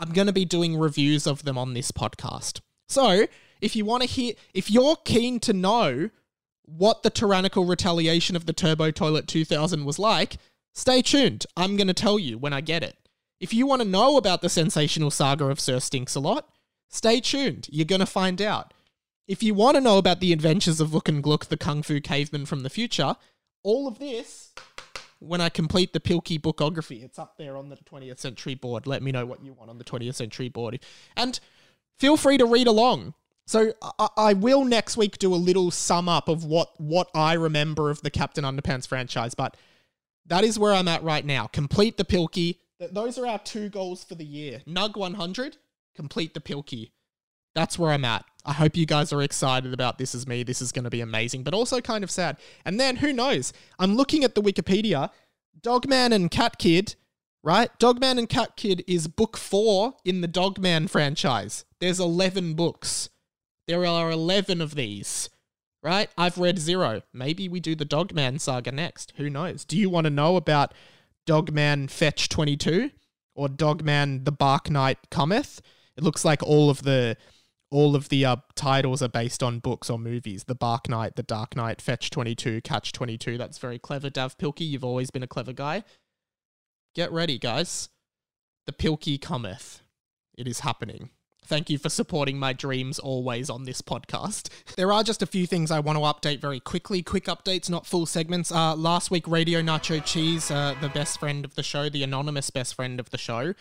I'm 0.00 0.12
going 0.12 0.28
to 0.28 0.32
be 0.32 0.44
doing 0.44 0.78
reviews 0.78 1.26
of 1.26 1.44
them 1.44 1.58
on 1.58 1.74
this 1.74 1.90
podcast. 1.90 2.60
So 2.88 3.26
if 3.60 3.74
you 3.74 3.84
want 3.84 4.02
to 4.02 4.08
hear, 4.08 4.34
if 4.54 4.70
you're 4.70 4.96
keen 5.04 5.40
to 5.40 5.52
know 5.52 6.10
what 6.64 7.02
the 7.02 7.10
tyrannical 7.10 7.64
retaliation 7.64 8.36
of 8.36 8.46
the 8.46 8.52
Turbo 8.52 8.90
Toilet 8.90 9.26
2000 9.26 9.84
was 9.84 9.98
like, 9.98 10.36
stay 10.74 11.02
tuned. 11.02 11.44
I'm 11.56 11.76
going 11.76 11.88
to 11.88 11.94
tell 11.94 12.18
you 12.18 12.38
when 12.38 12.52
I 12.52 12.60
get 12.60 12.82
it. 12.82 12.96
If 13.40 13.52
you 13.54 13.66
want 13.66 13.82
to 13.82 13.88
know 13.88 14.16
about 14.16 14.40
the 14.42 14.48
sensational 14.48 15.10
saga 15.10 15.46
of 15.46 15.60
Sir 15.60 15.80
Stinks-a-Lot, 15.80 16.48
stay 16.88 17.20
tuned. 17.20 17.68
You're 17.70 17.84
going 17.84 18.00
to 18.00 18.06
find 18.06 18.40
out. 18.42 18.74
If 19.28 19.42
you 19.42 19.52
want 19.52 19.74
to 19.74 19.82
know 19.82 19.98
about 19.98 20.20
the 20.20 20.32
adventures 20.32 20.80
of 20.80 20.94
Look 20.94 21.06
and 21.06 21.22
Gluk, 21.22 21.44
the 21.46 21.58
Kung 21.58 21.82
Fu 21.82 22.00
caveman 22.00 22.46
from 22.46 22.62
the 22.62 22.70
future, 22.70 23.14
all 23.62 23.86
of 23.86 23.98
this 23.98 24.54
when 25.18 25.42
I 25.42 25.50
complete 25.50 25.92
the 25.92 26.00
Pilkey 26.00 26.40
bookography. 26.40 27.04
It's 27.04 27.18
up 27.18 27.36
there 27.36 27.56
on 27.56 27.68
the 27.68 27.76
20th 27.76 28.18
century 28.18 28.54
board. 28.54 28.86
Let 28.86 29.02
me 29.02 29.12
know 29.12 29.26
what 29.26 29.44
you 29.44 29.52
want 29.52 29.68
on 29.68 29.76
the 29.76 29.84
20th 29.84 30.14
century 30.14 30.48
board. 30.48 30.80
And 31.14 31.38
feel 31.98 32.16
free 32.16 32.38
to 32.38 32.46
read 32.46 32.66
along. 32.66 33.12
So 33.46 33.72
I, 33.98 34.08
I 34.16 34.32
will 34.32 34.64
next 34.64 34.96
week 34.96 35.18
do 35.18 35.34
a 35.34 35.36
little 35.36 35.70
sum 35.70 36.08
up 36.08 36.28
of 36.28 36.44
what 36.44 36.80
what 36.80 37.10
I 37.14 37.34
remember 37.34 37.90
of 37.90 38.00
the 38.00 38.10
Captain 38.10 38.44
Underpants 38.44 38.86
franchise, 38.86 39.34
but 39.34 39.56
that 40.26 40.44
is 40.44 40.58
where 40.58 40.72
I'm 40.72 40.88
at 40.88 41.02
right 41.02 41.24
now. 41.24 41.46
Complete 41.46 41.96
the 41.98 42.04
Pilkey. 42.04 42.58
Those 42.92 43.18
are 43.18 43.26
our 43.26 43.38
two 43.38 43.68
goals 43.68 44.04
for 44.04 44.14
the 44.14 44.24
year. 44.24 44.60
Nug 44.66 44.96
100, 44.96 45.56
complete 45.94 46.34
the 46.34 46.40
Pilkey. 46.40 46.92
That's 47.54 47.78
where 47.78 47.90
I'm 47.90 48.04
at. 48.04 48.24
I 48.48 48.54
hope 48.54 48.78
you 48.78 48.86
guys 48.86 49.12
are 49.12 49.20
excited 49.20 49.74
about 49.74 49.98
This 49.98 50.14
Is 50.14 50.26
Me. 50.26 50.42
This 50.42 50.62
is 50.62 50.72
going 50.72 50.84
to 50.84 50.90
be 50.90 51.02
amazing, 51.02 51.42
but 51.42 51.52
also 51.52 51.82
kind 51.82 52.02
of 52.02 52.10
sad. 52.10 52.38
And 52.64 52.80
then 52.80 52.96
who 52.96 53.12
knows? 53.12 53.52
I'm 53.78 53.94
looking 53.94 54.24
at 54.24 54.34
the 54.34 54.40
Wikipedia. 54.40 55.10
Dogman 55.60 56.14
and 56.14 56.30
Cat 56.30 56.58
Kid, 56.58 56.94
right? 57.44 57.68
Dogman 57.78 58.18
and 58.18 58.26
Cat 58.26 58.56
Kid 58.56 58.84
is 58.86 59.06
book 59.06 59.36
four 59.36 59.96
in 60.02 60.22
the 60.22 60.26
Dogman 60.26 60.88
franchise. 60.88 61.66
There's 61.78 62.00
11 62.00 62.54
books. 62.54 63.10
There 63.66 63.84
are 63.84 64.10
11 64.10 64.62
of 64.62 64.74
these, 64.74 65.28
right? 65.82 66.08
I've 66.16 66.38
read 66.38 66.58
zero. 66.58 67.02
Maybe 67.12 67.50
we 67.50 67.60
do 67.60 67.74
the 67.74 67.84
Dogman 67.84 68.38
saga 68.38 68.72
next. 68.72 69.12
Who 69.18 69.28
knows? 69.28 69.66
Do 69.66 69.76
you 69.76 69.90
want 69.90 70.06
to 70.06 70.10
know 70.10 70.36
about 70.36 70.72
Dogman 71.26 71.88
Fetch 71.88 72.30
22 72.30 72.92
or 73.34 73.50
Dogman 73.50 74.24
The 74.24 74.32
Bark 74.32 74.70
Knight 74.70 74.96
Cometh? 75.10 75.60
It 75.98 76.02
looks 76.02 76.24
like 76.24 76.42
all 76.42 76.70
of 76.70 76.84
the 76.84 77.18
all 77.70 77.94
of 77.94 78.08
the 78.08 78.24
uh, 78.24 78.36
titles 78.54 79.02
are 79.02 79.08
based 79.08 79.42
on 79.42 79.58
books 79.58 79.90
or 79.90 79.98
movies. 79.98 80.44
The 80.44 80.54
Bark 80.54 80.88
Knight, 80.88 81.16
The 81.16 81.22
Dark 81.22 81.54
Knight, 81.54 81.80
Fetch 81.82 82.10
22, 82.10 82.62
Catch 82.62 82.92
22. 82.92 83.36
That's 83.36 83.58
very 83.58 83.78
clever, 83.78 84.08
Dav 84.10 84.38
Pilkey. 84.38 84.68
You've 84.68 84.84
always 84.84 85.10
been 85.10 85.22
a 85.22 85.28
clever 85.28 85.52
guy. 85.52 85.84
Get 86.94 87.12
ready, 87.12 87.38
guys. 87.38 87.90
The 88.66 88.72
Pilkey 88.72 89.20
cometh. 89.20 89.82
It 90.36 90.48
is 90.48 90.60
happening. 90.60 91.10
Thank 91.44 91.70
you 91.70 91.78
for 91.78 91.88
supporting 91.88 92.38
my 92.38 92.52
dreams 92.52 92.98
always 92.98 93.48
on 93.48 93.64
this 93.64 93.80
podcast. 93.80 94.50
There 94.76 94.92
are 94.92 95.02
just 95.02 95.22
a 95.22 95.26
few 95.26 95.46
things 95.46 95.70
I 95.70 95.80
want 95.80 95.98
to 95.98 96.02
update 96.02 96.40
very 96.40 96.60
quickly. 96.60 97.02
Quick 97.02 97.24
updates, 97.24 97.68
not 97.68 97.86
full 97.86 98.06
segments. 98.06 98.52
Uh, 98.52 98.76
last 98.76 99.10
week, 99.10 99.26
Radio 99.26 99.60
Nacho 99.60 100.00
Cheez, 100.00 100.54
uh, 100.54 100.78
the 100.80 100.90
best 100.90 101.18
friend 101.18 101.44
of 101.44 101.54
the 101.56 101.62
show, 101.62 101.88
the 101.88 102.04
anonymous 102.04 102.50
best 102.50 102.74
friend 102.74 103.00
of 103.00 103.10
the 103.10 103.18
show, 103.18 103.54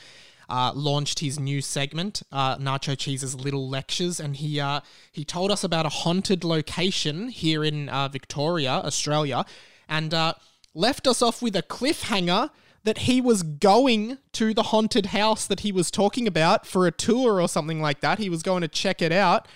uh, 0.50 0.72
launched 0.74 1.20
his 1.20 1.40
new 1.40 1.62
segment, 1.62 2.24
uh, 2.32 2.58
Nacho 2.58 2.96
Cheez's 2.96 3.36
Little 3.36 3.68
Lectures, 3.68 4.20
and 4.20 4.36
he 4.36 4.60
uh, 4.60 4.82
he 5.12 5.26
told 5.26 5.52
us 5.52 5.64
about 5.64 5.86
a 5.86 5.90
haunted 5.90 6.44
location 6.44 7.30
here 7.30 7.64
in 7.64 7.90
uh, 7.90 8.08
Victoria, 8.08 8.72
Australia, 8.72 9.46
and 9.90 10.14
uh, 10.14 10.34
left 10.74 11.08
us 11.08 11.22
off 11.22 11.42
with 11.42 11.56
a 11.56 11.64
cliffhanger 11.64 12.50
that 12.84 13.00
he 13.00 13.20
was 13.20 13.44
going 13.44 14.18
to 14.32 14.54
the 14.54 14.64
haunted 14.64 15.08
house 15.08 15.46
that 15.46 15.62
he 15.62 15.72
was 15.72 15.92
talking 15.92 16.28
about 16.28 16.66
for 16.66 16.88
a 16.88 16.92
tour 16.92 17.42
or 17.42 17.48
something 17.50 17.82
like 17.82 18.00
that. 18.00 18.18
He 18.18 18.30
was 18.30 18.44
going 18.44 18.62
to 18.62 18.70
check 18.70 19.02
it 19.02 19.12
out. 19.12 19.48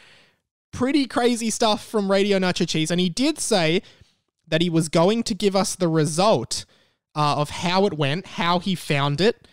Pretty 0.73 1.05
crazy 1.05 1.49
stuff 1.49 1.85
from 1.85 2.11
Radio 2.11 2.39
Nacho 2.39 2.65
Cheez, 2.65 2.91
and 2.91 2.99
he 2.99 3.09
did 3.09 3.39
say 3.39 3.81
that 4.47 4.61
he 4.61 4.69
was 4.69 4.89
going 4.89 5.23
to 5.23 5.33
give 5.33 5.55
us 5.55 5.75
the 5.75 5.87
result 5.87 6.65
uh, 7.15 7.35
of 7.37 7.49
how 7.49 7.85
it 7.85 7.93
went, 7.93 8.25
how 8.25 8.59
he 8.59 8.75
found 8.75 9.21
it 9.21 9.47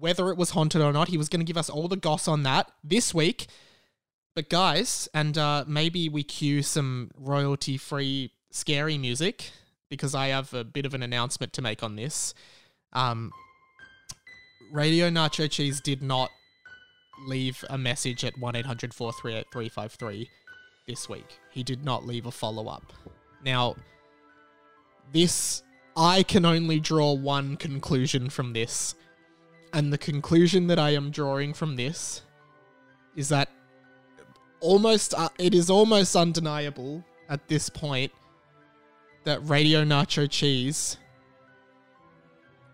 whether 0.00 0.30
it 0.30 0.38
was 0.38 0.50
haunted 0.50 0.80
or 0.80 0.92
not. 0.92 1.08
He 1.08 1.18
was 1.18 1.28
going 1.28 1.40
to 1.40 1.46
give 1.46 1.58
us 1.58 1.70
all 1.70 1.86
the 1.86 1.96
goss 1.96 2.26
on 2.26 2.42
that 2.42 2.70
this 2.82 3.14
week. 3.14 3.46
But 4.34 4.48
guys, 4.48 5.08
and 5.12 5.36
uh, 5.36 5.64
maybe 5.66 6.08
we 6.08 6.22
cue 6.22 6.62
some 6.62 7.10
royalty 7.16 7.76
free 7.76 8.32
scary 8.50 8.96
music 8.96 9.50
because 9.88 10.14
I 10.14 10.28
have 10.28 10.54
a 10.54 10.64
bit 10.64 10.86
of 10.86 10.94
an 10.94 11.02
announcement 11.02 11.52
to 11.54 11.62
make 11.62 11.82
on 11.82 11.96
this. 11.96 12.32
Um, 12.92 13.32
Radio 14.72 15.10
Nacho 15.10 15.46
Cheez 15.46 15.82
did 15.82 16.02
not 16.02 16.30
leave 17.26 17.64
a 17.68 17.76
message 17.76 18.24
at 18.24 18.38
1 18.38 18.56
800 18.56 18.94
438 18.94 19.46
353 19.52 20.30
this 20.86 21.08
week. 21.08 21.38
He 21.50 21.62
did 21.62 21.84
not 21.84 22.06
leave 22.06 22.26
a 22.26 22.30
follow 22.30 22.68
up. 22.68 22.92
Now, 23.44 23.76
this, 25.12 25.62
I 25.96 26.22
can 26.22 26.44
only 26.44 26.80
draw 26.80 27.12
one 27.12 27.56
conclusion 27.56 28.30
from 28.30 28.52
this. 28.52 28.94
And 29.72 29.92
the 29.92 29.98
conclusion 29.98 30.66
that 30.66 30.78
I 30.78 30.90
am 30.90 31.10
drawing 31.10 31.54
from 31.54 31.76
this 31.76 32.22
is 33.14 33.28
that 33.28 33.48
almost 34.60 35.14
uh, 35.14 35.28
it 35.38 35.54
is 35.54 35.70
almost 35.70 36.16
undeniable 36.16 37.04
at 37.28 37.46
this 37.48 37.68
point 37.68 38.12
that 39.24 39.40
Radio 39.48 39.84
Nacho 39.84 40.26
Cheez 40.26 40.96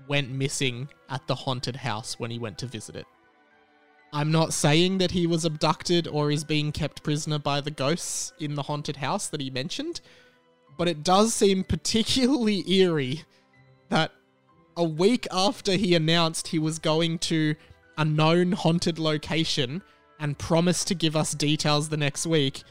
went 0.08 0.30
missing 0.30 0.88
at 1.08 1.26
the 1.26 1.34
haunted 1.34 1.76
house 1.76 2.18
when 2.18 2.30
he 2.30 2.38
went 2.38 2.58
to 2.58 2.66
visit 2.66 2.96
it. 2.96 3.06
I'm 4.12 4.30
not 4.30 4.52
saying 4.52 4.98
that 4.98 5.10
he 5.10 5.26
was 5.26 5.44
abducted 5.44 6.06
or 6.08 6.30
is 6.30 6.44
being 6.44 6.72
kept 6.72 7.02
prisoner 7.02 7.38
by 7.38 7.60
the 7.60 7.70
ghosts 7.70 8.32
in 8.38 8.54
the 8.54 8.62
haunted 8.62 8.96
house 8.96 9.26
that 9.28 9.40
he 9.40 9.50
mentioned, 9.50 10.00
but 10.78 10.88
it 10.88 11.02
does 11.02 11.34
seem 11.34 11.64
particularly 11.64 12.64
eerie 12.70 13.24
that 13.88 14.12
a 14.76 14.84
week 14.84 15.26
after 15.30 15.72
he 15.72 15.94
announced 15.94 16.48
he 16.48 16.58
was 16.58 16.78
going 16.78 17.18
to 17.18 17.54
a 17.96 18.04
known 18.04 18.52
haunted 18.52 18.98
location 18.98 19.82
and 20.20 20.38
promised 20.38 20.88
to 20.88 20.94
give 20.94 21.16
us 21.16 21.32
details 21.32 21.88
the 21.88 21.96
next 21.96 22.26
week, 22.26 22.62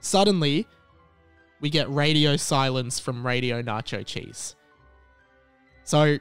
suddenly 0.00 0.66
we 1.60 1.70
get 1.70 1.88
radio 1.88 2.36
silence 2.36 2.98
from 2.98 3.24
Radio 3.24 3.62
Nacho 3.62 4.00
Cheez. 4.00 4.54
So, 5.84 6.18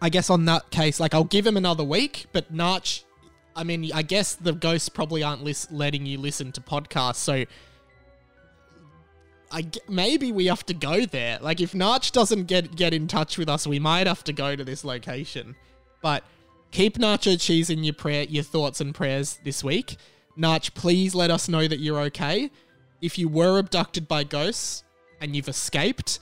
I 0.00 0.08
guess 0.08 0.30
on 0.30 0.44
that 0.46 0.70
case, 0.70 1.00
like 1.00 1.14
I'll 1.14 1.24
give 1.24 1.46
him 1.46 1.56
another 1.56 1.84
week, 1.84 2.26
but 2.32 2.52
Nach, 2.52 2.86
I 3.54 3.64
mean, 3.64 3.90
I 3.92 4.02
guess 4.02 4.34
the 4.34 4.52
ghosts 4.52 4.88
probably 4.88 5.22
aren't 5.22 5.42
lis- 5.42 5.70
letting 5.70 6.06
you 6.06 6.18
listen 6.18 6.52
to 6.52 6.60
podcasts, 6.60 7.16
so 7.16 7.44
I 9.50 9.66
maybe 9.88 10.32
we 10.32 10.46
have 10.46 10.64
to 10.66 10.74
go 10.74 11.04
there. 11.04 11.38
Like 11.40 11.60
if 11.60 11.74
Nach 11.74 12.10
doesn't 12.12 12.44
get 12.44 12.76
get 12.76 12.94
in 12.94 13.08
touch 13.08 13.38
with 13.38 13.48
us, 13.48 13.66
we 13.66 13.78
might 13.78 14.06
have 14.06 14.24
to 14.24 14.32
go 14.32 14.54
to 14.54 14.64
this 14.64 14.84
location. 14.84 15.56
But 16.02 16.24
keep 16.70 16.98
Nacho 16.98 17.34
Cheez 17.34 17.70
in 17.70 17.84
your 17.84 17.94
prayer, 17.94 18.24
your 18.24 18.44
thoughts 18.44 18.80
and 18.80 18.94
prayers 18.94 19.38
this 19.44 19.64
week. 19.64 19.96
Nach, 20.36 20.72
please 20.74 21.14
let 21.14 21.30
us 21.30 21.48
know 21.48 21.66
that 21.66 21.80
you're 21.80 22.00
okay. 22.02 22.50
If 23.00 23.18
you 23.18 23.28
were 23.28 23.58
abducted 23.58 24.06
by 24.06 24.24
ghosts 24.24 24.84
and 25.20 25.34
you've 25.34 25.48
escaped, 25.48 26.20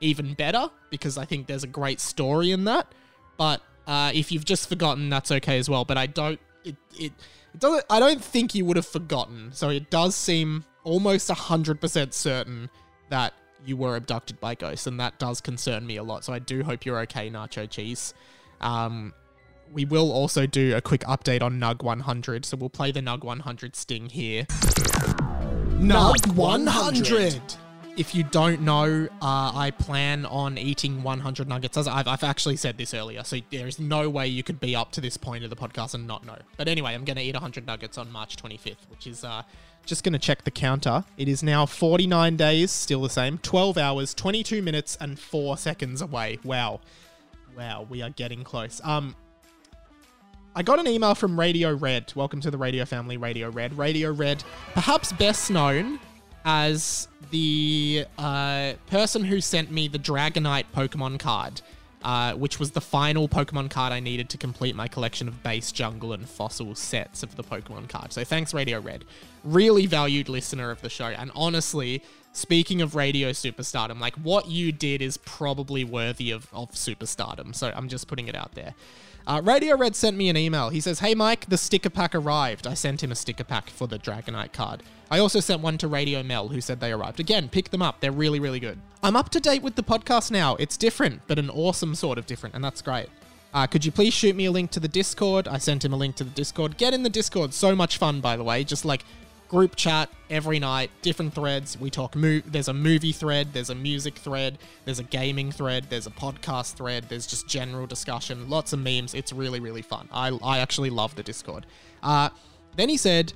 even 0.00 0.34
better 0.34 0.70
because 0.90 1.18
I 1.18 1.24
think 1.24 1.46
there's 1.46 1.64
a 1.64 1.68
great 1.68 2.00
story 2.00 2.50
in 2.50 2.64
that. 2.64 2.92
But 3.36 3.62
uh, 3.86 4.10
if 4.14 4.32
you've 4.32 4.44
just 4.44 4.68
forgotten, 4.68 5.10
that's 5.10 5.30
okay 5.30 5.58
as 5.58 5.68
well. 5.68 5.84
But 5.84 5.98
I 5.98 6.06
don't. 6.06 6.40
It, 6.64 6.76
it, 6.98 7.12
it 7.54 7.60
doesn't. 7.60 7.84
I 7.90 8.00
don't 8.00 8.22
think 8.22 8.54
you 8.54 8.64
would 8.64 8.76
have 8.76 8.86
forgotten. 8.86 9.50
So 9.52 9.68
it 9.68 9.90
does 9.90 10.14
seem 10.14 10.64
almost 10.84 11.30
hundred 11.30 11.80
percent 11.80 12.14
certain 12.14 12.70
that 13.08 13.34
you 13.64 13.76
were 13.76 13.96
abducted 13.96 14.40
by 14.40 14.54
ghosts, 14.54 14.86
and 14.86 14.98
that 15.00 15.18
does 15.18 15.40
concern 15.40 15.86
me 15.86 15.96
a 15.96 16.02
lot. 16.02 16.24
So 16.24 16.32
I 16.32 16.38
do 16.38 16.62
hope 16.62 16.84
you're 16.84 17.00
okay, 17.00 17.30
Nacho 17.30 17.68
Cheez. 17.68 18.14
Um, 18.60 19.12
we 19.72 19.84
will 19.84 20.10
also 20.10 20.46
do 20.46 20.76
a 20.76 20.80
quick 20.80 21.02
update 21.02 21.42
on 21.42 21.60
Nug 21.60 21.82
100. 21.82 22.44
So 22.44 22.56
we'll 22.56 22.70
play 22.70 22.90
the 22.90 23.00
Nug 23.00 23.22
100 23.22 23.76
sting 23.76 24.08
here. 24.08 24.44
Nug 25.78 26.34
100. 26.34 27.40
If 27.96 28.14
you 28.14 28.22
don't 28.22 28.62
know, 28.62 29.08
uh, 29.20 29.52
I 29.54 29.72
plan 29.72 30.24
on 30.24 30.56
eating 30.56 31.02
100 31.02 31.48
nuggets. 31.48 31.76
As 31.76 31.88
I've, 31.88 32.06
I've 32.06 32.22
actually 32.22 32.56
said 32.56 32.78
this 32.78 32.94
earlier, 32.94 33.24
so 33.24 33.38
there 33.50 33.66
is 33.66 33.78
no 33.78 34.08
way 34.08 34.26
you 34.26 34.42
could 34.42 34.60
be 34.60 34.76
up 34.76 34.92
to 34.92 35.00
this 35.00 35.16
point 35.16 35.44
of 35.44 35.50
the 35.50 35.56
podcast 35.56 35.94
and 35.94 36.06
not 36.06 36.24
know. 36.24 36.36
But 36.56 36.68
anyway, 36.68 36.94
I'm 36.94 37.04
going 37.04 37.16
to 37.16 37.22
eat 37.22 37.34
100 37.34 37.66
nuggets 37.66 37.98
on 37.98 38.10
March 38.10 38.36
25th, 38.36 38.88
which 38.88 39.06
is 39.06 39.24
uh, 39.24 39.42
just 39.84 40.04
going 40.04 40.12
to 40.12 40.18
check 40.18 40.44
the 40.44 40.50
counter. 40.50 41.04
It 41.18 41.28
is 41.28 41.42
now 41.42 41.66
49 41.66 42.36
days, 42.36 42.70
still 42.70 43.02
the 43.02 43.10
same, 43.10 43.38
12 43.38 43.76
hours, 43.76 44.14
22 44.14 44.62
minutes, 44.62 44.96
and 45.00 45.18
4 45.18 45.58
seconds 45.58 46.00
away. 46.00 46.38
Wow. 46.44 46.80
Wow, 47.56 47.86
we 47.90 48.02
are 48.02 48.10
getting 48.10 48.44
close. 48.44 48.80
Um, 48.84 49.16
I 50.54 50.62
got 50.62 50.78
an 50.78 50.86
email 50.86 51.14
from 51.14 51.38
Radio 51.38 51.74
Red. 51.74 52.12
Welcome 52.14 52.40
to 52.40 52.50
the 52.50 52.58
Radio 52.58 52.84
Family, 52.84 53.16
Radio 53.16 53.50
Red. 53.50 53.76
Radio 53.76 54.12
Red, 54.12 54.42
perhaps 54.74 55.12
best 55.12 55.50
known 55.50 56.00
as 56.44 57.08
the 57.30 58.06
uh, 58.18 58.72
person 58.86 59.24
who 59.24 59.40
sent 59.40 59.70
me 59.70 59.88
the 59.88 59.98
Dragonite 59.98 60.64
Pokemon 60.74 61.18
card, 61.20 61.60
uh, 62.02 62.32
which 62.34 62.58
was 62.58 62.70
the 62.70 62.80
final 62.80 63.28
Pokemon 63.28 63.70
card 63.70 63.92
I 63.92 64.00
needed 64.00 64.28
to 64.30 64.38
complete 64.38 64.74
my 64.74 64.88
collection 64.88 65.28
of 65.28 65.42
base 65.42 65.70
jungle 65.70 66.12
and 66.12 66.28
fossil 66.28 66.74
sets 66.74 67.22
of 67.22 67.36
the 67.36 67.44
Pokemon 67.44 67.88
card. 67.88 68.12
So 68.12 68.24
thanks, 68.24 68.54
Radio 68.54 68.80
Red. 68.80 69.04
Really 69.44 69.86
valued 69.86 70.28
listener 70.28 70.70
of 70.70 70.80
the 70.80 70.88
show. 70.88 71.06
And 71.06 71.30
honestly, 71.34 72.02
speaking 72.32 72.80
of 72.80 72.94
radio 72.94 73.30
superstardom, 73.30 74.00
like 74.00 74.14
what 74.16 74.46
you 74.48 74.72
did 74.72 75.02
is 75.02 75.16
probably 75.18 75.84
worthy 75.84 76.30
of, 76.30 76.48
of 76.52 76.72
superstardom. 76.72 77.54
So 77.54 77.72
I'm 77.74 77.88
just 77.88 78.08
putting 78.08 78.28
it 78.28 78.34
out 78.34 78.54
there. 78.54 78.74
Uh, 79.26 79.40
Radio 79.44 79.76
Red 79.76 79.94
sent 79.94 80.16
me 80.16 80.28
an 80.28 80.36
email. 80.36 80.70
He 80.70 80.80
says, 80.80 81.00
Hey 81.00 81.14
Mike, 81.14 81.46
the 81.46 81.58
sticker 81.58 81.90
pack 81.90 82.14
arrived. 82.14 82.66
I 82.66 82.74
sent 82.74 83.02
him 83.02 83.12
a 83.12 83.14
sticker 83.14 83.44
pack 83.44 83.70
for 83.70 83.86
the 83.86 83.98
Dragonite 83.98 84.52
card. 84.52 84.82
I 85.10 85.18
also 85.18 85.40
sent 85.40 85.60
one 85.60 85.76
to 85.78 85.88
Radio 85.88 86.22
Mel, 86.22 86.48
who 86.48 86.60
said 86.60 86.80
they 86.80 86.92
arrived. 86.92 87.20
Again, 87.20 87.48
pick 87.48 87.70
them 87.70 87.82
up. 87.82 88.00
They're 88.00 88.12
really, 88.12 88.40
really 88.40 88.60
good. 88.60 88.78
I'm 89.02 89.16
up 89.16 89.28
to 89.30 89.40
date 89.40 89.62
with 89.62 89.74
the 89.74 89.82
podcast 89.82 90.30
now. 90.30 90.56
It's 90.56 90.76
different, 90.76 91.22
but 91.26 91.38
an 91.38 91.50
awesome 91.50 91.94
sort 91.94 92.18
of 92.18 92.26
different, 92.26 92.54
and 92.54 92.64
that's 92.64 92.80
great. 92.82 93.08
Uh, 93.52 93.66
could 93.66 93.84
you 93.84 93.90
please 93.90 94.14
shoot 94.14 94.36
me 94.36 94.44
a 94.44 94.50
link 94.52 94.70
to 94.70 94.80
the 94.80 94.88
Discord? 94.88 95.48
I 95.48 95.58
sent 95.58 95.84
him 95.84 95.92
a 95.92 95.96
link 95.96 96.14
to 96.16 96.24
the 96.24 96.30
Discord. 96.30 96.76
Get 96.76 96.94
in 96.94 97.02
the 97.02 97.10
Discord. 97.10 97.52
So 97.52 97.74
much 97.74 97.98
fun, 97.98 98.20
by 98.20 98.36
the 98.36 98.44
way. 98.44 98.62
Just 98.62 98.84
like 98.84 99.04
group 99.50 99.74
chat 99.74 100.08
every 100.30 100.60
night, 100.60 100.90
different 101.02 101.34
threads. 101.34 101.78
We 101.78 101.90
talk. 101.90 102.14
Mo- 102.14 102.40
there's 102.46 102.68
a 102.68 102.72
movie 102.72 103.10
thread. 103.10 103.52
There's 103.52 103.68
a 103.68 103.74
music 103.74 104.14
thread. 104.14 104.58
There's 104.84 105.00
a 105.00 105.02
gaming 105.02 105.50
thread. 105.50 105.86
There's 105.90 106.06
a 106.06 106.10
podcast 106.10 106.74
thread. 106.74 107.06
There's 107.08 107.26
just 107.26 107.48
general 107.48 107.86
discussion. 107.88 108.48
Lots 108.48 108.72
of 108.72 108.78
memes. 108.78 109.12
It's 109.12 109.32
really 109.32 109.58
really 109.58 109.82
fun. 109.82 110.08
I 110.12 110.28
I 110.42 110.58
actually 110.58 110.90
love 110.90 111.16
the 111.16 111.24
Discord. 111.24 111.66
Uh, 112.02 112.30
then 112.76 112.88
he 112.88 112.96
said, 112.96 113.32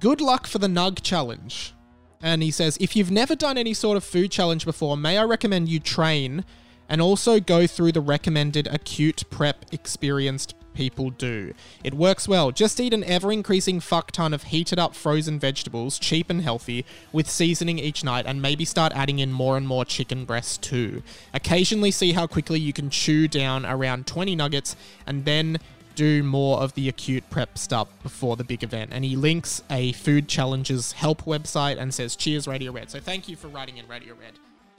"Good 0.00 0.20
luck 0.20 0.48
for 0.48 0.58
the 0.58 0.66
Nug 0.66 1.02
challenge." 1.02 1.72
And 2.20 2.42
he 2.42 2.50
says, 2.50 2.76
if 2.80 2.96
you've 2.96 3.12
never 3.12 3.36
done 3.36 3.56
any 3.56 3.72
sort 3.72 3.96
of 3.96 4.02
food 4.02 4.32
challenge 4.32 4.64
before, 4.64 4.96
may 4.96 5.18
I 5.18 5.22
recommend 5.22 5.68
you 5.68 5.78
train 5.78 6.44
and 6.88 7.00
also 7.00 7.38
go 7.38 7.68
through 7.68 7.92
the 7.92 8.00
recommended 8.00 8.66
acute 8.66 9.22
prep 9.30 9.66
experienced 9.70 10.56
people 10.78 11.10
do. 11.10 11.52
It 11.82 11.92
works 11.92 12.28
well. 12.28 12.52
Just 12.52 12.78
eat 12.78 12.94
an 12.94 13.02
ever 13.02 13.32
increasing 13.32 13.80
fuck 13.80 14.12
ton 14.12 14.32
of 14.32 14.44
heated 14.44 14.78
up 14.78 14.94
frozen 14.94 15.40
vegetables, 15.40 15.98
cheap 15.98 16.30
and 16.30 16.40
healthy, 16.40 16.86
with 17.10 17.28
seasoning 17.28 17.80
each 17.80 18.04
night, 18.04 18.26
and 18.26 18.40
maybe 18.40 18.64
start 18.64 18.92
adding 18.94 19.18
in 19.18 19.32
more 19.32 19.56
and 19.56 19.66
more 19.66 19.84
chicken 19.84 20.24
breasts 20.24 20.56
too. 20.56 21.02
Occasionally 21.34 21.90
see 21.90 22.12
how 22.12 22.28
quickly 22.28 22.60
you 22.60 22.72
can 22.72 22.90
chew 22.90 23.26
down 23.26 23.66
around 23.66 24.06
20 24.06 24.36
nuggets, 24.36 24.76
and 25.04 25.24
then 25.24 25.58
do 25.96 26.22
more 26.22 26.60
of 26.60 26.72
the 26.74 26.88
acute 26.88 27.28
prep 27.28 27.58
stuff 27.58 27.88
before 28.04 28.36
the 28.36 28.44
big 28.44 28.62
event. 28.62 28.92
And 28.92 29.04
he 29.04 29.16
links 29.16 29.64
a 29.68 29.90
food 29.94 30.28
challenges 30.28 30.92
help 30.92 31.22
website 31.22 31.76
and 31.76 31.92
says, 31.92 32.14
Cheers, 32.14 32.46
Radio 32.46 32.70
Red. 32.70 32.88
So 32.88 33.00
thank 33.00 33.28
you 33.28 33.34
for 33.34 33.48
writing 33.48 33.78
in 33.78 33.88
Radio 33.88 34.14
Red. 34.14 34.34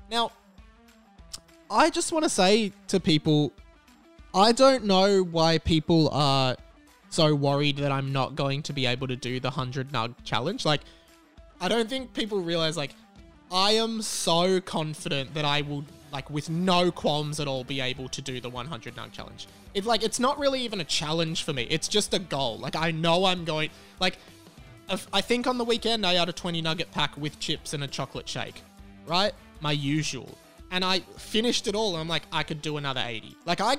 Now, 0.10 0.32
I 1.70 1.90
just 1.90 2.14
want 2.14 2.24
to 2.24 2.30
say 2.30 2.72
to 2.88 3.02
people, 3.02 3.52
I 4.34 4.52
don't 4.52 4.86
know 4.86 5.24
why 5.24 5.58
people 5.58 6.10
are 6.10 6.56
so 7.10 7.34
worried 7.34 7.78
that 7.78 7.92
I'm 7.92 8.12
not 8.12 8.36
going 8.36 8.62
to 8.64 8.74
be 8.74 8.86
able 8.86 9.08
to 9.08 9.16
do 9.16 9.40
the 9.40 9.50
100 9.50 9.92
nug 9.92 10.14
challenge. 10.24 10.66
Like, 10.66 10.82
I 11.60 11.68
don't 11.68 11.90
think 11.90 12.14
people 12.14 12.40
realize, 12.40 12.78
like, 12.78 12.94
I 13.52 13.72
am 13.72 14.04
so 14.04 14.62
confident 14.62 15.34
that 15.34 15.46
I 15.46 15.62
will, 15.62 15.84
like, 16.14 16.30
with 16.30 16.50
no 16.50 16.92
qualms 16.92 17.40
at 17.40 17.48
all, 17.48 17.64
be 17.64 17.82
able 17.82 18.08
to 18.10 18.22
do 18.22 18.40
the 18.40 18.50
100 18.50 18.96
nug 18.96 19.12
challenge. 19.12 19.48
It's 19.74 19.88
like, 19.88 20.04
it's 20.04 20.20
not 20.20 20.38
really 20.38 20.62
even 20.62 20.80
a 20.80 20.86
challenge 20.86 21.44
for 21.44 21.54
me. 21.54 21.64
It's 21.70 21.88
just 21.88 22.14
a 22.14 22.20
goal. 22.20 22.60
Like, 22.60 22.76
I 22.76 22.92
know 22.92 23.26
I'm 23.26 23.46
going, 23.46 23.72
like, 24.00 24.18
I 25.14 25.22
think 25.22 25.48
on 25.48 25.58
the 25.58 25.66
weekend 25.66 26.06
I 26.06 26.14
had 26.14 26.30
a 26.30 26.34
20 26.34 26.62
nugget 26.62 26.92
pack 26.92 27.16
with 27.18 27.40
chips 27.40 27.74
and 27.74 27.84
a 27.84 27.88
chocolate 27.88 28.28
shake, 28.28 28.62
right? 29.06 29.34
My 29.62 29.72
usual. 29.72 30.36
And 30.72 30.84
I 30.84 31.00
finished 31.18 31.68
it 31.68 31.76
all 31.76 31.94
and 31.94 32.02
I'm 32.02 32.08
like, 32.08 32.24
I 32.32 32.44
could 32.44 32.62
do 32.62 32.78
another 32.78 33.04
80. 33.06 33.36
Like, 33.46 33.62
I, 33.62 33.78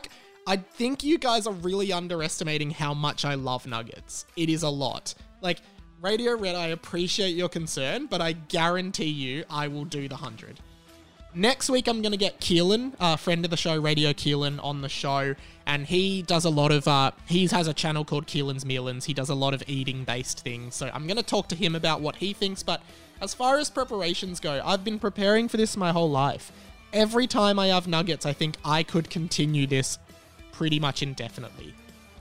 I 0.50 0.56
think 0.56 1.04
you 1.04 1.16
guys 1.16 1.46
are 1.46 1.52
really 1.52 1.92
underestimating 1.92 2.72
how 2.72 2.92
much 2.92 3.24
I 3.24 3.34
love 3.34 3.68
nuggets. 3.68 4.26
It 4.34 4.48
is 4.48 4.64
a 4.64 4.68
lot. 4.68 5.14
Like, 5.40 5.60
Radio 6.02 6.36
Red, 6.36 6.56
I 6.56 6.68
appreciate 6.68 7.36
your 7.36 7.48
concern, 7.48 8.06
but 8.06 8.20
I 8.20 8.32
guarantee 8.32 9.04
you 9.04 9.44
I 9.48 9.68
will 9.68 9.84
do 9.84 10.08
the 10.08 10.16
100. 10.16 10.58
Next 11.36 11.70
week, 11.70 11.86
I'm 11.86 12.02
going 12.02 12.10
to 12.10 12.18
get 12.18 12.40
Keelan, 12.40 12.94
a 12.98 13.16
friend 13.16 13.44
of 13.44 13.52
the 13.52 13.56
show, 13.56 13.80
Radio 13.80 14.12
Keelan, 14.12 14.58
on 14.60 14.80
the 14.80 14.88
show. 14.88 15.36
And 15.66 15.86
he 15.86 16.22
does 16.22 16.44
a 16.44 16.50
lot 16.50 16.72
of, 16.72 16.88
uh, 16.88 17.12
he 17.26 17.46
has 17.46 17.68
a 17.68 17.72
channel 17.72 18.04
called 18.04 18.26
Keelan's 18.26 18.64
Mealins. 18.64 19.04
He 19.04 19.14
does 19.14 19.28
a 19.28 19.36
lot 19.36 19.54
of 19.54 19.62
eating 19.68 20.02
based 20.02 20.40
things. 20.40 20.74
So 20.74 20.90
I'm 20.92 21.06
going 21.06 21.16
to 21.16 21.22
talk 21.22 21.46
to 21.50 21.54
him 21.54 21.76
about 21.76 22.00
what 22.00 22.16
he 22.16 22.32
thinks. 22.32 22.64
But 22.64 22.82
as 23.20 23.34
far 23.34 23.58
as 23.58 23.70
preparations 23.70 24.40
go, 24.40 24.60
I've 24.64 24.82
been 24.82 24.98
preparing 24.98 25.46
for 25.46 25.58
this 25.58 25.76
my 25.76 25.92
whole 25.92 26.10
life. 26.10 26.50
Every 26.92 27.28
time 27.28 27.60
I 27.60 27.68
have 27.68 27.86
nuggets, 27.86 28.26
I 28.26 28.32
think 28.32 28.56
I 28.64 28.82
could 28.82 29.10
continue 29.10 29.68
this 29.68 30.00
pretty 30.60 30.78
much 30.78 31.02
indefinitely. 31.02 31.72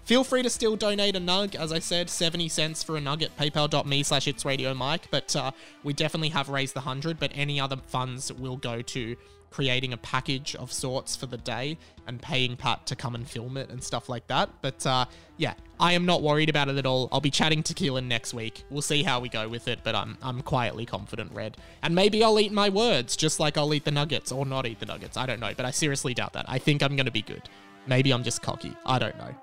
Feel 0.06 0.24
free 0.24 0.42
to 0.44 0.50
still 0.50 0.78
donate 0.78 1.14
a 1.14 1.20
nug. 1.20 1.56
As 1.56 1.74
I 1.74 1.80
said, 1.80 2.10
70 2.10 2.48
cents 2.48 2.82
for 2.82 2.96
a 2.96 3.02
nugget, 3.02 3.36
paypal.me 3.36 4.02
slash 4.04 4.30
it's 4.30 4.46
radio 4.46 4.74
mike. 4.74 5.12
But 5.12 5.36
uh, 5.36 5.52
we 5.84 5.92
definitely 5.92 6.30
have 6.30 6.48
raised 6.48 6.74
the 6.74 6.80
100, 6.80 7.20
but 7.20 7.34
any 7.36 7.60
other 7.60 7.76
funds 7.88 8.32
will 8.32 8.56
go 8.56 8.82
to 8.82 9.18
creating 9.52 9.92
a 9.92 9.98
package 9.98 10.56
of 10.56 10.72
sorts 10.72 11.18
for 11.18 11.26
the 11.26 11.36
day 11.36 11.78
and 12.08 12.22
paying 12.22 12.56
Pat 12.56 12.86
to 12.86 12.96
come 12.96 13.14
and 13.14 13.28
film 13.28 13.58
it 13.58 13.70
and 13.70 13.84
stuff 13.84 14.08
like 14.08 14.26
that. 14.28 14.50
But 14.62 14.86
uh, 14.86 15.04
yeah, 15.36 15.56
I 15.82 15.92
am 15.92 16.06
not 16.06 16.22
worried 16.22 16.50
about 16.50 16.70
it 16.70 16.78
at 16.78 16.86
all. 16.86 17.10
I'll 17.12 17.20
be 17.20 17.30
chatting 17.30 17.62
to 17.64 17.74
Keelan 17.74 18.06
next 18.06 18.34
week. 18.34 18.64
We'll 18.70 18.82
see 18.82 19.04
how 19.04 19.20
we 19.20 19.28
go 19.28 19.50
with 19.50 19.68
it, 19.68 19.80
but 19.84 19.96
I'm, 19.96 20.18
I'm 20.22 20.44
quietly 20.44 20.86
confident, 20.86 21.34
Red. 21.34 21.58
And 21.84 21.94
maybe 21.94 22.24
I'll 22.24 22.40
eat 22.40 22.54
my 22.54 22.70
words, 22.70 23.18
just 23.18 23.38
like 23.38 23.58
I'll 23.58 23.74
eat 23.74 23.84
the 23.84 23.92
nuggets 23.92 24.32
or 24.32 24.46
not 24.46 24.66
eat 24.66 24.80
the 24.80 24.86
nuggets. 24.86 25.18
I 25.18 25.26
don't 25.26 25.42
know, 25.42 25.52
but 25.58 25.66
I 25.66 25.72
seriously 25.72 26.14
doubt 26.14 26.32
that. 26.34 26.46
I 26.48 26.58
think 26.58 26.82
I'm 26.82 26.96
going 26.96 27.06
to 27.06 27.12
be 27.12 27.22
good. 27.22 27.50
Maybe 27.88 28.12
I'm 28.12 28.24
just 28.24 28.42
cocky. 28.42 28.76
I 28.86 29.00
don't 29.00 29.18
know. 29.18 29.36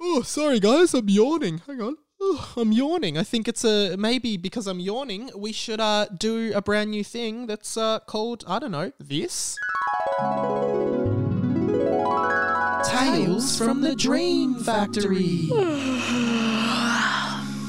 Oh, 0.00 0.22
sorry 0.22 0.60
guys, 0.60 0.94
I'm 0.94 1.08
yawning. 1.08 1.58
Hang 1.66 1.80
on. 1.80 1.96
I'm 2.56 2.72
yawning. 2.72 3.18
I 3.18 3.22
think 3.22 3.48
it's 3.48 3.64
a 3.64 3.96
maybe 3.96 4.36
because 4.36 4.66
I'm 4.66 4.80
yawning. 4.80 5.30
We 5.36 5.52
should 5.52 5.80
uh 5.80 6.06
do 6.06 6.52
a 6.54 6.62
brand 6.62 6.90
new 6.90 7.04
thing 7.04 7.46
that's 7.46 7.76
uh 7.76 8.00
called 8.00 8.44
I 8.46 8.58
don't 8.58 8.70
know 8.70 8.92
this. 8.98 9.56
Tales 12.86 13.58
from 13.58 13.80
the 13.80 13.94
Dream 13.96 14.56
Factory. 14.56 15.50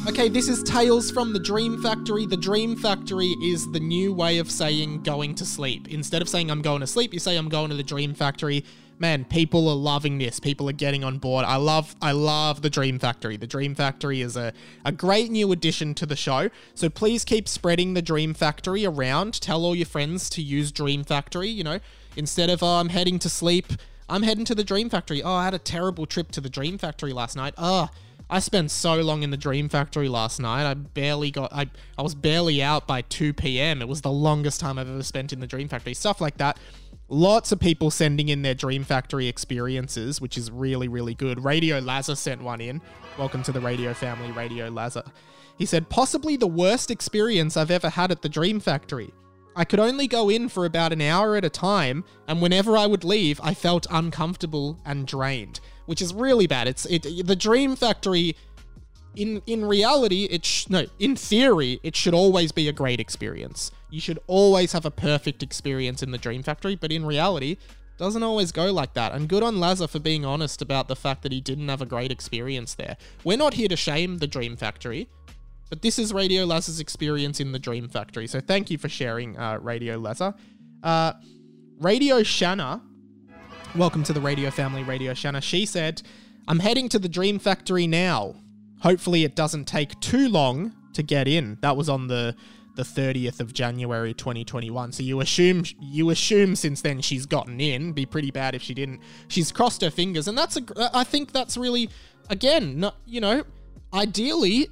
Okay, 0.07 0.29
this 0.29 0.47
is 0.47 0.61
Tales 0.61 1.09
from 1.09 1.33
the 1.33 1.39
Dream 1.39 1.81
Factory. 1.81 2.27
The 2.27 2.37
Dream 2.37 2.75
Factory 2.75 3.35
is 3.41 3.69
the 3.71 3.79
new 3.79 4.13
way 4.13 4.37
of 4.37 4.51
saying 4.51 5.01
going 5.01 5.33
to 5.33 5.45
sleep. 5.45 5.87
Instead 5.87 6.21
of 6.21 6.29
saying 6.29 6.51
I'm 6.51 6.61
going 6.61 6.81
to 6.81 6.87
sleep, 6.87 7.11
you 7.11 7.17
say 7.19 7.35
I'm 7.35 7.49
going 7.49 7.71
to 7.71 7.75
the 7.75 7.81
Dream 7.81 8.13
Factory. 8.13 8.63
Man, 8.97 9.25
people 9.25 9.67
are 9.67 9.75
loving 9.75 10.19
this. 10.19 10.39
People 10.39 10.69
are 10.69 10.73
getting 10.73 11.03
on 11.03 11.17
board. 11.17 11.43
I 11.43 11.57
love 11.57 11.95
I 12.01 12.13
love 12.13 12.61
the 12.61 12.69
Dream 12.69 12.97
Factory. 12.97 13.35
The 13.35 13.47
Dream 13.47 13.75
Factory 13.75 14.21
is 14.21 14.37
a, 14.37 14.53
a 14.85 14.91
great 14.91 15.29
new 15.29 15.51
addition 15.51 15.93
to 15.95 16.05
the 16.05 16.15
show. 16.15 16.49
So 16.75 16.89
please 16.89 17.25
keep 17.25 17.49
spreading 17.49 17.93
the 17.93 18.01
Dream 18.01 18.33
Factory 18.33 18.85
around. 18.85 19.41
Tell 19.41 19.65
all 19.65 19.75
your 19.75 19.85
friends 19.85 20.29
to 20.31 20.41
use 20.41 20.71
Dream 20.71 21.03
Factory, 21.03 21.49
you 21.49 21.63
know. 21.63 21.79
Instead 22.15 22.49
of 22.49 22.63
oh, 22.63 22.79
I'm 22.79 22.89
heading 22.89 23.19
to 23.19 23.29
sleep, 23.29 23.73
I'm 24.07 24.23
heading 24.23 24.45
to 24.45 24.55
the 24.55 24.63
Dream 24.63 24.89
Factory. 24.89 25.21
Oh, 25.21 25.33
I 25.33 25.43
had 25.43 25.53
a 25.53 25.59
terrible 25.59 26.05
trip 26.05 26.31
to 26.31 26.41
the 26.41 26.49
Dream 26.49 26.77
Factory 26.77 27.11
last 27.11 27.35
night. 27.35 27.53
Oh, 27.57 27.89
I 28.29 28.39
spent 28.39 28.71
so 28.71 28.95
long 29.01 29.21
in 29.21 29.29
the 29.29 29.37
Dream 29.37 29.69
Factory 29.69 30.09
last 30.09 30.39
night. 30.39 30.69
I 30.69 30.73
barely 30.73 31.31
got 31.31 31.53
I 31.53 31.69
I 31.97 32.01
was 32.01 32.15
barely 32.15 32.63
out 32.63 32.87
by 32.87 33.01
2 33.01 33.33
p.m. 33.33 33.81
It 33.81 33.87
was 33.87 34.01
the 34.01 34.11
longest 34.11 34.59
time 34.59 34.79
I've 34.79 34.89
ever 34.89 35.03
spent 35.03 35.31
in 35.33 35.39
the 35.39 35.47
Dream 35.47 35.67
Factory. 35.67 35.93
Stuff 35.93 36.21
like 36.21 36.37
that. 36.37 36.57
Lots 37.07 37.51
of 37.51 37.59
people 37.59 37.91
sending 37.91 38.29
in 38.29 38.41
their 38.41 38.55
Dream 38.55 38.83
Factory 38.83 39.27
experiences, 39.27 40.19
which 40.19 40.39
is 40.39 40.49
really, 40.49 40.87
really 40.87 41.13
good. 41.13 41.43
Radio 41.43 41.77
Lazar 41.77 42.15
sent 42.15 42.41
one 42.41 42.59
in. 42.59 42.81
Welcome 43.19 43.43
to 43.43 43.51
the 43.51 43.61
radio 43.61 43.93
family, 43.93 44.31
Radio 44.31 44.69
Lazar. 44.69 45.03
He 45.55 45.67
said, 45.67 45.87
possibly 45.87 46.35
the 46.35 46.47
worst 46.47 46.89
experience 46.89 47.57
I've 47.57 47.69
ever 47.69 47.89
had 47.89 48.09
at 48.09 48.23
the 48.23 48.29
Dream 48.29 48.59
Factory. 48.59 49.13
I 49.55 49.65
could 49.65 49.79
only 49.79 50.07
go 50.07 50.29
in 50.29 50.49
for 50.49 50.65
about 50.65 50.91
an 50.93 51.01
hour 51.01 51.35
at 51.35 51.45
a 51.45 51.49
time, 51.49 52.03
and 52.27 52.41
whenever 52.41 52.75
I 52.75 52.87
would 52.87 53.03
leave, 53.03 53.39
I 53.43 53.53
felt 53.53 53.85
uncomfortable 53.91 54.79
and 54.83 55.05
drained, 55.05 55.59
which 55.85 56.01
is 56.01 56.11
really 56.11 56.47
bad. 56.47 56.67
It's 56.67 56.87
it 56.87 57.03
the 57.27 57.35
Dream 57.35 57.75
Factory. 57.75 58.35
In 59.15 59.41
in 59.45 59.65
reality, 59.65 60.25
it 60.25 60.45
sh- 60.45 60.69
no. 60.69 60.85
In 60.99 61.15
theory, 61.15 61.79
it 61.83 61.95
should 61.95 62.13
always 62.13 62.51
be 62.51 62.67
a 62.67 62.73
great 62.73 62.99
experience. 62.99 63.71
You 63.89 63.99
should 63.99 64.19
always 64.27 64.73
have 64.73 64.85
a 64.85 64.91
perfect 64.91 65.41
experience 65.41 66.03
in 66.03 66.11
the 66.11 66.17
Dream 66.17 66.43
Factory, 66.43 66.75
but 66.75 66.91
in 66.91 67.05
reality, 67.05 67.57
doesn't 67.97 68.23
always 68.23 68.51
go 68.51 68.71
like 68.73 68.93
that. 68.93 69.13
And 69.13 69.29
good 69.29 69.43
on 69.43 69.59
Lazar 69.59 69.87
for 69.87 69.99
being 69.99 70.25
honest 70.25 70.61
about 70.61 70.87
the 70.87 70.95
fact 70.95 71.23
that 71.23 71.31
he 71.31 71.39
didn't 71.39 71.69
have 71.69 71.81
a 71.81 71.85
great 71.85 72.11
experience 72.11 72.75
there. 72.75 72.97
We're 73.23 73.37
not 73.37 73.53
here 73.53 73.69
to 73.69 73.77
shame 73.77 74.17
the 74.17 74.27
Dream 74.27 74.57
Factory. 74.57 75.07
But 75.69 75.81
this 75.81 75.97
is 75.97 76.13
Radio 76.13 76.45
Lazar's 76.45 76.79
experience 76.79 77.39
in 77.39 77.51
the 77.51 77.59
Dream 77.59 77.87
Factory. 77.87 78.27
So 78.27 78.39
thank 78.39 78.69
you 78.69 78.77
for 78.77 78.87
sharing, 78.87 79.37
uh, 79.37 79.57
Radio 79.59 79.97
Lazar. 79.97 80.35
Uh, 80.83 81.13
Radio 81.79 82.21
Shanna, 82.21 82.81
welcome 83.75 84.03
to 84.03 84.13
the 84.13 84.21
Radio 84.21 84.51
Family, 84.51 84.83
Radio 84.83 85.13
Shanna. 85.13 85.41
She 85.41 85.65
said, 85.65 86.03
I'm 86.47 86.59
heading 86.59 86.87
to 86.89 86.99
the 86.99 87.09
Dream 87.09 87.39
Factory 87.39 87.87
now. 87.87 88.35
Hopefully, 88.79 89.23
it 89.23 89.35
doesn't 89.35 89.65
take 89.65 89.99
too 89.99 90.29
long 90.29 90.73
to 90.93 91.03
get 91.03 91.27
in. 91.27 91.57
That 91.61 91.75
was 91.77 91.89
on 91.89 92.07
the 92.07 92.35
the 92.75 92.83
30th 92.83 93.39
of 93.39 93.53
January 93.53 94.13
2021. 94.13 94.91
So 94.91 95.01
you 95.01 95.21
assume 95.21 95.63
you 95.79 96.09
assume 96.09 96.55
since 96.55 96.81
then 96.81 97.01
she's 97.01 97.25
gotten 97.25 97.61
in. 97.61 97.93
Be 97.93 98.05
pretty 98.05 98.31
bad 98.31 98.53
if 98.53 98.61
she 98.61 98.73
didn't. 98.73 98.99
She's 99.29 99.51
crossed 99.51 99.81
her 99.81 99.89
fingers, 99.89 100.27
and 100.27 100.37
that's 100.37 100.57
a. 100.57 100.61
I 100.93 101.03
think 101.03 101.31
that's 101.31 101.57
really, 101.57 101.89
again, 102.29 102.79
not 102.79 102.97
you 103.05 103.21
know, 103.21 103.43
ideally 103.93 104.67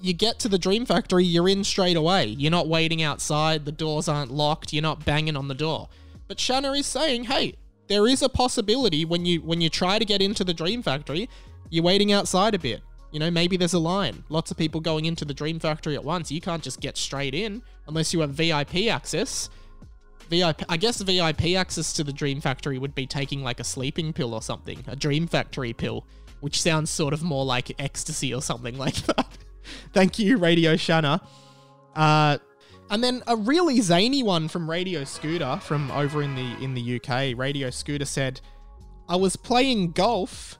you 0.00 0.12
get 0.12 0.38
to 0.40 0.50
the 0.50 0.58
Dream 0.58 0.84
Factory, 0.84 1.24
you're 1.24 1.48
in 1.48 1.64
straight 1.64 1.96
away. 1.96 2.26
You're 2.26 2.50
not 2.50 2.68
waiting 2.68 3.02
outside, 3.02 3.64
the 3.64 3.72
doors 3.72 4.06
aren't 4.06 4.30
locked, 4.30 4.70
you're 4.70 4.82
not 4.82 5.02
banging 5.06 5.34
on 5.34 5.48
the 5.48 5.54
door. 5.54 5.88
But 6.28 6.38
Shanna 6.38 6.72
is 6.72 6.86
saying, 6.86 7.24
hey, 7.24 7.54
there 7.88 8.06
is 8.06 8.20
a 8.20 8.28
possibility 8.28 9.06
when 9.06 9.24
you 9.24 9.40
when 9.40 9.60
you 9.62 9.70
try 9.70 9.98
to 9.98 10.04
get 10.04 10.20
into 10.20 10.44
the 10.44 10.52
Dream 10.52 10.82
Factory, 10.82 11.28
you're 11.70 11.84
waiting 11.84 12.12
outside 12.12 12.54
a 12.54 12.58
bit. 12.58 12.82
You 13.14 13.20
know, 13.20 13.30
maybe 13.30 13.56
there's 13.56 13.74
a 13.74 13.78
line. 13.78 14.24
Lots 14.28 14.50
of 14.50 14.56
people 14.56 14.80
going 14.80 15.04
into 15.04 15.24
the 15.24 15.32
Dream 15.32 15.60
Factory 15.60 15.94
at 15.94 16.02
once. 16.02 16.32
You 16.32 16.40
can't 16.40 16.64
just 16.64 16.80
get 16.80 16.96
straight 16.96 17.32
in 17.32 17.62
unless 17.86 18.12
you 18.12 18.18
have 18.18 18.30
VIP 18.30 18.88
access. 18.90 19.50
VIP, 20.28 20.62
I 20.68 20.76
guess 20.76 21.00
VIP 21.00 21.54
access 21.54 21.92
to 21.92 22.02
the 22.02 22.12
Dream 22.12 22.40
Factory 22.40 22.76
would 22.76 22.92
be 22.92 23.06
taking 23.06 23.44
like 23.44 23.60
a 23.60 23.64
sleeping 23.64 24.12
pill 24.12 24.34
or 24.34 24.42
something, 24.42 24.82
a 24.88 24.96
Dream 24.96 25.28
Factory 25.28 25.72
pill, 25.72 26.04
which 26.40 26.60
sounds 26.60 26.90
sort 26.90 27.14
of 27.14 27.22
more 27.22 27.44
like 27.44 27.80
ecstasy 27.80 28.34
or 28.34 28.42
something 28.42 28.76
like 28.84 28.96
that. 29.06 29.38
Thank 29.92 30.18
you, 30.18 30.36
Radio 30.36 30.74
Shanna. 30.74 31.20
Uh, 31.94 32.38
and 32.90 33.04
then 33.04 33.22
a 33.28 33.36
really 33.36 33.80
zany 33.80 34.24
one 34.24 34.48
from 34.48 34.68
Radio 34.68 35.04
Scooter 35.04 35.60
from 35.62 35.88
over 35.92 36.20
in 36.20 36.34
the 36.34 36.56
in 36.60 36.74
the 36.74 36.96
UK. 36.96 37.38
Radio 37.38 37.70
Scooter 37.70 38.06
said, 38.06 38.40
"I 39.08 39.14
was 39.14 39.36
playing 39.36 39.92
golf 39.92 40.58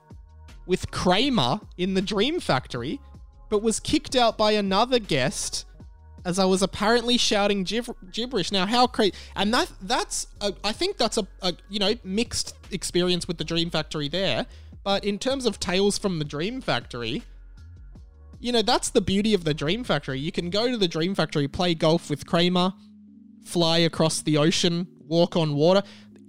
with 0.66 0.90
Kramer 0.90 1.60
in 1.76 1.94
the 1.94 2.02
Dream 2.02 2.40
Factory, 2.40 3.00
but 3.50 3.62
was 3.62 3.80
kicked 3.80 4.16
out 4.16 4.38
by 4.38 4.52
another 4.52 4.98
guest." 4.98 5.66
As 6.26 6.38
I 6.38 6.46
was 6.46 6.62
apparently 6.62 7.18
shouting 7.18 7.64
gib- 7.64 7.94
gibberish. 8.10 8.50
Now, 8.50 8.64
how 8.64 8.86
crazy! 8.86 9.12
And 9.36 9.52
that 9.52 9.70
that's 9.82 10.26
a, 10.40 10.54
I 10.64 10.72
think 10.72 10.96
that's 10.96 11.18
a, 11.18 11.26
a 11.42 11.52
you 11.68 11.78
know 11.78 11.94
mixed 12.02 12.56
experience 12.70 13.28
with 13.28 13.36
the 13.36 13.44
Dream 13.44 13.68
Factory 13.68 14.08
there. 14.08 14.46
But 14.84 15.04
in 15.04 15.18
terms 15.18 15.46
of 15.46 15.58
tales 15.60 15.98
from 15.98 16.18
the 16.18 16.24
Dream 16.24 16.60
Factory, 16.60 17.24
you 18.44 18.52
know, 18.52 18.60
that's 18.60 18.90
the 18.90 19.00
beauty 19.00 19.32
of 19.32 19.44
the 19.44 19.54
Dream 19.54 19.84
Factory. 19.84 20.18
You 20.18 20.30
can 20.30 20.50
go 20.50 20.70
to 20.70 20.76
the 20.76 20.86
Dream 20.86 21.14
Factory, 21.14 21.48
play 21.48 21.74
golf 21.74 22.10
with 22.10 22.26
Kramer, 22.26 22.74
fly 23.42 23.78
across 23.78 24.20
the 24.20 24.36
ocean, 24.36 24.86
walk 25.06 25.34
on 25.34 25.54
water. 25.54 25.82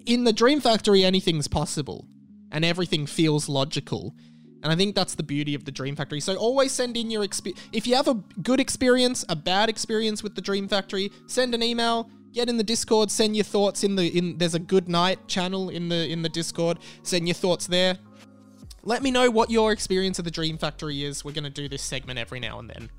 In 0.05 0.23
the 0.23 0.31
Dream 0.31 0.61
Factory, 0.61 1.03
anything's 1.03 1.49
possible 1.49 2.07
and 2.55 2.63
everything 2.63 3.05
feels 3.05 3.49
logical. 3.49 4.15
And 4.63 4.71
I 4.71 4.77
think 4.77 4.95
that's 4.95 5.13
the 5.13 5.23
beauty 5.23 5.55
of 5.55 5.65
the 5.65 5.71
Dream 5.71 5.93
Factory. 5.95 6.21
So 6.21 6.35
always 6.37 6.71
send 6.71 6.95
in 6.95 7.11
your 7.11 7.23
experience. 7.23 7.61
If 7.73 7.85
you 7.85 7.95
have 7.95 8.07
a 8.07 8.15
good 8.41 8.61
experience, 8.61 9.25
a 9.27 9.35
bad 9.35 9.67
experience 9.69 10.23
with 10.23 10.35
the 10.35 10.41
Dream 10.41 10.69
Factory, 10.69 11.11
send 11.27 11.53
an 11.53 11.61
email, 11.61 12.09
get 12.33 12.47
in 12.47 12.55
the 12.55 12.63
Discord, 12.63 13.11
send 13.11 13.35
your 13.35 13.43
thoughts 13.43 13.83
in 13.83 13.95
the 13.95 14.07
in 14.17 14.37
there's 14.37 14.55
a 14.55 14.59
good 14.59 14.87
night 14.87 15.27
channel 15.27 15.69
in 15.69 15.89
the 15.89 16.09
in 16.09 16.21
the 16.21 16.29
Discord. 16.29 16.79
Send 17.03 17.27
your 17.27 17.35
thoughts 17.35 17.67
there. 17.67 17.97
Let 18.83 19.03
me 19.03 19.11
know 19.11 19.29
what 19.29 19.51
your 19.51 19.73
experience 19.73 20.17
of 20.17 20.25
the 20.25 20.31
Dream 20.31 20.57
Factory 20.57 21.03
is. 21.03 21.25
We're 21.25 21.33
to 21.33 21.49
do 21.49 21.67
this 21.67 21.81
segment 21.81 22.17
every 22.19 22.39
now 22.39 22.59
and 22.59 22.69
then. 22.69 22.89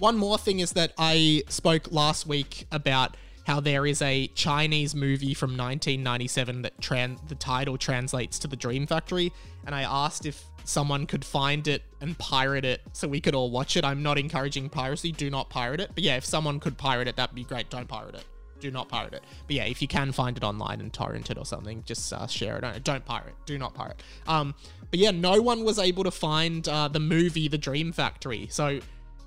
One 0.00 0.16
more 0.16 0.38
thing 0.38 0.58
is 0.58 0.72
that 0.72 0.92
I 0.98 1.44
spoke 1.48 1.92
last 1.92 2.26
week 2.26 2.66
about 2.72 3.16
how 3.48 3.60
there 3.60 3.86
is 3.86 4.02
a 4.02 4.26
Chinese 4.28 4.94
movie 4.94 5.32
from 5.32 5.52
1997 5.52 6.62
that 6.62 6.78
tran- 6.82 7.16
the 7.28 7.34
title 7.34 7.78
translates 7.78 8.38
to 8.38 8.46
the 8.46 8.56
Dream 8.56 8.86
Factory, 8.86 9.32
and 9.64 9.74
I 9.74 9.82
asked 9.82 10.26
if 10.26 10.44
someone 10.64 11.06
could 11.06 11.24
find 11.24 11.66
it 11.66 11.82
and 12.02 12.16
pirate 12.18 12.66
it 12.66 12.82
so 12.92 13.08
we 13.08 13.22
could 13.22 13.34
all 13.34 13.50
watch 13.50 13.78
it. 13.78 13.86
I'm 13.86 14.02
not 14.02 14.18
encouraging 14.18 14.68
piracy, 14.68 15.12
do 15.12 15.30
not 15.30 15.48
pirate 15.48 15.80
it. 15.80 15.90
But 15.94 16.04
yeah, 16.04 16.16
if 16.16 16.26
someone 16.26 16.60
could 16.60 16.76
pirate 16.76 17.08
it, 17.08 17.16
that'd 17.16 17.34
be 17.34 17.44
great. 17.44 17.70
Don't 17.70 17.88
pirate 17.88 18.16
it. 18.16 18.24
Do 18.60 18.70
not 18.70 18.90
pirate 18.90 19.14
it. 19.14 19.22
But 19.46 19.56
yeah, 19.56 19.64
if 19.64 19.80
you 19.80 19.88
can 19.88 20.12
find 20.12 20.36
it 20.36 20.44
online 20.44 20.82
and 20.82 20.92
torrent 20.92 21.30
it 21.30 21.38
or 21.38 21.46
something, 21.46 21.82
just 21.86 22.12
uh, 22.12 22.26
share 22.26 22.58
it. 22.58 22.60
Don't, 22.60 22.84
don't 22.84 23.04
pirate. 23.06 23.34
Do 23.46 23.56
not 23.56 23.72
pirate. 23.72 24.02
Um, 24.26 24.54
but 24.90 25.00
yeah, 25.00 25.10
no 25.10 25.40
one 25.40 25.64
was 25.64 25.78
able 25.78 26.04
to 26.04 26.10
find 26.10 26.68
uh, 26.68 26.88
the 26.88 27.00
movie 27.00 27.48
The 27.48 27.56
Dream 27.56 27.92
Factory. 27.92 28.46
So 28.50 28.80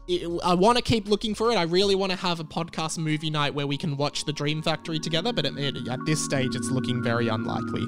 it, 0.07 0.41
I 0.43 0.53
want 0.53 0.77
to 0.77 0.83
keep 0.83 1.07
looking 1.07 1.35
for 1.35 1.51
it. 1.51 1.55
I 1.55 1.63
really 1.63 1.95
want 1.95 2.11
to 2.11 2.17
have 2.17 2.39
a 2.39 2.43
podcast 2.43 2.97
movie 2.97 3.29
night 3.29 3.53
where 3.53 3.67
we 3.67 3.77
can 3.77 3.97
watch 3.97 4.25
The 4.25 4.33
Dream 4.33 4.61
Factory 4.61 4.99
together, 4.99 5.33
but 5.33 5.45
it, 5.45 5.87
at 5.87 5.99
this 6.05 6.23
stage, 6.23 6.55
it's 6.55 6.69
looking 6.69 7.01
very 7.03 7.27
unlikely. 7.27 7.85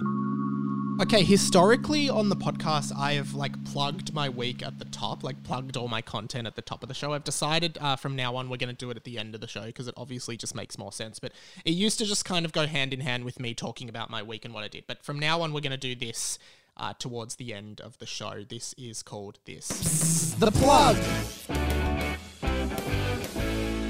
Okay, 1.02 1.24
historically 1.24 2.08
on 2.08 2.30
the 2.30 2.36
podcast, 2.36 2.96
I 2.96 3.14
have 3.14 3.34
like 3.34 3.66
plugged 3.66 4.14
my 4.14 4.30
week 4.30 4.62
at 4.62 4.78
the 4.78 4.86
top, 4.86 5.24
like 5.24 5.42
plugged 5.44 5.76
all 5.76 5.88
my 5.88 6.02
content 6.02 6.46
at 6.46 6.56
the 6.56 6.62
top 6.62 6.84
of 6.84 6.88
the 6.88 6.94
show. 6.94 7.14
I've 7.14 7.24
decided 7.24 7.80
uh, 7.82 7.96
from 7.96 8.16
now 8.16 8.36
on 8.36 8.48
we're 8.48 8.58
going 8.58 8.70
to 8.70 8.76
do 8.76 8.92
it 8.92 8.98
at 8.98 9.04
the 9.04 9.18
end 9.18 9.34
of 9.34 9.42
the 9.42 9.48
show 9.48 9.66
because 9.66 9.88
it 9.88 9.96
obviously 9.98 10.38
just 10.38 10.54
makes 10.54 10.78
more 10.78 10.92
sense. 10.92 11.18
But 11.18 11.32
it 11.66 11.72
used 11.72 11.98
to 11.98 12.06
just 12.06 12.26
kind 12.26 12.46
of 12.46 12.52
go 12.52 12.68
hand 12.68 12.94
in 12.94 13.00
hand 13.00 13.26
with 13.26 13.40
me 13.40 13.56
talking 13.56 13.90
about 13.90 14.12
my 14.12 14.22
week 14.22 14.46
and 14.46 14.54
what 14.54 14.64
I 14.64 14.68
did. 14.68 14.84
But 14.86 15.04
from 15.04 15.18
now 15.18 15.42
on, 15.42 15.52
we're 15.52 15.62
going 15.62 15.72
to 15.72 15.78
do 15.78 15.96
this 15.96 16.38
uh, 16.78 16.94
towards 17.00 17.36
the 17.36 17.56
end 17.56 17.82
of 17.82 17.98
the 17.98 18.06
show. 18.06 18.44
This 18.48 18.76
is 18.78 19.02
called 19.02 19.40
this. 19.46 20.36
The 20.38 20.52
plug. 20.52 20.98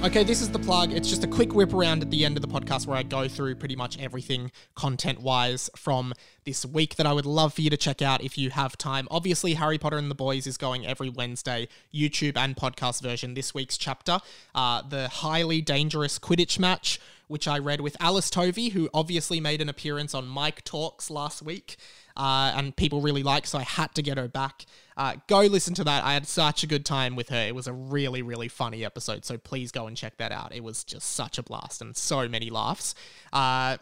Okay, 0.04 0.26
this 0.26 0.41
is 0.41 0.49
the 0.49 0.60
plug. 0.60 0.91
It's 0.91 1.08
just 1.08 1.24
a 1.24 1.28
quick 1.28 1.54
whip 1.54 1.74
around 1.74 2.01
at 2.01 2.12
the 2.12 2.26
end 2.26 2.36
of 2.36 2.41
the 2.41 2.47
podcast 2.49 2.86
where 2.86 2.97
I 2.97 3.04
go 3.04 3.30
through 3.30 3.56
pretty 3.56 3.78
much 3.78 3.97
everything 3.97 4.51
content 4.76 5.22
wise 5.22 5.70
from 5.78 6.14
this 6.43 6.66
week 6.66 6.97
that 6.97 7.08
I 7.08 7.14
would 7.14 7.26
love 7.26 7.54
for 7.54 7.62
you 7.62 7.70
to 7.70 7.78
check 7.78 8.01
out 8.01 8.22
if 8.22 8.38
you 8.38 8.49
have 8.49 8.78
time. 8.78 9.08
Obviously, 9.10 9.54
Harry 9.54 9.78
Potter 9.78 9.97
and 9.97 10.12
the 10.12 10.16
Boys 10.16 10.45
is 10.45 10.58
going 10.58 10.86
every 10.86 11.08
Wednesday, 11.08 11.70
YouTube 11.93 12.36
and 12.36 12.54
podcast 12.54 13.01
version. 13.01 13.34
This 13.34 13.54
week's 13.54 13.78
chapter, 13.78 14.20
uh, 14.54 14.82
the 14.82 15.08
highly 15.08 15.62
dangerous 15.62 16.20
Quidditch 16.20 16.60
match 16.60 16.99
which 17.28 17.47
I 17.47 17.58
read 17.58 17.82
with 17.82 17.97
Alice 17.99 18.30
Tovey, 18.30 18.70
who 18.70 18.89
obviously 18.93 19.39
made 19.39 19.62
an 19.62 19.70
appearance 19.70 20.14
on 20.14 20.28
Mike 20.28 20.64
Talks 20.64 21.10
last 21.10 21.41
week, 21.41 21.78
uh, 22.16 22.53
and 22.55 22.76
people 22.76 23.01
really 23.01 23.24
like, 23.24 23.47
so 23.47 23.57
I 23.57 23.64
had 23.64 23.93
to 23.95 24.01
get 24.01 24.18
her 24.18 24.28
back. 24.28 24.66
Uh, 24.95 25.16
go 25.28 25.41
listen 25.41 25.74
to 25.76 25.84
that. 25.84 26.03
I 26.03 26.14
had 26.14 26.28
such 26.28 26.64
a 26.64 26.68
good 26.68 26.86
time 26.86 27.16
with 27.16 27.30
her. 27.30 27.47
It 27.47 27.55
was 27.55 27.68
a 27.68 27.74
really, 27.74 28.22
really 28.22 28.47
funny 28.47 28.86
episode, 28.86 29.26
so 29.26 29.38
please 29.38 29.72
go 29.72 29.88
and 29.88 29.97
check 29.97 30.18
that 30.18 30.32
out. 30.32 30.53
It 30.53 30.64
was 30.64 30.84
just 30.84 31.11
such 31.11 31.38
a 31.38 31.43
blast 31.43 31.82
and 31.82 31.95
so 31.97 32.28
many 32.28 32.49
laughs. 32.49 32.93
Uh, 33.32 33.78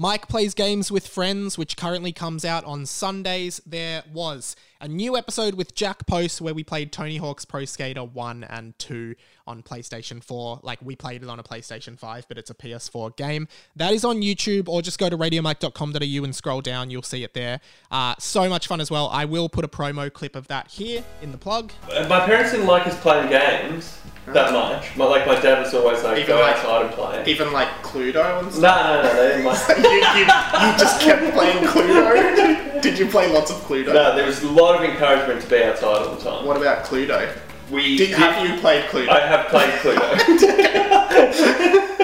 Mike 0.00 0.28
Plays 0.28 0.54
Games 0.54 0.90
with 0.90 1.06
Friends, 1.06 1.58
which 1.58 1.76
currently 1.76 2.10
comes 2.10 2.42
out 2.42 2.64
on 2.64 2.86
Sundays. 2.86 3.60
There 3.66 4.02
was 4.10 4.56
a 4.80 4.88
new 4.88 5.14
episode 5.14 5.56
with 5.56 5.74
Jack 5.74 6.06
Post 6.06 6.40
where 6.40 6.54
we 6.54 6.64
played 6.64 6.90
Tony 6.90 7.18
Hawk's 7.18 7.44
Pro 7.44 7.66
Skater 7.66 8.02
1 8.02 8.44
and 8.44 8.78
2 8.78 9.14
on 9.46 9.62
PlayStation 9.62 10.24
4. 10.24 10.60
Like, 10.62 10.78
we 10.80 10.96
played 10.96 11.22
it 11.22 11.28
on 11.28 11.38
a 11.38 11.42
PlayStation 11.42 11.98
5, 11.98 12.28
but 12.28 12.38
it's 12.38 12.48
a 12.48 12.54
PS4 12.54 13.14
game. 13.14 13.46
That 13.76 13.92
is 13.92 14.02
on 14.02 14.22
YouTube, 14.22 14.70
or 14.70 14.80
just 14.80 14.98
go 14.98 15.10
to 15.10 15.18
radiomike.com.au 15.18 16.24
and 16.24 16.34
scroll 16.34 16.62
down. 16.62 16.88
You'll 16.90 17.02
see 17.02 17.22
it 17.22 17.34
there. 17.34 17.60
Uh, 17.90 18.14
so 18.18 18.48
much 18.48 18.68
fun 18.68 18.80
as 18.80 18.90
well. 18.90 19.06
I 19.08 19.26
will 19.26 19.50
put 19.50 19.66
a 19.66 19.68
promo 19.68 20.10
clip 20.10 20.34
of 20.34 20.48
that 20.48 20.68
here 20.70 21.04
in 21.20 21.30
the 21.30 21.36
plug. 21.36 21.72
My 22.08 22.20
parents 22.20 22.52
didn't 22.52 22.68
like 22.68 22.86
us 22.86 22.98
playing 23.00 23.28
games 23.28 23.98
that 24.26 24.52
much. 24.52 24.96
My, 24.96 25.04
like 25.06 25.26
my 25.26 25.34
dad 25.40 25.60
was 25.62 25.72
always 25.74 26.02
like, 26.04 26.18
Even 26.18 26.28
go 26.28 26.40
like- 26.40 26.56
outside 26.56 26.82
and 26.86 26.94
play. 26.94 27.24
Even 27.26 27.52
like 27.52 27.68
Cluedo 27.82 28.38
and 28.38 28.46
No, 28.48 28.52
stuff. 28.52 28.86
no, 28.86 29.02
no, 29.02 29.14
they 29.16 29.28
didn't 29.28 29.44
like. 29.44 29.68
you, 29.78 29.90
you, 29.90 30.26
you 30.72 30.78
just 30.78 31.00
kept 31.00 31.32
playing 31.34 31.64
Cluedo? 31.66 32.80
Did 32.82 32.98
you 32.98 33.06
play 33.06 33.28
lots 33.32 33.50
of 33.50 33.56
Cluedo? 33.58 33.92
No, 33.92 34.14
there 34.16 34.26
was 34.26 34.42
a 34.42 34.50
lot 34.50 34.76
of 34.76 34.82
encouragement 34.88 35.40
to 35.42 35.48
be 35.48 35.62
outside 35.64 36.02
all 36.06 36.14
the 36.14 36.20
time. 36.22 36.44
What 36.46 36.56
about 36.56 36.84
Cluedo? 36.84 37.28
We 37.70 37.96
Did, 37.96 38.10
have 38.10 38.46
you 38.48 38.56
played 38.60 38.84
Cluedo? 38.86 39.08
I 39.10 39.20
have 39.26 39.46
played 39.48 39.70
Cluedo. 39.80 41.86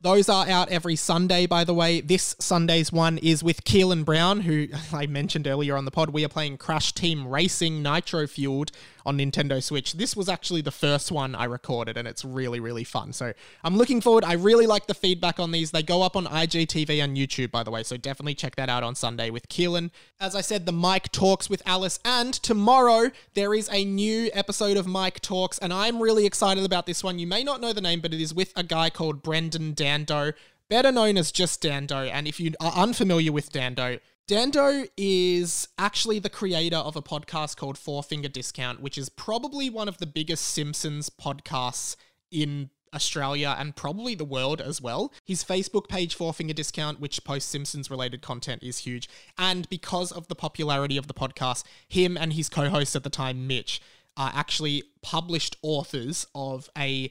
Those 0.00 0.28
are 0.28 0.48
out 0.48 0.70
every 0.70 0.96
Sunday, 0.96 1.46
by 1.46 1.64
the 1.64 1.74
way. 1.74 2.00
This 2.00 2.36
Sunday's 2.38 2.92
one 2.92 3.18
is 3.18 3.42
with 3.42 3.64
Keelan 3.64 4.04
Brown, 4.04 4.40
who 4.40 4.68
I 4.92 5.06
mentioned 5.06 5.46
earlier 5.46 5.76
on 5.76 5.84
the 5.84 5.90
pod. 5.90 6.10
We 6.10 6.24
are 6.24 6.28
playing 6.28 6.58
Crash 6.58 6.92
Team 6.92 7.26
Racing 7.26 7.82
Nitro 7.82 8.26
Fueled 8.26 8.70
on 9.08 9.16
Nintendo 9.16 9.62
Switch. 9.62 9.94
This 9.94 10.14
was 10.14 10.28
actually 10.28 10.60
the 10.60 10.70
first 10.70 11.10
one 11.10 11.34
I 11.34 11.44
recorded, 11.44 11.96
and 11.96 12.06
it's 12.06 12.26
really, 12.26 12.60
really 12.60 12.84
fun. 12.84 13.14
So 13.14 13.32
I'm 13.64 13.74
looking 13.74 14.02
forward. 14.02 14.22
I 14.22 14.34
really 14.34 14.66
like 14.66 14.86
the 14.86 14.92
feedback 14.92 15.40
on 15.40 15.50
these. 15.50 15.70
They 15.70 15.82
go 15.82 16.02
up 16.02 16.14
on 16.14 16.26
IGTV 16.26 17.02
and 17.02 17.16
YouTube, 17.16 17.50
by 17.50 17.62
the 17.62 17.70
way, 17.70 17.82
so 17.82 17.96
definitely 17.96 18.34
check 18.34 18.56
that 18.56 18.68
out 18.68 18.82
on 18.82 18.94
Sunday 18.94 19.30
with 19.30 19.48
Keelan. 19.48 19.90
As 20.20 20.36
I 20.36 20.42
said, 20.42 20.66
the 20.66 20.72
Mike 20.72 21.10
Talks 21.10 21.48
with 21.48 21.62
Alice, 21.64 21.98
and 22.04 22.34
tomorrow 22.34 23.10
there 23.32 23.54
is 23.54 23.70
a 23.72 23.82
new 23.82 24.28
episode 24.34 24.76
of 24.76 24.86
Mike 24.86 25.20
Talks, 25.20 25.58
and 25.58 25.72
I'm 25.72 26.02
really 26.02 26.26
excited 26.26 26.66
about 26.66 26.84
this 26.84 27.02
one. 27.02 27.18
You 27.18 27.26
may 27.26 27.42
not 27.42 27.62
know 27.62 27.72
the 27.72 27.80
name, 27.80 28.00
but 28.00 28.12
it 28.12 28.20
is 28.20 28.34
with 28.34 28.52
a 28.56 28.62
guy 28.62 28.90
called 28.90 29.22
Brendan 29.22 29.72
Dando, 29.72 30.32
better 30.68 30.92
known 30.92 31.16
as 31.16 31.32
just 31.32 31.62
Dando. 31.62 32.04
And 32.04 32.28
if 32.28 32.38
you 32.38 32.52
are 32.60 32.72
unfamiliar 32.72 33.32
with 33.32 33.50
Dando, 33.52 34.00
Dando 34.28 34.84
is 34.98 35.68
actually 35.78 36.18
the 36.18 36.28
creator 36.28 36.76
of 36.76 36.96
a 36.96 37.02
podcast 37.02 37.56
called 37.56 37.78
Four 37.78 38.02
Finger 38.02 38.28
Discount, 38.28 38.82
which 38.82 38.98
is 38.98 39.08
probably 39.08 39.70
one 39.70 39.88
of 39.88 39.96
the 39.96 40.06
biggest 40.06 40.44
Simpsons 40.44 41.08
podcasts 41.08 41.96
in 42.30 42.68
Australia 42.92 43.56
and 43.58 43.74
probably 43.74 44.14
the 44.14 44.26
world 44.26 44.60
as 44.60 44.82
well. 44.82 45.14
His 45.24 45.42
Facebook 45.42 45.88
page, 45.88 46.14
Four 46.14 46.34
Finger 46.34 46.52
Discount, 46.52 47.00
which 47.00 47.24
posts 47.24 47.50
Simpsons 47.50 47.90
related 47.90 48.20
content, 48.20 48.62
is 48.62 48.80
huge. 48.80 49.08
And 49.38 49.66
because 49.70 50.12
of 50.12 50.28
the 50.28 50.34
popularity 50.34 50.98
of 50.98 51.06
the 51.06 51.14
podcast, 51.14 51.64
him 51.88 52.18
and 52.18 52.34
his 52.34 52.50
co 52.50 52.68
host 52.68 52.94
at 52.94 53.04
the 53.04 53.10
time, 53.10 53.46
Mitch, 53.46 53.80
are 54.18 54.30
actually 54.34 54.82
published 55.00 55.56
authors 55.62 56.26
of 56.34 56.68
a 56.76 57.10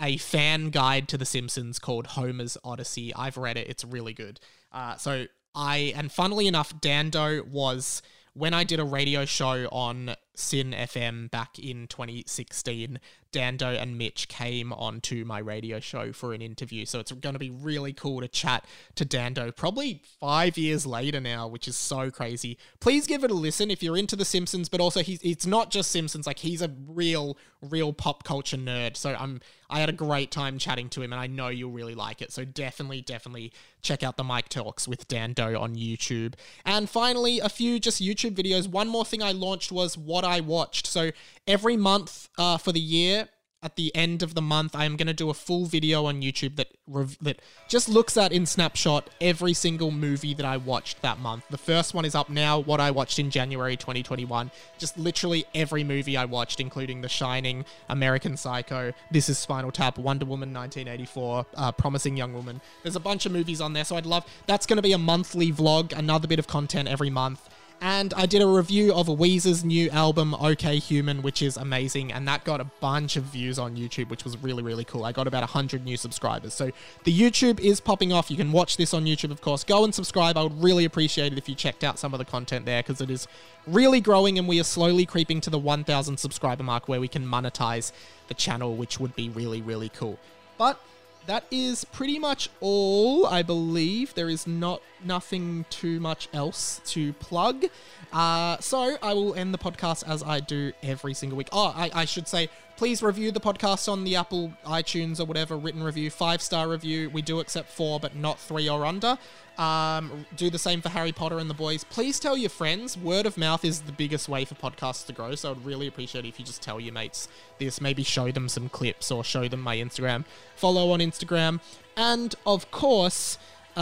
a 0.00 0.16
fan 0.16 0.70
guide 0.70 1.06
to 1.08 1.18
The 1.18 1.24
Simpsons 1.24 1.78
called 1.78 2.08
Homer's 2.08 2.56
Odyssey. 2.64 3.14
I've 3.14 3.36
read 3.36 3.56
it; 3.56 3.68
it's 3.68 3.84
really 3.84 4.12
good. 4.12 4.40
Uh, 4.72 4.96
so 4.96 5.26
I 5.54 5.92
and 5.96 6.10
funnily 6.12 6.46
enough, 6.46 6.80
Dando 6.80 7.42
was 7.44 8.02
when 8.34 8.54
I 8.54 8.64
did 8.64 8.80
a 8.80 8.84
radio 8.84 9.24
show 9.24 9.68
on 9.72 10.14
SYN 10.38 10.72
FM 10.72 11.30
back 11.30 11.58
in 11.58 11.86
2016. 11.88 13.00
Dando 13.30 13.68
and 13.68 13.98
Mitch 13.98 14.28
came 14.28 14.72
onto 14.72 15.24
my 15.24 15.38
radio 15.38 15.80
show 15.80 16.12
for 16.12 16.32
an 16.32 16.40
interview, 16.40 16.86
so 16.86 16.98
it's 16.98 17.12
going 17.12 17.34
to 17.34 17.38
be 17.38 17.50
really 17.50 17.92
cool 17.92 18.20
to 18.20 18.28
chat 18.28 18.64
to 18.94 19.04
Dando. 19.04 19.54
Probably 19.54 20.02
five 20.18 20.56
years 20.56 20.86
later 20.86 21.20
now, 21.20 21.46
which 21.46 21.68
is 21.68 21.76
so 21.76 22.10
crazy. 22.10 22.56
Please 22.80 23.06
give 23.06 23.24
it 23.24 23.30
a 23.30 23.34
listen 23.34 23.70
if 23.70 23.82
you're 23.82 23.98
into 23.98 24.16
The 24.16 24.24
Simpsons, 24.24 24.68
but 24.68 24.80
also 24.80 25.02
he's 25.02 25.20
it's 25.22 25.44
not 25.44 25.70
just 25.70 25.90
Simpsons. 25.90 26.26
Like 26.26 26.38
he's 26.38 26.62
a 26.62 26.70
real, 26.86 27.36
real 27.60 27.92
pop 27.92 28.24
culture 28.24 28.56
nerd. 28.56 28.96
So 28.96 29.14
I'm 29.18 29.40
I 29.70 29.80
had 29.80 29.90
a 29.90 29.92
great 29.92 30.30
time 30.30 30.58
chatting 30.58 30.88
to 30.90 31.02
him, 31.02 31.12
and 31.12 31.20
I 31.20 31.26
know 31.26 31.48
you'll 31.48 31.72
really 31.72 31.94
like 31.94 32.22
it. 32.22 32.32
So 32.32 32.44
definitely, 32.44 33.02
definitely 33.02 33.52
check 33.82 34.02
out 34.02 34.16
the 34.16 34.24
Mike 34.24 34.48
Talks 34.48 34.88
with 34.88 35.06
Dando 35.08 35.60
on 35.60 35.74
YouTube. 35.74 36.34
And 36.64 36.88
finally, 36.88 37.38
a 37.40 37.50
few 37.50 37.78
just 37.78 38.02
YouTube 38.02 38.34
videos. 38.34 38.66
One 38.66 38.88
more 38.88 39.04
thing 39.04 39.22
I 39.22 39.32
launched 39.32 39.70
was 39.70 39.98
what 39.98 40.24
I 40.28 40.40
watched. 40.40 40.86
So 40.86 41.10
every 41.46 41.76
month 41.76 42.28
uh, 42.38 42.58
for 42.58 42.72
the 42.72 42.80
year, 42.80 43.28
at 43.62 43.74
the 43.74 43.94
end 43.94 44.22
of 44.22 44.34
the 44.34 44.42
month, 44.42 44.76
I 44.76 44.84
am 44.84 44.96
going 44.96 45.08
to 45.08 45.14
do 45.14 45.30
a 45.30 45.34
full 45.34 45.66
video 45.66 46.04
on 46.04 46.22
YouTube 46.22 46.56
that 46.56 46.68
rev- 46.86 47.18
that 47.20 47.42
just 47.66 47.88
looks 47.88 48.16
at 48.16 48.32
in 48.32 48.46
snapshot 48.46 49.10
every 49.20 49.52
single 49.52 49.90
movie 49.90 50.32
that 50.34 50.46
I 50.46 50.56
watched 50.56 51.02
that 51.02 51.18
month. 51.18 51.44
The 51.50 51.58
first 51.58 51.92
one 51.92 52.04
is 52.04 52.14
up 52.14 52.30
now. 52.30 52.60
What 52.60 52.78
I 52.80 52.92
watched 52.92 53.18
in 53.18 53.30
January 53.30 53.76
2021, 53.76 54.52
just 54.78 54.96
literally 54.96 55.44
every 55.54 55.82
movie 55.82 56.16
I 56.16 56.24
watched, 56.24 56.60
including 56.60 57.00
The 57.00 57.08
Shining, 57.08 57.64
American 57.88 58.36
Psycho, 58.36 58.92
This 59.10 59.28
Is 59.28 59.38
Spinal 59.38 59.72
Tap, 59.72 59.98
Wonder 59.98 60.24
Woman 60.24 60.52
1984, 60.54 61.46
uh, 61.56 61.72
Promising 61.72 62.16
Young 62.16 62.34
Woman. 62.34 62.60
There's 62.84 62.96
a 62.96 63.00
bunch 63.00 63.26
of 63.26 63.32
movies 63.32 63.60
on 63.60 63.72
there, 63.72 63.84
so 63.84 63.96
I'd 63.96 64.06
love. 64.06 64.24
That's 64.46 64.66
going 64.66 64.76
to 64.76 64.82
be 64.82 64.92
a 64.92 64.98
monthly 64.98 65.50
vlog, 65.50 65.92
another 65.98 66.28
bit 66.28 66.38
of 66.38 66.46
content 66.46 66.88
every 66.88 67.10
month. 67.10 67.48
And 67.80 68.12
I 68.14 68.26
did 68.26 68.42
a 68.42 68.46
review 68.46 68.92
of 68.92 69.06
Weezer's 69.06 69.64
new 69.64 69.88
album, 69.90 70.34
OK 70.34 70.78
Human, 70.78 71.22
which 71.22 71.42
is 71.42 71.56
amazing. 71.56 72.12
And 72.12 72.26
that 72.26 72.44
got 72.44 72.60
a 72.60 72.64
bunch 72.80 73.16
of 73.16 73.24
views 73.24 73.58
on 73.58 73.76
YouTube, 73.76 74.10
which 74.10 74.24
was 74.24 74.36
really, 74.42 74.64
really 74.64 74.84
cool. 74.84 75.04
I 75.04 75.12
got 75.12 75.28
about 75.28 75.42
100 75.42 75.84
new 75.84 75.96
subscribers. 75.96 76.54
So 76.54 76.72
the 77.04 77.16
YouTube 77.16 77.60
is 77.60 77.80
popping 77.80 78.12
off. 78.12 78.30
You 78.30 78.36
can 78.36 78.50
watch 78.50 78.76
this 78.76 78.92
on 78.92 79.04
YouTube, 79.04 79.30
of 79.30 79.40
course. 79.40 79.62
Go 79.62 79.84
and 79.84 79.94
subscribe. 79.94 80.36
I 80.36 80.42
would 80.42 80.60
really 80.60 80.86
appreciate 80.86 81.32
it 81.32 81.38
if 81.38 81.48
you 81.48 81.54
checked 81.54 81.84
out 81.84 82.00
some 82.00 82.12
of 82.12 82.18
the 82.18 82.24
content 82.24 82.66
there 82.66 82.82
because 82.82 83.00
it 83.00 83.10
is 83.10 83.28
really 83.66 84.00
growing 84.00 84.38
and 84.38 84.48
we 84.48 84.58
are 84.58 84.64
slowly 84.64 85.06
creeping 85.06 85.40
to 85.42 85.50
the 85.50 85.58
1,000 85.58 86.16
subscriber 86.16 86.64
mark 86.64 86.88
where 86.88 87.00
we 87.00 87.08
can 87.08 87.24
monetize 87.24 87.92
the 88.26 88.34
channel, 88.34 88.74
which 88.74 88.98
would 88.98 89.14
be 89.14 89.28
really, 89.28 89.62
really 89.62 89.88
cool. 89.90 90.18
But 90.56 90.80
that 91.28 91.44
is 91.50 91.84
pretty 91.84 92.18
much 92.18 92.48
all 92.60 93.26
i 93.26 93.42
believe. 93.42 94.14
There 94.14 94.28
is 94.30 94.46
not 94.46 94.82
nothing 95.04 95.64
too 95.70 96.00
much 96.00 96.28
else 96.32 96.80
to 96.86 97.12
plug. 97.14 97.66
Uh, 98.12 98.56
so 98.58 98.96
i 99.02 99.12
will 99.12 99.34
end 99.34 99.54
the 99.54 99.58
podcast 99.58 100.02
as 100.08 100.22
i 100.22 100.40
do 100.40 100.72
every 100.82 101.14
single 101.14 101.38
week. 101.38 101.48
Oh 101.52 101.72
I, 101.76 101.90
I 101.94 102.04
should 102.04 102.26
say 102.26 102.48
please 102.78 103.02
review 103.02 103.32
the 103.32 103.40
podcast 103.40 103.90
on 103.90 104.04
the 104.04 104.14
apple 104.14 104.52
itunes 104.64 105.18
or 105.18 105.24
whatever 105.24 105.56
written 105.56 105.82
review 105.82 106.08
five 106.10 106.40
star 106.40 106.68
review. 106.68 107.10
We 107.10 107.22
do 107.22 107.40
accept 107.40 107.68
four 107.68 107.98
but 107.98 108.14
not 108.14 108.38
three 108.38 108.68
or 108.68 108.86
under. 108.86 109.18
Um, 109.58 110.24
do 110.36 110.48
the 110.48 110.60
same 110.60 110.80
for 110.80 110.88
harry 110.88 111.10
potter 111.10 111.40
and 111.40 111.50
the 111.50 111.54
boys. 111.54 111.82
Please 111.82 112.20
tell 112.20 112.36
your 112.36 112.50
friends. 112.50 112.96
Word 112.96 113.26
of 113.26 113.36
mouth 113.36 113.64
is 113.64 113.80
the 113.80 113.90
biggest 113.90 114.28
way 114.28 114.44
for 114.44 114.54
podcasts 114.54 115.04
to 115.06 115.12
grow 115.12 115.34
so 115.34 115.50
i'd 115.50 115.64
really 115.64 115.88
appreciate 115.88 116.24
it 116.24 116.28
if 116.28 116.38
you 116.38 116.44
just 116.44 116.62
tell 116.62 116.78
your 116.78 116.94
mates 116.94 117.26
this. 117.58 117.80
Maybe 117.80 118.04
show 118.04 118.30
them 118.30 118.48
some 118.48 118.68
clips 118.68 119.10
or 119.10 119.24
show 119.24 119.48
them 119.48 119.60
my 119.60 119.76
instagram. 119.76 120.24
Follow 120.54 120.92
on 120.92 121.00
instagram. 121.00 121.58
And 121.96 122.36
of 122.46 122.70
course 122.70 123.38
uh, 123.76 123.80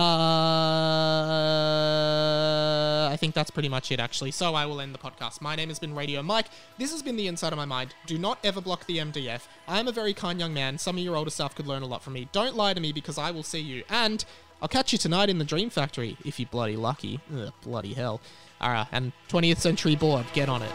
I 3.11 3.17
think 3.19 3.35
that's 3.35 3.51
pretty 3.51 3.69
much 3.69 3.91
it, 3.93 4.01
actually. 4.01 4.31
So 4.31 4.55
I 4.55 4.67
will 4.67 4.81
end 4.81 4.95
the 4.95 4.99
podcast. 4.99 5.41
My 5.41 5.57
name 5.57 5.69
has 5.69 5.79
been 5.79 5.95
Radio 5.95 6.23
Mike. 6.23 6.47
This 6.79 6.93
has 6.93 7.03
been 7.03 7.17
The 7.17 7.27
Inside 7.27 7.53
of 7.53 7.57
My 7.59 7.65
Mind. 7.65 7.95
Do 8.07 8.19
not 8.19 8.39
ever 8.45 8.61
block 8.61 8.87
the 8.87 8.99
MDF. 8.99 9.43
I 9.67 9.81
am 9.81 9.89
a 9.89 9.93
very 9.93 10.13
kind 10.15 10.39
young 10.39 10.53
man. 10.55 10.79
Some 10.79 10.97
of 10.99 11.05
your 11.05 11.17
older 11.17 11.31
staff 11.31 11.55
could 11.55 11.67
learn 11.67 11.83
a 11.83 11.87
lot 11.87 12.03
from 12.03 12.13
me. 12.15 12.29
Don't 12.33 12.57
lie 12.57 12.75
to 12.75 12.81
me 12.81 12.93
because 12.93 13.19
I 13.19 13.31
will 13.31 13.43
see 13.43 13.61
you. 13.61 13.85
And 13.89 14.25
I'll 14.61 14.69
catch 14.69 14.93
you 14.93 14.99
tonight 14.99 15.29
in 15.29 15.39
the 15.39 15.45
Dream 15.45 15.71
Factory 15.71 16.17
if 16.25 16.41
you're 16.41 16.49
bloody 16.51 16.77
lucky. 16.77 17.21
Ugh, 17.35 17.53
bloody 17.63 17.95
hell. 17.95 18.21
Alright, 18.61 18.87
and 18.91 19.13
20th 19.29 19.59
Century 19.59 19.97
Board, 19.97 20.25
get 20.33 20.49
on 20.49 20.63
it. 20.63 20.73